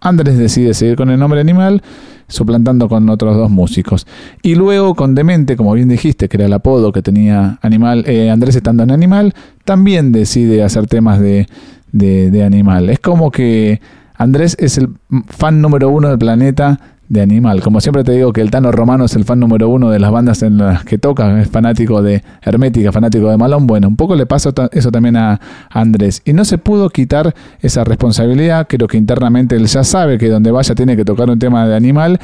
Andrés 0.00 0.38
decide 0.38 0.72
seguir 0.72 0.96
con 0.96 1.10
el 1.10 1.20
nombre 1.20 1.42
animal, 1.42 1.82
suplantando 2.26 2.88
con 2.88 3.06
otros 3.10 3.36
dos 3.36 3.50
músicos. 3.50 4.06
Y 4.40 4.54
luego 4.54 4.94
con 4.94 5.14
Demente, 5.14 5.54
como 5.54 5.74
bien 5.74 5.90
dijiste, 5.90 6.30
que 6.30 6.38
era 6.38 6.46
el 6.46 6.54
apodo 6.54 6.90
que 6.90 7.02
tenía 7.02 7.58
Animal, 7.60 8.04
eh, 8.06 8.30
Andrés 8.30 8.56
estando 8.56 8.82
en 8.82 8.90
Animal, 8.90 9.34
también 9.66 10.10
decide 10.10 10.62
hacer 10.62 10.86
temas 10.86 11.20
de, 11.20 11.46
de, 11.92 12.30
de 12.30 12.44
Animal. 12.44 12.88
Es 12.88 12.98
como 12.98 13.30
que 13.30 13.82
Andrés 14.14 14.56
es 14.58 14.78
el 14.78 14.88
fan 15.26 15.60
número 15.60 15.90
uno 15.90 16.08
del 16.08 16.18
planeta 16.18 16.80
de 17.12 17.20
Animal. 17.20 17.60
Como 17.60 17.82
siempre 17.82 18.04
te 18.04 18.12
digo 18.12 18.32
que 18.32 18.40
el 18.40 18.50
Tano 18.50 18.72
Romano 18.72 19.04
es 19.04 19.14
el 19.16 19.24
fan 19.24 19.38
número 19.38 19.68
uno 19.68 19.90
de 19.90 19.98
las 19.98 20.10
bandas 20.10 20.42
en 20.42 20.56
las 20.56 20.82
que 20.84 20.96
toca, 20.96 21.42
es 21.42 21.50
fanático 21.50 22.00
de 22.00 22.24
Hermética, 22.40 22.90
fanático 22.90 23.28
de 23.28 23.36
Malón. 23.36 23.66
Bueno, 23.66 23.86
un 23.86 23.96
poco 23.96 24.16
le 24.16 24.24
pasa 24.24 24.50
eso 24.72 24.90
también 24.90 25.16
a 25.18 25.38
Andrés. 25.68 26.22
Y 26.24 26.32
no 26.32 26.46
se 26.46 26.56
pudo 26.56 26.88
quitar 26.88 27.34
esa 27.60 27.84
responsabilidad, 27.84 28.66
creo 28.66 28.88
que 28.88 28.96
internamente 28.96 29.56
él 29.56 29.66
ya 29.66 29.84
sabe 29.84 30.16
que 30.16 30.30
donde 30.30 30.50
vaya 30.50 30.74
tiene 30.74 30.96
que 30.96 31.04
tocar 31.04 31.28
un 31.28 31.38
tema 31.38 31.68
de 31.68 31.76
Animal. 31.76 32.18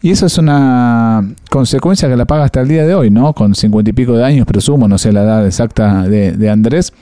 Y 0.00 0.10
eso 0.10 0.26
es 0.26 0.38
una 0.38 1.28
consecuencia 1.50 2.08
que 2.08 2.16
la 2.16 2.24
paga 2.24 2.44
hasta 2.44 2.60
el 2.60 2.68
día 2.68 2.86
de 2.86 2.94
hoy, 2.94 3.10
¿no? 3.10 3.32
Con 3.32 3.56
cincuenta 3.56 3.90
y 3.90 3.94
pico 3.94 4.12
de 4.12 4.24
años, 4.24 4.46
presumo, 4.46 4.86
no 4.86 4.96
sé 4.96 5.10
la 5.10 5.24
edad 5.24 5.44
exacta 5.44 6.04
de, 6.04 6.32
de 6.32 6.50
Andrés 6.50 6.92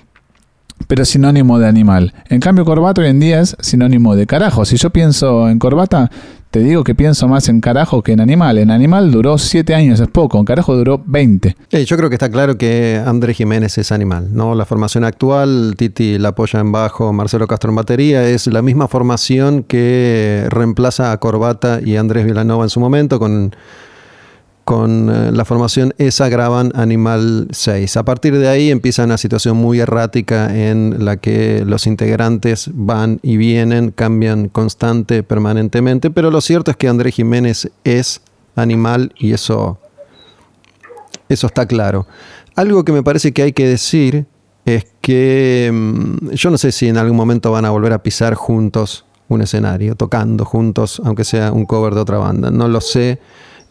pero 0.88 1.04
sinónimo 1.04 1.60
de 1.60 1.68
animal. 1.68 2.12
En 2.28 2.40
cambio, 2.40 2.64
corbata 2.64 3.02
hoy 3.02 3.08
en 3.08 3.20
día 3.20 3.40
es 3.40 3.56
sinónimo 3.60 4.16
de 4.16 4.26
carajo. 4.26 4.64
Si 4.64 4.76
yo 4.76 4.90
pienso 4.90 5.48
en 5.48 5.60
corbata, 5.60 6.10
te 6.52 6.60
digo 6.60 6.84
que 6.84 6.94
pienso 6.94 7.28
más 7.28 7.48
en 7.48 7.62
carajo 7.62 8.02
que 8.02 8.12
en 8.12 8.20
animal. 8.20 8.58
En 8.58 8.70
animal 8.70 9.10
duró 9.10 9.38
7 9.38 9.74
años, 9.74 10.00
es 10.00 10.08
poco. 10.08 10.38
En 10.38 10.44
carajo 10.44 10.76
duró 10.76 11.02
20. 11.04 11.56
yo 11.86 11.96
creo 11.96 12.10
que 12.10 12.16
está 12.16 12.30
claro 12.30 12.58
que 12.58 13.02
Andrés 13.04 13.38
Jiménez 13.38 13.78
es 13.78 13.90
animal. 13.90 14.28
¿no? 14.32 14.54
La 14.54 14.66
formación 14.66 15.02
actual, 15.04 15.74
Titi 15.78 16.18
la 16.18 16.28
apoya 16.28 16.60
en 16.60 16.70
bajo, 16.70 17.10
Marcelo 17.14 17.46
Castro 17.46 17.70
en 17.70 17.76
batería, 17.76 18.28
es 18.28 18.46
la 18.48 18.60
misma 18.60 18.86
formación 18.86 19.62
que 19.62 20.46
reemplaza 20.50 21.10
a 21.12 21.16
Corbata 21.16 21.80
y 21.82 21.96
Andrés 21.96 22.26
Villanova 22.26 22.64
en 22.64 22.70
su 22.70 22.80
momento 22.80 23.18
con 23.18 23.56
con 24.64 25.10
eh, 25.10 25.32
la 25.32 25.44
formación 25.44 25.94
ESA 25.98 26.28
graban 26.28 26.72
Animal 26.74 27.48
6. 27.50 27.96
A 27.96 28.04
partir 28.04 28.38
de 28.38 28.48
ahí 28.48 28.70
empieza 28.70 29.04
una 29.04 29.18
situación 29.18 29.56
muy 29.56 29.80
errática 29.80 30.54
en 30.56 31.04
la 31.04 31.16
que 31.16 31.64
los 31.66 31.86
integrantes 31.86 32.70
van 32.72 33.18
y 33.22 33.36
vienen, 33.36 33.90
cambian 33.90 34.48
constante, 34.48 35.22
permanentemente, 35.22 36.10
pero 36.10 36.30
lo 36.30 36.40
cierto 36.40 36.70
es 36.70 36.76
que 36.76 36.88
Andrés 36.88 37.14
Jiménez 37.14 37.70
es 37.84 38.20
Animal 38.54 39.12
y 39.18 39.32
eso, 39.32 39.78
eso 41.28 41.46
está 41.46 41.66
claro. 41.66 42.06
Algo 42.54 42.84
que 42.84 42.92
me 42.92 43.02
parece 43.02 43.32
que 43.32 43.42
hay 43.42 43.52
que 43.52 43.66
decir 43.66 44.26
es 44.64 44.86
que 45.00 45.70
mm, 45.72 46.30
yo 46.32 46.50
no 46.50 46.58
sé 46.58 46.70
si 46.70 46.88
en 46.88 46.98
algún 46.98 47.16
momento 47.16 47.50
van 47.50 47.64
a 47.64 47.70
volver 47.70 47.92
a 47.92 48.02
pisar 48.02 48.34
juntos 48.34 49.06
un 49.28 49.42
escenario, 49.42 49.94
tocando 49.94 50.44
juntos, 50.44 51.00
aunque 51.04 51.24
sea 51.24 51.52
un 51.52 51.64
cover 51.64 51.94
de 51.94 52.00
otra 52.00 52.18
banda. 52.18 52.50
No 52.50 52.68
lo 52.68 52.80
sé. 52.80 53.18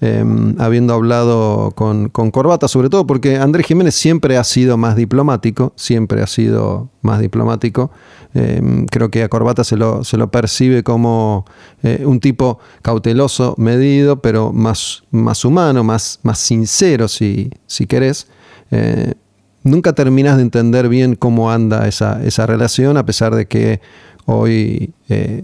Em, 0.04 0.56
habiendo 0.60 0.96
hablado 0.96 1.74
con, 1.76 2.10
Corbata, 2.10 2.68
sobre 2.68 2.90
todo 2.90 3.06
porque 3.06 3.38
Andrés 3.38 3.68
Jiménez 3.68 3.94
siempre 3.94 4.36
ha 4.36 4.44
sido 4.44 4.76
más 4.76 4.96
diplomático, 4.96 5.74
siempre 5.76 6.24
ha 6.24 6.28
sido 6.28 6.90
más 7.04 7.20
diplomático. 7.20 7.92
Em, 8.34 8.88
creo 8.88 9.12
que 9.12 9.22
a 9.22 9.30
Corbata 9.30 9.64
se 9.64 9.78
lo, 9.78 10.04
se 10.04 10.18
lo 10.18 10.32
percibe 10.32 10.82
como 10.82 11.46
eh, 11.84 12.02
un 12.04 12.20
tipo 12.20 12.58
cauteloso, 12.82 13.54
medido, 13.60 14.24
pero 14.24 14.52
más, 14.52 15.04
más 15.12 15.46
humano, 15.46 15.84
más, 15.84 16.20
más 16.24 16.40
sincero, 16.40 17.08
si, 17.08 17.52
si 17.68 17.86
querés. 17.86 18.26
Eh, 18.72 19.14
nunca 19.62 19.94
terminas 19.94 20.38
de 20.38 20.42
entender 20.42 20.90
bien 20.90 21.16
cómo 21.16 21.52
anda 21.52 21.88
esa, 21.88 22.24
esa 22.24 22.48
relación, 22.48 22.98
a 22.98 23.06
pesar 23.06 23.36
de 23.36 23.46
que 23.46 23.82
hoy 24.26 24.96
eh, 25.10 25.44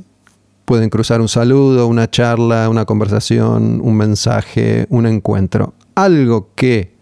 pueden 0.68 0.90
cruzar 0.90 1.22
un 1.22 1.30
saludo, 1.30 1.88
una 1.88 2.10
charla, 2.12 2.68
una 2.68 2.84
conversación, 2.84 3.80
un 3.82 3.96
mensaje, 3.96 4.86
un 4.90 5.06
encuentro. 5.06 5.76
Algo 5.96 6.50
que 6.56 6.94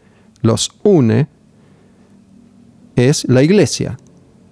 los 0.44 0.70
une 0.84 1.28
es 2.96 3.28
la 3.28 3.42
iglesia. 3.42 3.98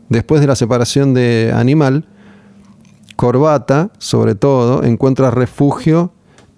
Después 0.09 0.41
de 0.41 0.47
la 0.47 0.55
separación 0.55 1.13
de 1.13 1.53
Animal, 1.55 2.07
Corbata, 3.15 3.91
sobre 3.99 4.33
todo, 4.33 4.83
encuentra 4.83 5.29
refugio 5.29 6.11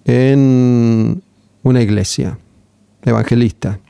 en 0.05 1.21
una 1.61 1.81
iglesia 1.81 2.39
evangelista, 3.03 3.81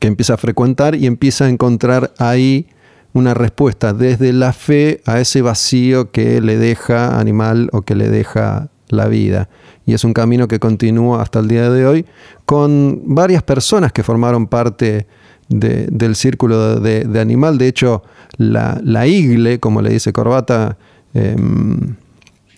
que 0.00 0.08
empieza 0.08 0.34
a 0.34 0.38
frecuentar 0.38 0.96
y 0.96 1.06
empieza 1.06 1.44
a 1.44 1.48
encontrar 1.48 2.12
ahí 2.18 2.66
una 3.12 3.34
respuesta 3.34 3.92
desde 3.92 4.32
la 4.32 4.52
fe 4.52 5.00
a 5.06 5.20
ese 5.20 5.42
vacío 5.42 6.10
que 6.10 6.40
le 6.40 6.56
deja 6.56 7.18
animal 7.18 7.68
o 7.72 7.82
que 7.82 7.94
le 7.94 8.08
deja 8.08 8.68
la 8.88 9.08
vida. 9.08 9.48
Y 9.86 9.94
es 9.94 10.04
un 10.04 10.12
camino 10.12 10.46
que 10.48 10.58
continúa 10.58 11.22
hasta 11.22 11.40
el 11.40 11.48
día 11.48 11.70
de 11.70 11.86
hoy 11.86 12.06
con 12.44 13.02
varias 13.06 13.42
personas 13.42 13.92
que 13.92 14.02
formaron 14.02 14.46
parte 14.46 15.06
del 15.48 16.14
círculo 16.14 16.78
de, 16.78 17.20
animal. 17.20 17.58
De 17.58 17.66
hecho, 17.66 18.02
la, 18.36 19.06
igle, 19.06 19.58
como 19.58 19.82
le 19.82 19.90
dice 19.90 20.12
Corbata, 20.12 20.76
em, 21.12 21.96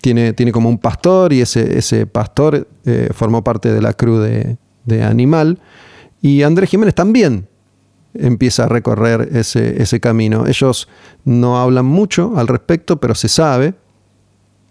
tiene, 0.02 0.34
tiene, 0.34 0.52
como 0.52 0.68
un 0.68 0.78
pastor 0.78 1.32
y 1.32 1.40
ese, 1.40 1.78
ese 1.78 2.06
pastor 2.06 2.68
eh, 2.84 3.08
formó 3.14 3.42
parte 3.42 3.72
de 3.72 3.80
la 3.80 3.94
cruz 3.94 4.22
de, 4.22 4.58
de 4.84 5.02
animal. 5.02 5.58
Y 6.20 6.42
Andrés 6.42 6.68
Jiménez 6.68 6.94
también 6.94 7.48
empieza 8.14 8.64
a 8.64 8.68
recorrer 8.68 9.28
ese, 9.32 9.82
ese 9.82 10.00
camino. 10.00 10.46
Ellos 10.46 10.88
no 11.24 11.60
hablan 11.60 11.86
mucho 11.86 12.32
al 12.36 12.48
respecto, 12.48 12.98
pero 12.98 13.14
se 13.14 13.28
sabe, 13.28 13.74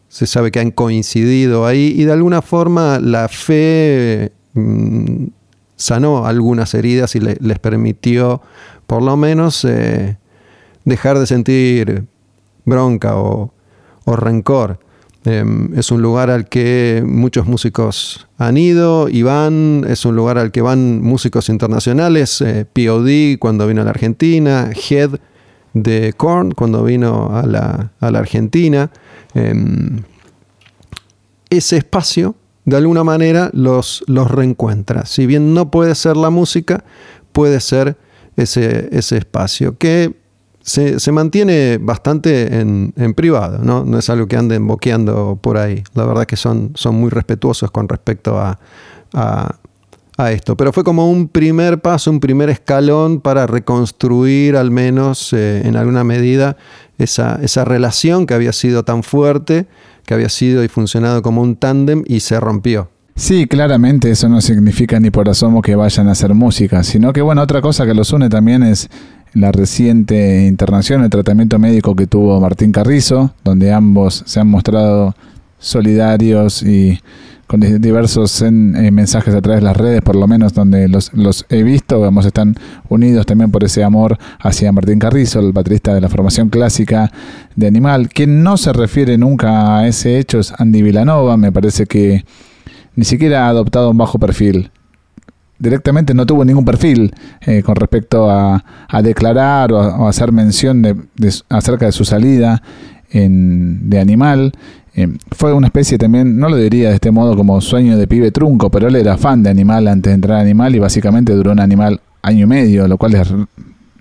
se 0.10 0.28
sabe 0.28 0.52
que 0.52 0.60
han 0.60 0.72
coincidido 0.72 1.66
ahí 1.66 1.94
y 1.98 2.04
de 2.04 2.12
alguna 2.12 2.42
forma 2.42 3.00
la 3.00 3.28
fe 3.28 4.32
mm, 4.54 5.28
sanó 5.76 6.26
algunas 6.26 6.74
heridas 6.74 7.16
y 7.16 7.20
les 7.20 7.60
permitió 7.60 8.42
por 8.88 9.02
lo 9.02 9.16
menos 9.18 9.66
eh, 9.66 10.18
dejar 10.86 11.18
de 11.18 11.26
sentir 11.26 12.06
bronca 12.66 13.16
o, 13.18 13.54
o 14.06 14.16
rencor. 14.16 14.80
Em, 15.24 15.78
es 15.78 15.92
un 15.92 16.02
lugar 16.02 16.32
al 16.32 16.50
que 16.50 17.04
muchos 17.06 17.46
músicos 17.46 18.28
han 18.40 18.58
ido 18.58 19.08
y 19.08 19.22
van, 19.22 19.86
es 19.88 20.04
un 20.04 20.16
lugar 20.16 20.40
al 20.40 20.52
que 20.52 20.62
van 20.62 21.02
músicos 21.02 21.50
internacionales, 21.50 22.42
eh, 22.42 22.66
POD 22.66 23.38
cuando 23.38 23.68
vino 23.68 23.82
a 23.82 23.84
la 23.84 23.92
Argentina, 23.92 24.72
Head 24.74 25.20
de 25.74 26.14
Korn 26.18 26.52
cuando 26.52 26.84
vino 26.84 27.38
a 27.38 27.46
la, 27.46 27.92
Argentina. 28.00 28.90
Em, 29.36 30.02
ese 31.52 31.78
espacio, 31.78 32.36
de 32.66 32.78
alguna 32.78 33.04
manera, 33.04 33.52
los, 33.54 34.04
los 34.08 34.30
reencuentra. 34.32 35.06
Si 35.06 35.28
bien 35.28 35.54
no 35.54 35.70
puede 35.70 35.94
ser 35.94 36.18
la 36.18 36.32
música, 36.32 36.84
puede 37.32 37.60
ser 37.60 37.96
ese, 38.38 38.90
ese 38.92 39.18
espacio 39.18 39.78
que 39.78 40.21
se, 40.64 41.12
mantiene 41.12 41.78
bastante 41.80 42.60
en, 42.60 43.14
privado, 43.16 43.60
¿no? 43.64 43.84
No 43.84 43.98
es 43.98 44.10
algo 44.10 44.28
que 44.28 44.38
anden 44.38 44.68
boqueando 44.68 45.40
por 45.42 45.58
ahí. 45.58 45.84
La 45.94 46.06
verdad 46.06 46.26
que 46.26 46.36
son, 46.36 46.72
son 46.76 46.96
muy 46.96 47.10
respetuosos 47.10 47.72
con 47.72 47.90
respecto 47.90 48.40
a, 48.40 48.60
a, 49.14 49.58
esto. 50.32 50.56
Pero 50.56 50.72
fue 50.72 50.84
como 50.84 51.10
un 51.10 51.28
primer 51.28 51.82
paso, 51.82 52.12
un 52.12 52.20
primer 52.20 52.52
escalón 52.52 53.22
para 53.22 53.48
reconstruir 53.48 54.56
al 54.56 54.70
menos 54.70 55.34
eh, 55.34 55.64
en 55.66 55.76
alguna 55.76 56.04
medida 56.04 56.58
esa, 57.00 57.40
esa 57.42 57.66
relación 57.66 58.28
que 58.28 58.36
había 58.36 58.54
sido 58.54 58.84
tan 58.84 59.02
fuerte, 59.02 59.66
que 60.06 60.14
había 60.14 60.30
sido 60.30 60.64
y 60.64 60.68
funcionado 60.68 61.24
como 61.24 61.42
un 61.42 61.56
tándem 61.56 62.04
y 62.06 62.20
se 62.20 62.40
rompió. 62.40 62.92
Sí, 63.16 63.46
claramente 63.48 64.10
eso 64.12 64.30
no 64.30 64.42
significa 64.42 65.00
ni 65.00 65.12
por 65.12 65.30
asomo 65.30 65.62
que 65.62 65.76
vayan 65.76 66.08
a 66.08 66.12
hacer 66.12 66.34
música, 66.34 66.84
sino 66.84 67.14
que 67.14 67.22
bueno, 67.22 67.42
otra 67.42 67.62
cosa 67.62 67.86
que 67.86 67.94
los 67.94 68.14
une 68.14 68.30
también 68.30 68.64
es 68.64 68.90
la 69.34 69.52
reciente 69.52 70.46
internación, 70.46 71.04
el 71.04 71.10
tratamiento 71.10 71.58
médico 71.60 71.96
que 71.96 72.08
tuvo 72.08 72.40
Martín 72.40 72.72
Carrizo, 72.72 73.34
donde 73.44 73.72
ambos 73.72 74.24
se 74.26 74.40
han 74.40 74.48
mostrado 74.48 75.16
solidarios 75.60 76.64
y 76.64 77.00
con 77.52 77.60
diversos 77.60 78.42
eh, 78.42 78.50
mensajes 78.50 79.36
a 79.36 79.42
través 79.42 79.60
de 79.60 79.66
las 79.66 79.76
redes, 79.76 80.02
por 80.02 80.16
lo 80.16 80.26
menos 80.26 80.54
donde 80.54 80.88
los, 80.88 81.12
he 81.50 81.64
visto, 81.64 82.00
vamos, 82.00 82.26
están 82.26 82.56
unidos 82.88 83.26
también 83.26 83.52
por 83.52 83.66
ese 83.66 83.84
amor 83.84 84.18
hacia 84.40 84.72
Martín 84.72 85.00
Carrizo, 85.00 85.42
el 85.42 85.52
baterista 85.52 85.94
de 85.94 86.00
la 86.00 86.08
formación 86.08 86.48
clásica 86.48 87.12
de 87.58 87.68
Animal, 87.68 88.08
que 88.08 88.26
no 88.26 88.56
se 88.56 88.72
refiere 88.72 89.18
nunca 89.18 89.80
a 89.80 89.88
ese 89.88 90.18
hecho, 90.18 90.40
es 90.40 90.54
Andy 90.58 90.82
Villanova, 90.82 91.36
me 91.36 91.52
parece 91.52 91.88
que 91.88 92.24
ni 92.96 93.04
siquiera 93.04 93.46
ha 93.46 93.50
adoptado 93.50 93.92
un 93.92 93.98
bajo 93.98 94.18
perfil 94.18 94.71
directamente 95.62 96.14
no 96.14 96.26
tuvo 96.26 96.44
ningún 96.44 96.66
perfil 96.66 97.14
eh, 97.42 97.62
con 97.64 97.76
respecto 97.76 98.30
a, 98.30 98.64
declarar 99.04 99.72
o 99.72 99.80
a, 99.80 100.10
hacer 100.10 100.32
mención 100.32 100.82
de, 100.82 100.96
acerca 101.50 101.86
de 101.86 101.92
su 101.92 102.04
salida 102.04 102.62
en, 103.12 103.90
de 103.90 104.00
animal. 104.00 104.52
Eh, 104.94 105.08
fue 105.32 105.54
una 105.54 105.68
especie 105.68 105.98
también, 105.98 106.38
no 106.38 106.50
lo 106.50 106.58
diría 106.58 106.90
de 106.90 106.96
este 106.96 107.12
modo 107.12 107.38
como 107.38 107.62
sueño 107.62 107.98
de 107.98 108.08
pibe 108.08 108.32
trunco, 108.32 108.70
pero 108.70 108.88
él 108.88 108.96
era 108.96 109.18
fan 109.18 109.44
de 109.44 109.50
animal 109.50 109.88
antes 109.88 110.10
de 110.10 110.16
entrar 110.16 110.40
a 110.40 110.42
animal 110.42 110.76
y 110.76 110.80
básicamente 110.80 111.34
duró 111.34 111.52
un 111.52 111.60
animal 111.60 112.02
año 112.24 112.44
y 112.44 112.48
medio, 112.48 112.88
lo 112.88 112.98
cual 112.98 113.16
es 113.16 113.34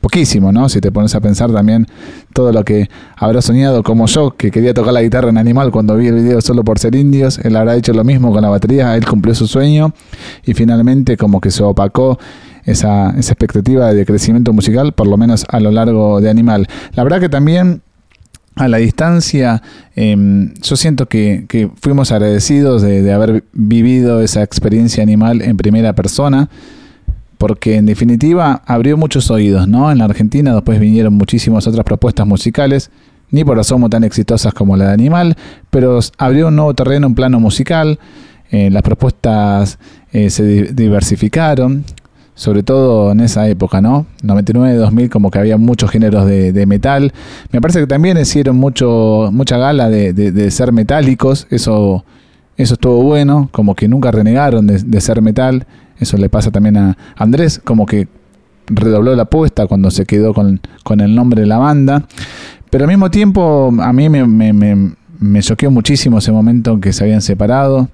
poquísimo, 0.01 0.53
¿no? 0.53 0.69
Si 0.69 0.81
te 0.81 0.91
pones 0.91 1.15
a 1.15 1.21
pensar 1.21 1.53
también 1.53 1.87
todo 2.33 2.53
lo 2.53 2.65
que 2.65 2.89
habrá 3.17 3.43
soñado 3.43 3.83
como 3.83 4.07
yo, 4.07 4.37
que 4.37 4.51
quería 4.51 4.75
tocar 4.75 4.93
la 4.93 5.03
guitarra 5.03 5.31
en 5.31 5.39
Animal 5.39 5.71
cuando 5.71 5.97
vi 5.97 6.09
el 6.09 6.15
video 6.15 6.41
solo 6.41 6.65
por 6.65 6.79
ser 6.79 6.95
indios, 6.95 7.39
él 7.39 7.57
habrá 7.57 7.77
hecho 7.77 7.93
lo 7.93 8.05
mismo 8.05 8.33
con 8.33 8.43
la 8.43 8.49
batería, 8.49 8.97
él 8.97 9.07
cumplió 9.07 9.35
su 9.35 9.47
sueño 9.47 9.93
y 10.45 10.55
finalmente 10.55 11.17
como 11.17 11.41
que 11.41 11.51
se 11.51 11.63
opacó 11.63 12.19
esa, 12.65 13.11
esa 13.11 13.33
expectativa 13.33 13.93
de 13.93 14.07
crecimiento 14.07 14.53
musical, 14.53 14.93
por 14.93 15.07
lo 15.07 15.17
menos 15.17 15.45
a 15.49 15.61
lo 15.61 15.71
largo 15.71 16.21
de 16.21 16.31
Animal. 16.31 16.67
La 16.95 17.03
verdad 17.05 17.21
que 17.21 17.29
también 17.29 17.83
a 18.57 18.69
la 18.69 18.79
distancia, 18.79 19.63
em, 19.97 20.53
yo 20.63 20.77
siento 20.77 21.07
que, 21.07 21.71
fuimos 21.81 22.13
agradecidos 22.13 22.83
de, 22.83 23.13
haber 23.13 23.45
vivido 23.53 24.21
esa 24.21 24.43
experiencia 24.43 25.03
animal 25.03 25.43
en 25.43 25.57
primera 25.57 25.95
persona, 25.95 26.51
porque 27.41 27.77
en 27.77 27.87
definitiva 27.87 28.61
abrió 28.67 28.99
muchos 28.99 29.31
oídos, 29.31 29.67
¿no? 29.67 29.91
En 29.91 29.97
la 29.97 30.05
Argentina 30.05 30.53
después 30.53 30.79
vinieron 30.79 31.15
muchísimas 31.15 31.67
otras 31.67 31.87
propuestas 31.87 32.27
musicales, 32.27 32.91
ni 33.31 33.45
por 33.45 33.59
asomo 33.59 33.89
tan 33.89 34.05
exitosas 34.05 34.53
como 34.53 34.77
la 34.77 34.89
de 34.89 34.93
Animal, 34.93 35.37
pero 35.71 36.01
abrió 36.19 36.49
un 36.49 36.57
nuevo 36.57 36.75
terreno 36.75 37.07
en 37.07 37.15
plano 37.15 37.41
musical, 37.41 37.99
eh, 38.51 38.69
las 38.69 38.83
propuestas 38.83 39.79
eh, 40.13 40.29
se 40.29 40.75
diversificaron, 40.75 41.87
sobre 42.35 42.63
todo 42.63 43.13
en 43.13 43.21
esa 43.21 43.49
época, 43.49 43.81
¿no? 43.81 44.05
99, 44.23 44.77
2000, 44.77 45.09
como 45.09 45.31
que 45.31 45.39
había 45.39 45.57
muchos 45.57 45.91
géneros 45.91 46.27
de, 46.27 46.67
metal. 46.67 47.11
Me 47.53 47.63
parece 47.63 47.81
que 47.81 47.87
también 47.87 48.19
hicieron 48.19 48.57
mucho, 48.57 49.31
mucha 49.33 49.57
gala 49.57 49.89
de, 49.89 50.51
ser 50.51 50.73
metálicos, 50.73 51.47
eso, 51.49 52.05
eso 52.59 52.75
estuvo 52.75 53.03
bueno, 53.03 53.49
como 53.51 53.75
que 53.75 53.89
nunca 53.89 54.11
renegaron 54.11 54.67
de, 54.67 55.01
ser 55.01 55.23
metal. 55.23 55.67
Eso 56.01 56.17
le 56.17 56.29
pasa 56.29 56.51
también 56.51 56.77
a 56.77 56.97
Andrés, 57.17 57.61
como 57.63 57.87
que 57.87 58.09
redobló 58.67 59.15
la 59.15 59.23
apuesta 59.23 59.67
cuando 59.67 59.91
se 59.91 60.07
quedó 60.07 60.33
con, 60.33 60.61
el 61.01 61.15
nombre 61.15 61.43
de 61.43 61.47
la 61.47 61.59
banda. 61.59 62.05
Pero 62.71 62.85
al 62.85 62.89
mismo 62.89 63.11
tiempo, 63.11 63.73
a 63.81 63.93
mí 63.93 64.09
me, 64.09 64.27
me, 64.27 64.95
me, 65.19 65.43
choqueó 65.43 65.71
muchísimo 65.71 66.19
ese 66.19 66.33
momento 66.33 66.73
en 66.73 66.81
que 66.81 66.93
se 66.93 67.05
habían 67.05 67.21
separado. 67.21 67.89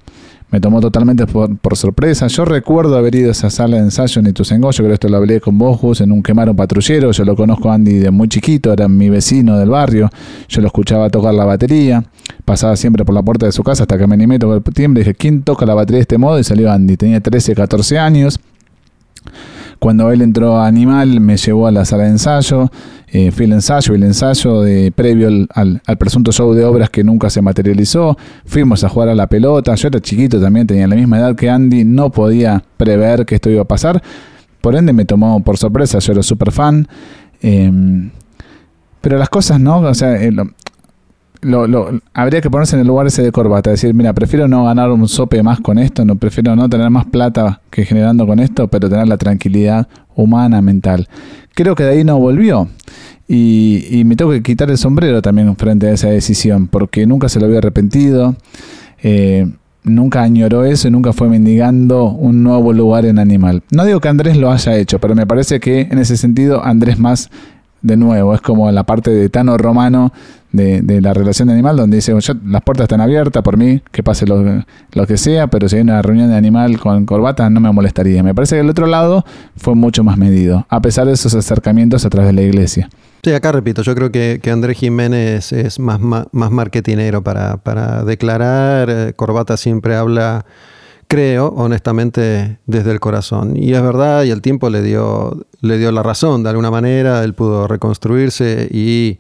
Me 0.51 0.61
tomó 0.61 0.81
totalmente 0.81 1.27
por, 1.27 1.77
sorpresa. 1.77 2.29
Yo 2.29 2.45
recuerdo 2.45 2.97
haber 2.97 3.17
ido 3.17 3.29
a 3.31 3.33
esa 3.33 3.51
sala 3.51 3.79
de 3.79 3.83
ensayo 3.83 4.21
en 4.21 4.29
Ituzaingó, 4.29 4.71
yo 4.71 4.79
creo 4.79 4.91
que 4.91 4.95
esto 4.95 5.09
lo 5.09 5.17
hablé 5.17 5.41
con 5.41 5.59
vos, 5.59 6.01
en 6.01 6.13
un 6.13 6.23
quemar 6.23 6.55
patrullero, 6.55 7.11
yo 7.11 7.25
lo 7.25 7.35
conozco 7.35 7.71
a 7.71 7.75
Andy 7.75 7.95
de 7.95 8.11
muy 8.13 8.29
chiquito, 8.29 8.73
era 8.73 8.87
mi 8.87 9.11
vecino 9.11 9.59
del 9.59 9.71
barrio, 9.71 10.09
yo 10.49 10.61
lo 10.61 10.69
escuchaba 10.69 11.11
tocar 11.11 11.35
la 11.35 11.45
batería, 11.45 12.05
pasaba 12.47 12.75
siempre 12.77 13.05
por 13.05 13.15
la 13.15 13.23
puerta 13.23 13.45
de 13.45 13.53
su 13.53 13.63
casa 13.63 13.83
hasta 13.83 13.99
que 13.99 14.07
me 14.07 14.15
animé 14.15 14.39
tocar 14.39 14.63
el 14.65 14.75
timbre, 14.75 15.03
dije, 15.03 15.15
¿quién 15.15 15.43
toca 15.43 15.67
la 15.67 15.75
batería 15.75 15.99
de 15.99 16.03
este 16.03 16.17
modo? 16.17 16.39
Y 16.39 16.45
salió 16.45 16.73
Andy, 16.73 16.97
tenía 16.97 17.21
13, 17.21 17.55
14 17.55 17.99
años, 17.99 18.41
cuando 19.79 20.11
él 20.11 20.23
entró 20.23 20.57
a 20.57 20.67
Animal, 20.67 21.21
me 21.21 21.37
llevó 21.37 21.67
a 21.67 21.71
la 21.71 21.85
sala 21.85 22.05
de 22.05 22.11
ensayo, 22.11 22.71
eh, 23.09 23.31
fui 23.31 23.45
al 23.45 23.53
ensayo, 23.53 23.95
el 23.95 24.03
ensayo 24.05 24.63
de, 24.63 24.91
previo 24.91 25.29
al, 25.55 25.81
presunto 25.99 26.33
show 26.33 26.55
de 26.55 26.65
obras 26.65 26.89
que 26.89 27.05
nunca 27.05 27.29
se 27.31 27.43
materializó. 27.43 28.17
Fuimos 28.47 28.85
a 28.85 28.89
jugar 28.89 29.11
a 29.11 29.15
la 29.15 29.27
pelota. 29.27 29.75
Yo 29.75 29.89
era 29.89 30.01
chiquito 30.01 30.41
también, 30.41 30.67
tenía 30.67 30.87
la 30.87 30.97
misma 30.97 31.19
edad 31.19 31.37
que 31.37 31.51
Andy, 31.51 31.85
no 31.85 32.11
podía 32.11 32.63
prever 32.77 33.27
que 33.27 33.35
esto 33.35 33.51
iba 33.51 33.63
a 33.63 33.67
pasar. 33.67 34.03
Por 34.61 34.75
ende, 34.75 34.93
me 34.93 35.05
tomó 35.05 35.41
por 35.41 35.59
sorpresa, 35.59 35.99
yo 35.99 36.13
era 36.13 36.23
súper 36.23 36.53
fan. 36.53 36.89
Em, 37.43 38.11
pero 39.01 39.19
las 39.19 39.29
cosas, 39.29 39.61
¿no? 39.61 39.79
O 39.79 39.95
sea, 39.95 40.17
eh, 41.47 41.69
lo, 41.69 42.01
habría 42.13 42.41
que 42.41 42.51
ponerse 42.51 42.77
en 42.77 42.81
el 42.81 42.89
lugar 42.89 43.07
ese 43.07 43.23
de 43.23 43.33
corbata, 43.33 43.71
decir, 43.71 43.95
mira, 43.95 44.13
prefiero 44.13 44.49
no 44.49 44.65
ganar 44.65 44.91
un 44.91 45.09
sope 45.09 45.43
más 45.43 45.61
con 45.61 45.79
esto, 45.79 46.05
no 46.05 46.17
prefiero 46.17 46.57
no 46.57 46.69
tener 46.69 46.91
más 46.91 47.07
plata 47.07 47.61
que 47.71 47.85
generando 47.85 48.27
con 48.27 48.41
esto, 48.41 48.69
pero 48.69 48.89
tener 48.89 49.09
la 49.09 49.17
tranquilidad 49.17 49.89
humana, 50.15 50.61
mental. 50.63 51.09
Creo 51.55 51.75
que 51.75 51.85
de 51.85 51.91
ahí 51.91 52.05
no 52.05 52.19
volvió. 52.19 52.69
Y, 53.29 54.03
me 54.07 54.15
tengo 54.15 54.31
que 54.31 54.43
quitar 54.43 54.71
el 54.71 54.79
sombrero 54.79 55.21
también 55.21 55.57
frente 55.57 55.89
a 55.89 55.93
esa 55.93 56.09
decisión, 56.09 56.69
porque 56.69 57.07
nunca 57.07 57.29
se 57.29 57.41
lo 57.41 57.47
había 57.47 57.59
arrepentido, 57.59 58.37
eh, 59.03 59.49
nunca 59.83 60.23
añoró 60.23 60.65
eso 60.65 60.89
y 60.89 60.91
nunca 60.91 61.13
fue 61.13 61.29
mendigando 61.29 62.11
un 62.11 62.43
nuevo 62.43 62.73
lugar 62.73 63.05
en 63.07 63.19
Animal. 63.19 63.63
No 63.71 63.85
digo 63.85 64.01
que 64.01 64.09
Andrés 64.09 64.37
lo 64.37 64.51
haya 64.51 64.77
hecho, 64.77 65.01
pero 65.01 65.15
me 65.15 65.27
parece 65.27 65.59
que 65.61 65.83
en 65.83 65.99
ese 65.99 66.17
sentido 66.17 66.65
Andrés 66.65 66.99
más 66.99 67.31
de 67.87 67.97
nuevo, 67.97 68.35
es 68.35 68.41
como 68.41 68.71
la 68.71 68.85
parte 68.85 69.11
de 69.11 69.29
Tano 69.29 69.57
Romano 69.57 70.13
de, 70.53 71.01
la 71.01 71.13
relación 71.13 71.49
de 71.49 71.55
animal, 71.55 71.77
donde 71.77 71.97
dice, 71.97 72.13
las 72.13 72.63
puertas 72.63 72.85
están 72.85 73.01
abiertas 73.01 73.43
por 73.43 73.57
mí, 73.57 73.83
que 73.93 74.03
pase 74.03 74.27
lo, 74.27 75.07
que 75.07 75.17
sea, 75.17 75.47
pero 75.49 75.69
si 75.69 75.77
hay 75.77 75.83
una 75.83 76.01
reunión 76.03 76.29
de 76.29 76.37
animal 76.37 76.79
con 76.79 77.05
corbata 77.07 77.49
no 77.51 77.61
me 77.61 77.71
molestaría. 77.73 78.23
Me 78.23 78.35
parece 78.35 78.57
que 78.57 78.61
el 78.61 78.71
otro 78.71 78.87
lado 78.87 79.25
fue 79.57 79.75
mucho 79.75 80.03
más 80.03 80.17
medido, 80.17 80.67
a 80.69 80.81
pesar 80.81 81.07
de 81.07 81.13
esos 81.13 81.35
acercamientos 81.35 82.05
a 82.05 82.11
través 82.11 82.29
de 82.29 82.33
la 82.35 82.43
iglesia. 82.43 82.89
Sí, 83.23 83.33
acá 83.33 83.53
repito, 83.53 83.83
yo 83.83 83.95
creo 83.95 84.11
que, 84.13 84.41
que 84.43 84.51
Andrés 84.51 84.79
Jiménez 84.79 85.53
es 85.53 85.79
más, 85.79 86.01
más, 86.01 86.27
marketinero 86.33 87.23
para, 87.23 87.57
para 87.57 88.05
declarar. 88.05 88.89
Eh, 88.89 89.13
corbata 89.17 89.57
siempre 89.57 89.97
habla 89.97 90.47
creo, 91.09 91.49
honestamente, 91.49 92.59
desde 92.67 92.93
el 92.93 93.01
corazón. 93.01 93.57
Y 93.57 93.75
es 93.75 93.83
verdad, 93.83 94.25
y 94.25 94.31
el 94.31 94.43
tiempo 94.43 94.71
le 94.71 94.83
dio, 94.83 95.47
le 95.61 95.79
dio 95.79 95.93
la 95.93 96.03
razón 96.03 96.43
de 96.43 96.51
alguna 96.51 96.71
manera, 96.71 97.23
él 97.25 97.35
pudo 97.35 97.69
reconstruirse 97.69 98.69
y 98.71 99.19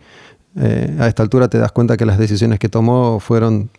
eh, 0.58 0.96
a 0.98 1.06
esta 1.06 1.22
altura 1.22 1.48
te 1.48 1.58
das 1.58 1.72
cuenta 1.72 1.96
que 1.96 2.06
las 2.06 2.18
decisiones 2.18 2.58
que 2.58 2.68
tomó 2.68 3.20
fueron, 3.20 3.70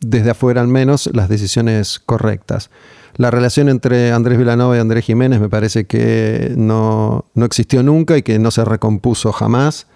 desde 0.00 0.30
afuera 0.30 0.60
al 0.60 0.68
menos, 0.68 1.10
las 1.12 1.28
decisiones 1.28 1.98
correctas. 1.98 2.70
La 3.16 3.30
relación 3.30 3.68
entre 3.68 4.12
Andrés 4.12 4.38
Vilanova 4.38 4.76
y 4.76 4.80
Andrés 4.80 5.04
Jiménez 5.04 5.40
me 5.40 5.48
parece 5.48 5.84
que 5.84 6.52
no, 6.56 7.26
existió 7.36 7.82
nunca 7.82 8.16
y 8.16 8.22
que 8.22 8.38
no 8.38 8.50
se 8.50 8.64
recompuso 8.64 9.32
jamás. 9.32 9.86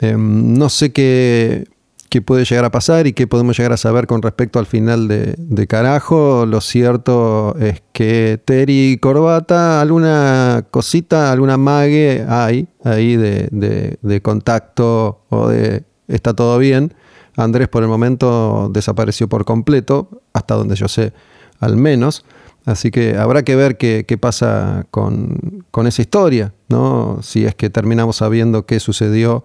Em, 0.00 0.54
no 0.54 0.68
sé 0.68 0.92
qué, 0.92 1.66
qué, 2.08 2.22
puede 2.22 2.44
llegar 2.44 2.64
a 2.64 2.70
pasar 2.70 3.06
y 3.06 3.12
qué 3.12 3.26
podemos 3.26 3.56
llegar 3.56 3.72
a 3.72 3.76
saber 3.76 4.06
con 4.06 4.22
respecto 4.22 4.58
al 4.58 4.66
final 4.66 5.08
de, 5.08 5.66
Carajo. 5.66 6.46
Lo 6.46 6.60
cierto 6.60 7.56
es 7.58 7.82
que 7.92 8.40
Terry 8.44 8.98
Corbata, 9.00 9.80
alguna 9.80 10.66
cosita, 10.70 11.32
alguna 11.32 11.56
mague 11.56 12.24
hay 12.28 12.68
ahí 12.84 13.16
de, 13.16 13.98
de 14.00 14.22
contacto 14.22 15.22
o 15.30 15.48
de 15.48 15.84
está 16.08 16.34
todo 16.34 16.58
bien. 16.58 16.94
Andrés 17.36 17.68
por 17.68 17.82
el 17.82 17.88
momento 17.88 18.70
desapareció 18.72 19.28
por 19.28 19.44
completo, 19.44 20.22
hasta 20.32 20.54
donde 20.54 20.74
yo 20.74 20.88
sé 20.88 21.12
al 21.60 21.76
menos. 21.76 22.24
Así 22.64 22.90
que 22.90 23.16
habrá 23.16 23.44
que 23.44 23.54
ver 23.54 23.76
qué, 23.76 24.18
pasa 24.20 24.86
con, 24.90 25.64
esa 25.86 26.02
historia, 26.02 26.52
¿no? 26.68 27.20
Si 27.22 27.44
es 27.44 27.54
que 27.54 27.70
terminamos 27.70 28.16
sabiendo 28.16 28.66
qué 28.66 28.80
sucedió 28.80 29.44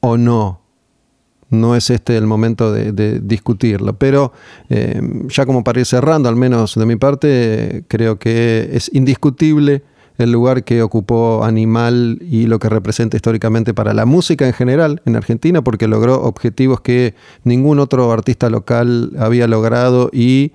o 0.00 0.16
no. 0.16 0.61
No 1.52 1.76
es 1.76 1.90
este 1.90 2.16
el 2.16 2.26
momento 2.26 2.72
de, 2.72 3.20
discutirlo. 3.20 3.92
Pero 3.98 4.32
eh, 4.70 5.00
ya 5.28 5.44
como 5.44 5.62
para 5.62 5.80
ir 5.80 5.86
cerrando, 5.86 6.28
al 6.28 6.36
menos 6.36 6.74
de 6.74 6.86
mi 6.86 6.96
parte, 6.96 7.84
creo 7.88 8.18
que 8.18 8.70
es 8.72 8.90
indiscutible 8.94 9.82
el 10.16 10.32
lugar 10.32 10.64
que 10.64 10.82
ocupó 10.82 11.44
Animal 11.44 12.18
y 12.22 12.46
lo 12.46 12.58
que 12.58 12.68
representa 12.68 13.16
históricamente 13.16 13.74
para 13.74 13.92
la 13.92 14.06
música 14.06 14.46
en 14.46 14.54
general 14.54 15.02
en 15.04 15.14
Argentina, 15.14 15.62
porque 15.62 15.88
logró 15.88 16.22
objetivos 16.22 16.80
que 16.80 17.14
ningún 17.44 17.78
otro 17.78 18.10
artista 18.12 18.48
local 18.48 19.12
había 19.18 19.46
logrado 19.46 20.08
y 20.10 20.52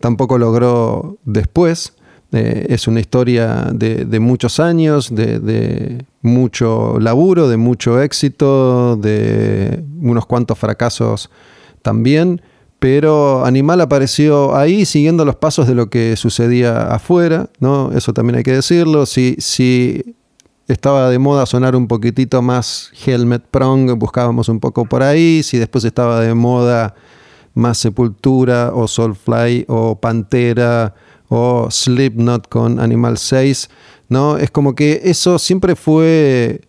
tampoco 0.00 0.38
logró 0.38 1.18
después. 1.24 1.94
Eh, 2.32 2.66
es 2.70 2.88
una 2.88 3.00
historia 3.00 3.68
de, 3.72 4.20
muchos 4.20 4.58
años, 4.58 5.14
de, 5.14 6.04
mucho 6.22 6.98
laburo, 6.98 7.48
de 7.48 7.56
mucho 7.56 8.00
éxito, 8.02 8.96
de 8.96 9.84
unos 10.00 10.26
cuantos 10.26 10.58
fracasos 10.58 11.30
también, 11.82 12.42
pero 12.78 13.44
Animal 13.44 13.80
apareció 13.80 14.56
ahí 14.56 14.84
siguiendo 14.84 15.24
los 15.24 15.36
pasos 15.36 15.66
de 15.66 15.74
lo 15.74 15.88
que 15.88 16.16
sucedía 16.16 16.88
afuera, 16.88 17.48
¿no? 17.60 17.92
Eso 17.92 18.12
también 18.12 18.36
hay 18.36 18.42
que 18.42 18.52
decirlo. 18.52 19.06
Si, 19.06 19.36
si 19.38 20.16
estaba 20.68 21.08
de 21.08 21.18
moda 21.18 21.46
sonar 21.46 21.74
un 21.76 21.86
poquitito 21.86 22.42
más 22.42 22.90
Helmet 23.06 23.44
Prong, 23.50 23.92
buscábamos 23.98 24.48
un 24.48 24.60
poco 24.60 24.84
por 24.84 25.02
ahí. 25.02 25.42
Si 25.42 25.58
después 25.58 25.84
estaba 25.84 26.20
de 26.20 26.34
moda 26.34 26.94
más 27.54 27.78
Sepultura 27.78 28.72
o 28.74 28.86
Soulfly 28.86 29.64
o 29.68 29.98
Pantera 29.98 30.94
o 31.28 31.68
Slipknot 31.70 32.48
con 32.48 32.80
Animal 32.80 33.18
6, 33.18 33.68
¿no? 34.08 34.38
Es 34.38 34.50
como 34.50 34.74
que 34.74 35.02
eso 35.04 35.38
siempre 35.38 35.76
fue 35.76 36.62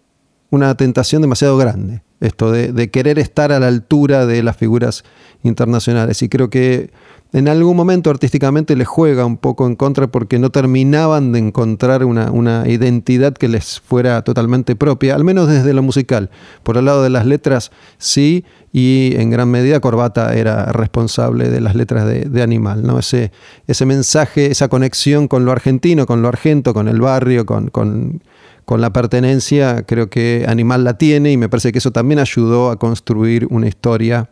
una 0.50 0.76
tentación 0.76 1.22
demasiado 1.22 1.58
grande, 1.58 2.02
esto 2.20 2.52
de, 2.52 2.72
de 2.72 2.90
querer 2.90 3.20
estar 3.20 3.52
a 3.52 3.60
la 3.60 3.68
altura 3.68 4.26
de 4.26 4.42
las 4.44 4.58
figuras 4.58 5.04
internacionales. 5.44 6.22
Y 6.22 6.30
creo 6.30 6.50
que 6.50 6.92
en 7.34 7.50
algún 7.50 7.76
momento 7.76 8.10
artísticamente 8.10 8.76
les 8.76 8.88
juega 8.88 9.26
un 9.26 9.38
poco 9.38 9.68
en 9.68 9.76
contra 9.76 10.08
porque 10.08 10.40
no 10.40 10.50
terminaban 10.50 11.34
de 11.34 11.40
encontrar 11.40 12.06
una, 12.06 12.64
identidad 12.68 13.34
que 13.34 13.50
les 13.50 13.82
fuera 13.82 14.22
totalmente 14.22 14.76
propia, 14.76 15.14
al 15.16 15.26
menos 15.26 15.50
desde 15.50 15.74
lo 15.74 15.84
musical. 15.84 16.30
Por 16.64 16.78
el 16.78 16.86
lado 16.86 17.04
de 17.04 17.10
las 17.10 17.26
letras, 17.26 17.72
sí, 17.98 18.46
y 18.72 19.14
en 19.18 19.30
gran 19.30 19.50
medida 19.50 19.82
Corbata 19.82 20.36
era 20.36 20.72
responsable 20.72 21.50
de 21.50 21.60
las 21.60 21.76
letras 21.76 22.06
de, 22.08 22.42
Animal, 22.42 22.84
¿no? 22.84 23.00
Ese, 23.00 23.32
ese 23.68 23.86
mensaje, 23.86 24.52
esa 24.52 24.70
conexión 24.70 25.28
con 25.28 25.44
lo 25.44 25.52
argentino, 25.52 26.06
con 26.06 26.22
lo 26.22 26.30
argento, 26.30 26.74
con 26.74 26.88
el 26.88 27.02
barrio, 27.02 27.46
con, 27.46 27.68
con, 27.70 28.22
con 28.64 28.80
la 28.80 28.94
pertenencia, 28.94 29.84
creo 29.84 30.10
que 30.10 30.46
Animal 30.48 30.86
la 30.86 30.98
tiene 30.98 31.32
y 31.32 31.38
me 31.38 31.50
parece 31.50 31.74
que 31.74 31.80
eso 31.80 31.92
también 31.92 32.20
ayudó 32.20 32.70
a 32.70 32.78
construir 32.78 33.48
una 33.50 33.68
historia 33.68 34.30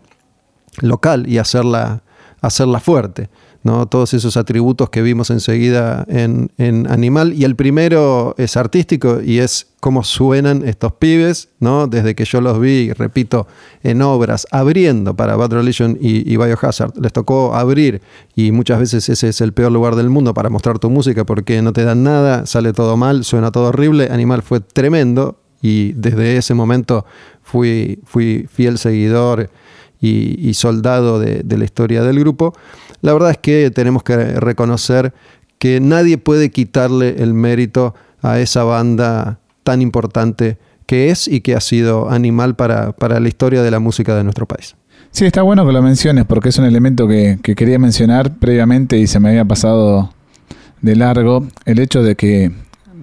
local 0.81 1.27
y 1.27 1.39
hacerla 1.39 2.04
hacerla 2.41 2.79
fuerte. 2.79 3.29
¿no? 3.65 3.87
Todos 3.87 4.13
esos 4.13 4.37
atributos 4.37 4.91
que 4.91 5.01
vimos 5.01 5.31
enseguida 5.31 6.05
en, 6.07 6.51
en, 6.59 6.85
Animal. 6.85 7.33
Y 7.33 7.45
el 7.45 7.55
primero 7.55 8.35
es 8.37 8.57
artístico 8.57 9.21
y 9.23 9.39
es 9.39 9.69
cómo 9.79 10.03
suenan 10.03 10.63
estos 10.67 10.93
pibes, 10.93 11.49
¿no? 11.59 11.87
Desde 11.87 12.13
que 12.13 12.25
yo 12.25 12.41
los 12.41 12.59
vi, 12.59 12.93
repito, 12.93 13.47
en 13.81 14.03
obras, 14.03 14.45
abriendo 14.51 15.15
para 15.15 15.35
Bad 15.35 15.53
Religion 15.53 15.97
y, 15.99 16.31
y 16.31 16.37
Biohazard. 16.37 16.95
Les 17.01 17.11
tocó 17.11 17.55
abrir 17.55 18.03
y 18.35 18.51
muchas 18.51 18.79
veces 18.79 19.09
ese 19.09 19.29
es 19.29 19.41
el 19.41 19.51
peor 19.51 19.71
lugar 19.71 19.95
del 19.95 20.11
mundo 20.11 20.35
para 20.35 20.51
mostrar 20.51 20.77
tu 20.77 20.91
música 20.91 21.25
porque 21.25 21.59
no 21.63 21.73
te 21.73 21.85
dan 21.85 22.03
nada, 22.03 22.45
sale 22.45 22.71
todo 22.71 22.97
mal, 22.97 23.23
suena 23.23 23.51
todo 23.51 23.69
horrible. 23.69 24.09
Animal 24.11 24.43
fue 24.43 24.59
tremendo 24.59 25.39
y 25.59 25.93
desde 25.93 26.37
ese 26.37 26.53
momento 26.53 27.03
fui, 27.41 27.99
fui 28.05 28.47
fiel 28.47 28.77
seguidor 28.77 29.49
y, 30.05 30.53
soldado 30.53 31.19
de, 31.19 31.43
la 31.57 31.65
historia 31.65 32.03
del 32.03 32.19
grupo, 32.19 32.53
la 33.01 33.13
verdad 33.13 33.31
es 33.31 33.37
que 33.37 33.71
tenemos 33.71 34.03
que 34.03 34.15
reconocer 34.15 35.13
que 35.59 35.79
nadie 35.79 36.17
puede 36.17 36.51
quitarle 36.51 37.15
el 37.19 37.33
mérito 37.33 37.95
a 38.21 38.39
esa 38.39 38.63
banda 38.63 39.39
tan 39.63 39.81
importante 39.81 40.57
que 40.85 41.09
es 41.09 41.27
y 41.27 41.41
que 41.41 41.55
ha 41.55 41.61
sido 41.61 42.09
animal 42.09 42.55
para, 42.55 42.93
la 42.99 43.27
historia 43.27 43.61
de 43.63 43.71
la 43.71 43.79
música 43.79 44.15
de 44.15 44.23
nuestro 44.23 44.45
país. 44.45 44.75
Sí, 45.11 45.25
está 45.25 45.41
bueno 45.41 45.65
que 45.65 45.71
lo 45.71 45.81
menciones 45.81 46.25
porque 46.25 46.49
es 46.49 46.57
un 46.57 46.65
elemento 46.65 47.07
que, 47.07 47.39
que 47.41 47.55
quería 47.55 47.79
mencionar 47.79 48.35
previamente 48.35 48.97
y 48.97 49.07
se 49.07 49.19
me 49.19 49.29
había 49.29 49.45
pasado 49.45 50.13
de 50.81 50.95
largo. 50.95 51.47
El 51.65 51.79
hecho 51.79 52.03
de 52.03 52.15
que 52.15 52.51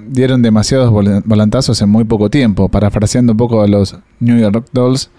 dieron 0.09 0.43
demasiados 0.43 0.91
volantazos 0.91 1.81
en 1.83 1.89
muy 1.89 2.05
poco 2.05 2.31
tiempo. 2.31 2.69
Parafraseando 2.69 3.33
un 3.33 3.37
poco 3.37 3.63
a 3.63 3.69
los 3.69 3.97
New 4.21 4.39
York 4.39 4.67
Dolls, 4.73 5.11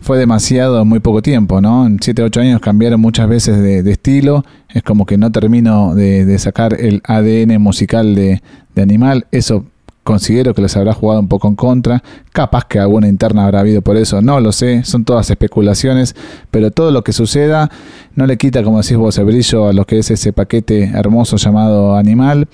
fue 0.00 0.18
demasiado 0.18 0.80
en 0.80 0.88
muy 0.88 1.00
poco 1.00 1.22
tiempo, 1.22 1.60
¿no? 1.60 1.86
En 1.86 1.98
7 2.00 2.22
8 2.22 2.40
años 2.40 2.60
cambiaron 2.60 3.00
muchas 3.00 3.28
veces 3.28 3.58
de, 3.60 3.90
estilo. 3.90 4.44
Es 4.68 4.82
como 4.82 5.04
que 5.04 5.18
no 5.18 5.30
termino 5.30 5.94
de, 5.94 6.38
sacar 6.38 6.74
el 6.74 7.02
ADN 7.04 7.60
musical 7.60 8.14
de, 8.14 8.42
de, 8.74 8.82
Animal. 8.82 9.26
Eso 9.30 9.66
considero 10.02 10.54
que 10.54 10.62
les 10.62 10.74
habrá 10.76 10.94
jugado 10.94 11.20
un 11.20 11.28
poco 11.28 11.48
en 11.48 11.54
contra. 11.54 12.02
Capaz 12.32 12.64
que 12.64 12.78
alguna 12.78 13.08
interna 13.08 13.44
habrá 13.44 13.60
habido 13.60 13.82
por 13.82 13.98
eso, 13.98 14.22
no 14.22 14.40
lo 14.40 14.52
sé. 14.52 14.84
Son 14.84 15.04
todas 15.04 15.28
especulaciones. 15.28 16.16
Pero 16.50 16.70
todo 16.70 16.90
lo 16.92 17.04
que 17.04 17.12
suceda 17.12 17.70
no 18.14 18.26
le 18.26 18.38
quita, 18.38 18.62
como 18.62 18.80
decís 18.80 18.96
vos, 18.96 19.18
el 19.18 19.26
brillo 19.26 19.68
a 19.68 19.72
lo 19.74 19.84
que 19.84 19.98
es 19.98 20.10
ese 20.10 20.32
paquete 20.32 20.92
hermoso 20.94 21.36
llamado 21.36 21.96
Animal. 21.96 22.48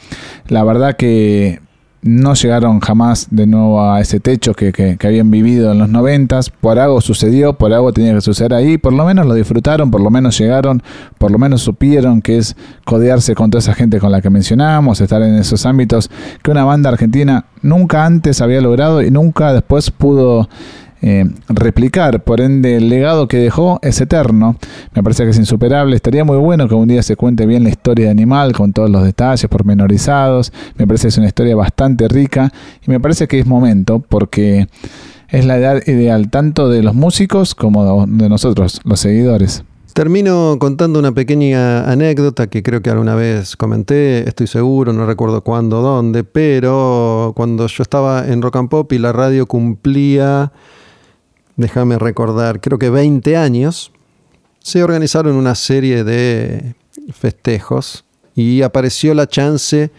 La 0.48 0.64
verdad 0.64 0.96
que 0.96 1.60
no 2.02 2.34
llegaron 2.34 2.80
jamás 2.80 3.28
de 3.30 3.46
nuevo 3.46 3.82
a 3.82 4.00
ese 4.00 4.20
techo 4.20 4.54
que, 4.54 4.96
habían 5.02 5.30
vivido 5.30 5.72
en 5.72 5.78
los 5.78 5.88
noventas. 5.88 6.50
Por 6.50 6.78
algo 6.78 7.00
sucedió, 7.00 7.54
por 7.54 7.72
algo 7.72 7.92
tenía 7.92 8.14
que 8.14 8.20
suceder 8.20 8.54
ahí. 8.54 8.78
Por 8.78 8.92
lo 8.92 9.04
menos 9.04 9.26
lo 9.26 9.34
disfrutaron, 9.34 9.90
por 9.90 10.00
lo 10.00 10.10
menos 10.10 10.38
llegaron, 10.38 10.82
por 11.18 11.30
lo 11.30 11.38
menos 11.38 11.62
supieron 11.62 12.22
que 12.22 12.38
es 12.38 12.56
codearse 12.84 13.34
con 13.34 13.50
toda 13.50 13.60
esa 13.60 13.74
gente 13.74 13.98
con 13.98 14.12
la 14.12 14.20
que 14.20 14.30
mencionábamos, 14.30 15.00
estar 15.00 15.22
en 15.22 15.34
esos 15.36 15.66
ámbitos 15.66 16.10
que 16.42 16.50
una 16.50 16.64
banda 16.64 16.90
argentina 16.90 17.46
nunca 17.62 18.04
antes 18.04 18.40
había 18.40 18.60
logrado 18.60 19.02
y 19.02 19.10
nunca 19.10 19.52
después 19.52 19.90
pudo 19.90 20.48
eh, 21.08 21.24
replicar. 21.48 22.24
Por 22.24 22.40
ende, 22.40 22.78
el 22.78 22.88
legado 22.88 23.28
que 23.28 23.36
dejó 23.36 23.78
es 23.80 24.00
eterno. 24.00 24.56
Me 24.92 25.04
parece 25.04 25.22
que 25.22 25.30
es 25.30 25.38
insuperable. 25.38 25.94
Estaría 25.94 26.24
muy 26.24 26.36
bueno 26.36 26.66
que 26.66 26.74
un 26.74 26.88
día 26.88 27.00
se 27.04 27.14
cuente 27.14 27.46
bien 27.46 27.62
la 27.62 27.68
historia 27.68 28.06
de 28.06 28.10
Animal 28.10 28.52
con 28.52 28.72
todos 28.72 28.90
los 28.90 29.04
detalles 29.04 29.48
pormenorizados. 29.48 30.52
Me 30.76 30.84
parece 30.84 31.02
que 31.02 31.08
es 31.10 31.18
una 31.18 31.28
historia 31.28 31.54
bastante 31.54 32.08
rica 32.08 32.52
y 32.84 32.90
me 32.90 32.98
parece 32.98 33.28
que 33.28 33.38
es 33.38 33.46
momento 33.46 34.00
porque 34.00 34.66
es 35.28 35.44
la 35.44 35.58
edad 35.58 35.80
ideal 35.86 36.28
tanto 36.28 36.68
de 36.68 36.82
los 36.82 36.96
músicos 36.96 37.54
como 37.54 38.04
de 38.06 38.28
nosotros, 38.28 38.80
los 38.82 38.98
seguidores. 38.98 39.62
Termino 39.92 40.56
contando 40.58 40.98
una 40.98 41.12
pequeña 41.12 41.88
anécdota 41.88 42.48
que 42.48 42.64
creo 42.64 42.82
que 42.82 42.90
alguna 42.90 43.14
vez 43.14 43.54
comenté, 43.56 44.28
estoy 44.28 44.48
seguro, 44.48 44.92
no 44.92 45.06
recuerdo 45.06 45.42
cuándo, 45.42 45.82
dónde, 45.82 46.24
pero 46.24 47.32
cuando 47.36 47.68
yo 47.68 47.82
estaba 47.82 48.26
en 48.26 48.42
Rock 48.42 48.56
and 48.56 48.68
Pop 48.68 48.92
y 48.92 48.98
la 48.98 49.12
radio 49.12 49.46
cumplía 49.46 50.52
déjame 51.56 51.98
recordar, 51.98 52.60
creo 52.60 52.78
que 52.78 52.90
20 52.90 53.36
años, 53.36 53.92
se 54.58 54.82
organizaron 54.82 55.36
una 55.36 55.54
serie 55.54 56.02
de 56.02 56.74
festejos 57.12 58.04
y 58.34 58.62
apareció 58.62 59.14
la 59.14 59.28
chance 59.28 59.90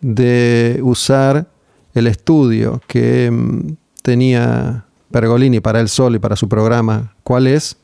de 0.00 0.80
usar 0.82 1.46
el 1.94 2.06
estudio 2.08 2.82
que 2.88 3.30
mm, 3.30 3.76
tenía 4.02 4.84
Pergolini 5.10 5.60
para 5.60 5.80
el 5.80 5.88
Sol 5.88 6.16
y 6.16 6.18
para 6.18 6.36
su 6.36 6.48
programa 6.48 7.14
¿Cuál 7.22 7.46
es? 7.46 7.76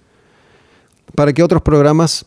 para 1.14 1.32
que 1.32 1.42
otros 1.42 1.62
programas 1.62 2.26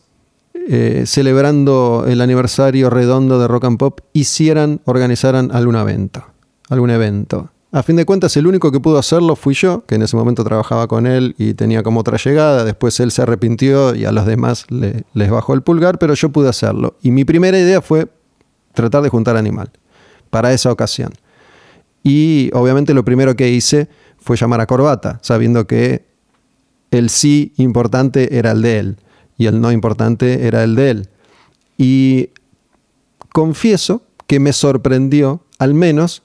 eh, 0.68 1.04
celebrando 1.06 2.06
el 2.08 2.20
aniversario 2.20 2.90
redondo 2.90 3.38
de 3.38 3.48
Rock 3.48 3.64
and 3.64 3.78
Pop 3.78 4.00
hicieran, 4.12 4.80
organizaran 4.84 5.50
algún 5.52 5.76
evento, 5.76 6.24
algún 6.68 6.90
evento. 6.90 7.50
A 7.76 7.82
fin 7.82 7.96
de 7.96 8.06
cuentas, 8.06 8.34
el 8.38 8.46
único 8.46 8.72
que 8.72 8.80
pudo 8.80 8.96
hacerlo 8.96 9.36
fui 9.36 9.52
yo, 9.52 9.84
que 9.84 9.96
en 9.96 10.02
ese 10.02 10.16
momento 10.16 10.42
trabajaba 10.42 10.88
con 10.88 11.06
él 11.06 11.34
y 11.36 11.52
tenía 11.52 11.82
como 11.82 12.00
otra 12.00 12.16
llegada. 12.16 12.64
Después 12.64 12.98
él 13.00 13.10
se 13.10 13.20
arrepintió 13.20 13.94
y 13.94 14.06
a 14.06 14.12
los 14.12 14.24
demás 14.24 14.64
les 14.70 15.30
bajó 15.30 15.52
el 15.52 15.60
pulgar, 15.60 15.98
pero 15.98 16.14
yo 16.14 16.30
pude 16.30 16.48
hacerlo. 16.48 16.96
Y 17.02 17.10
mi 17.10 17.26
primera 17.26 17.58
idea 17.58 17.82
fue 17.82 18.08
tratar 18.72 19.02
de 19.02 19.10
juntar 19.10 19.36
animal 19.36 19.70
para 20.30 20.54
esa 20.54 20.72
ocasión. 20.72 21.12
Y 22.02 22.48
obviamente 22.54 22.94
lo 22.94 23.04
primero 23.04 23.36
que 23.36 23.50
hice 23.50 23.90
fue 24.16 24.38
llamar 24.38 24.62
a 24.62 24.66
Corbata, 24.66 25.18
sabiendo 25.20 25.66
que 25.66 26.06
el 26.90 27.10
sí 27.10 27.52
importante 27.58 28.38
era 28.38 28.52
el 28.52 28.62
de 28.62 28.78
él 28.78 28.96
y 29.36 29.48
el 29.48 29.60
no 29.60 29.70
importante 29.70 30.46
era 30.46 30.64
el 30.64 30.76
de 30.76 30.90
él. 30.92 31.08
Y 31.76 32.30
confieso 33.34 34.00
que 34.26 34.40
me 34.40 34.54
sorprendió, 34.54 35.42
al 35.58 35.74
menos, 35.74 36.22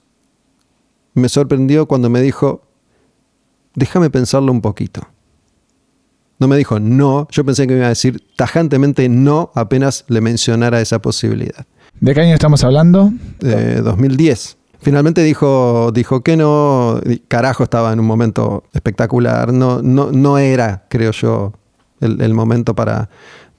me 1.14 1.30
sorprendió 1.30 1.88
cuando 1.88 2.10
me 2.10 2.22
dijo, 2.22 2.64
déjame 3.76 4.10
pensarlo 4.10 4.52
un 4.52 4.62
poquito. 4.62 5.02
No 6.40 6.48
me 6.48 6.58
dijo 6.58 6.80
no, 6.80 7.28
yo 7.30 7.46
pensé 7.46 7.68
que 7.68 7.74
me 7.74 7.80
iba 7.80 7.86
a 7.86 7.90
decir 7.90 8.24
tajantemente 8.36 9.08
no 9.10 9.52
apenas 9.54 10.06
le 10.08 10.22
mencionara 10.22 10.82
esa 10.82 11.00
posibilidad. 11.00 11.68
¿De 12.00 12.16
qué 12.16 12.22
año 12.22 12.34
estamos 12.34 12.64
hablando? 12.64 13.12
De 13.40 13.82
2010. 13.82 14.58
Finalmente 14.80 15.22
dijo, 15.22 15.92
dijo 15.94 16.22
que 16.22 16.36
no, 16.36 17.00
carajo, 17.28 17.64
estaba 17.64 17.94
en 17.94 18.00
un 18.00 18.08
momento 18.08 18.64
espectacular, 18.74 19.54
no, 19.54 19.84
no, 19.84 20.12
no 20.12 20.40
era, 20.40 20.86
creo 20.90 21.12
yo, 21.12 21.54
el, 22.00 22.34
momento 22.34 22.74
para, 22.74 23.10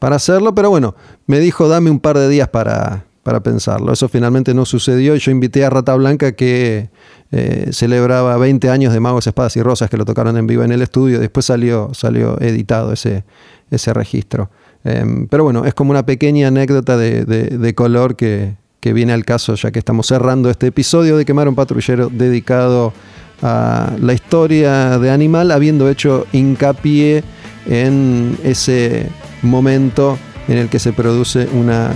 para 0.00 0.16
hacerlo, 0.16 0.52
pero 0.52 0.68
bueno, 0.68 0.96
me 1.26 1.38
dijo, 1.38 1.68
dame 1.68 1.90
un 1.90 2.00
par 2.00 2.18
de 2.18 2.28
días 2.28 2.48
para, 2.48 3.04
para 3.22 3.40
pensarlo. 3.40 3.92
Eso 3.92 4.08
finalmente 4.08 4.54
no 4.54 4.64
sucedió 4.64 5.14
y 5.14 5.18
yo 5.18 5.30
invité 5.30 5.64
a 5.64 5.70
Rata 5.70 5.94
Blanca 5.94 6.32
que 6.32 6.90
eh, 7.30 7.68
celebraba 7.72 8.36
20 8.36 8.68
años 8.68 8.92
de 8.92 9.00
Magos, 9.00 9.26
Espadas 9.26 9.56
y 9.56 9.62
Rosas 9.62 9.88
que 9.88 9.96
lo 9.96 10.04
tocaron 10.04 10.36
en 10.36 10.46
vivo 10.46 10.64
en 10.64 10.72
el 10.72 10.82
estudio. 10.82 11.20
Después 11.20 11.46
salió, 11.46 11.90
salió 11.94 12.40
editado 12.40 12.92
ese, 12.92 13.24
ese 13.70 13.94
registro. 13.94 14.50
Em, 14.84 15.28
pero 15.28 15.44
bueno, 15.44 15.64
es 15.64 15.74
como 15.74 15.92
una 15.92 16.04
pequeña 16.04 16.48
anécdota 16.48 16.96
de, 16.96 17.74
color 17.74 18.16
que, 18.16 18.56
viene 18.82 19.12
al 19.12 19.24
caso 19.24 19.54
ya 19.54 19.70
que 19.70 19.78
estamos 19.78 20.06
cerrando 20.06 20.50
este 20.50 20.68
episodio 20.68 21.16
de 21.16 21.24
Quemar 21.24 21.48
un 21.48 21.54
Patrullero 21.54 22.10
dedicado 22.10 22.92
a 23.40 23.92
la 24.00 24.12
historia 24.12 24.98
de 24.98 25.10
Animal, 25.10 25.52
habiendo 25.52 25.88
hecho 25.88 26.26
hincapié 26.32 27.22
en 27.66 28.36
ese 28.42 29.06
momento 29.42 30.18
en 30.48 30.58
el 30.58 30.68
que 30.68 30.80
se 30.80 30.92
produce 30.92 31.48
una 31.52 31.92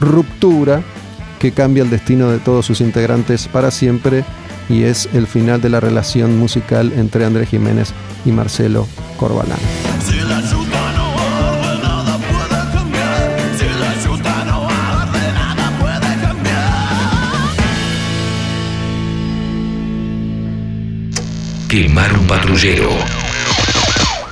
ruptura 0.00 0.82
que 1.38 1.52
cambia 1.52 1.82
el 1.82 1.90
destino 1.90 2.30
de 2.30 2.38
todos 2.38 2.66
sus 2.66 2.80
integrantes 2.80 3.48
para 3.48 3.70
siempre 3.70 4.24
y 4.68 4.82
es 4.82 5.08
el 5.12 5.26
final 5.26 5.60
de 5.60 5.70
la 5.70 5.80
relación 5.80 6.38
musical 6.38 6.92
entre 6.96 7.24
Andrés 7.24 7.48
Jiménez 7.48 7.92
y 8.24 8.32
Marcelo 8.32 8.86
Corbalán. 9.18 9.58
Quemar 21.68 22.16
un 22.16 22.26
patrullero. 22.26 22.88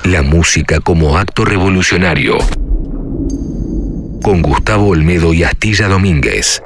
La 0.05 0.21
música 0.21 0.79
como 0.79 1.17
acto 1.17 1.43
revolucionario 1.45 2.37
con 4.21 4.41
Gustavo 4.41 4.89
Olmedo 4.89 5.33
y 5.33 5.43
Astilla 5.43 5.87
Domínguez. 5.87 6.61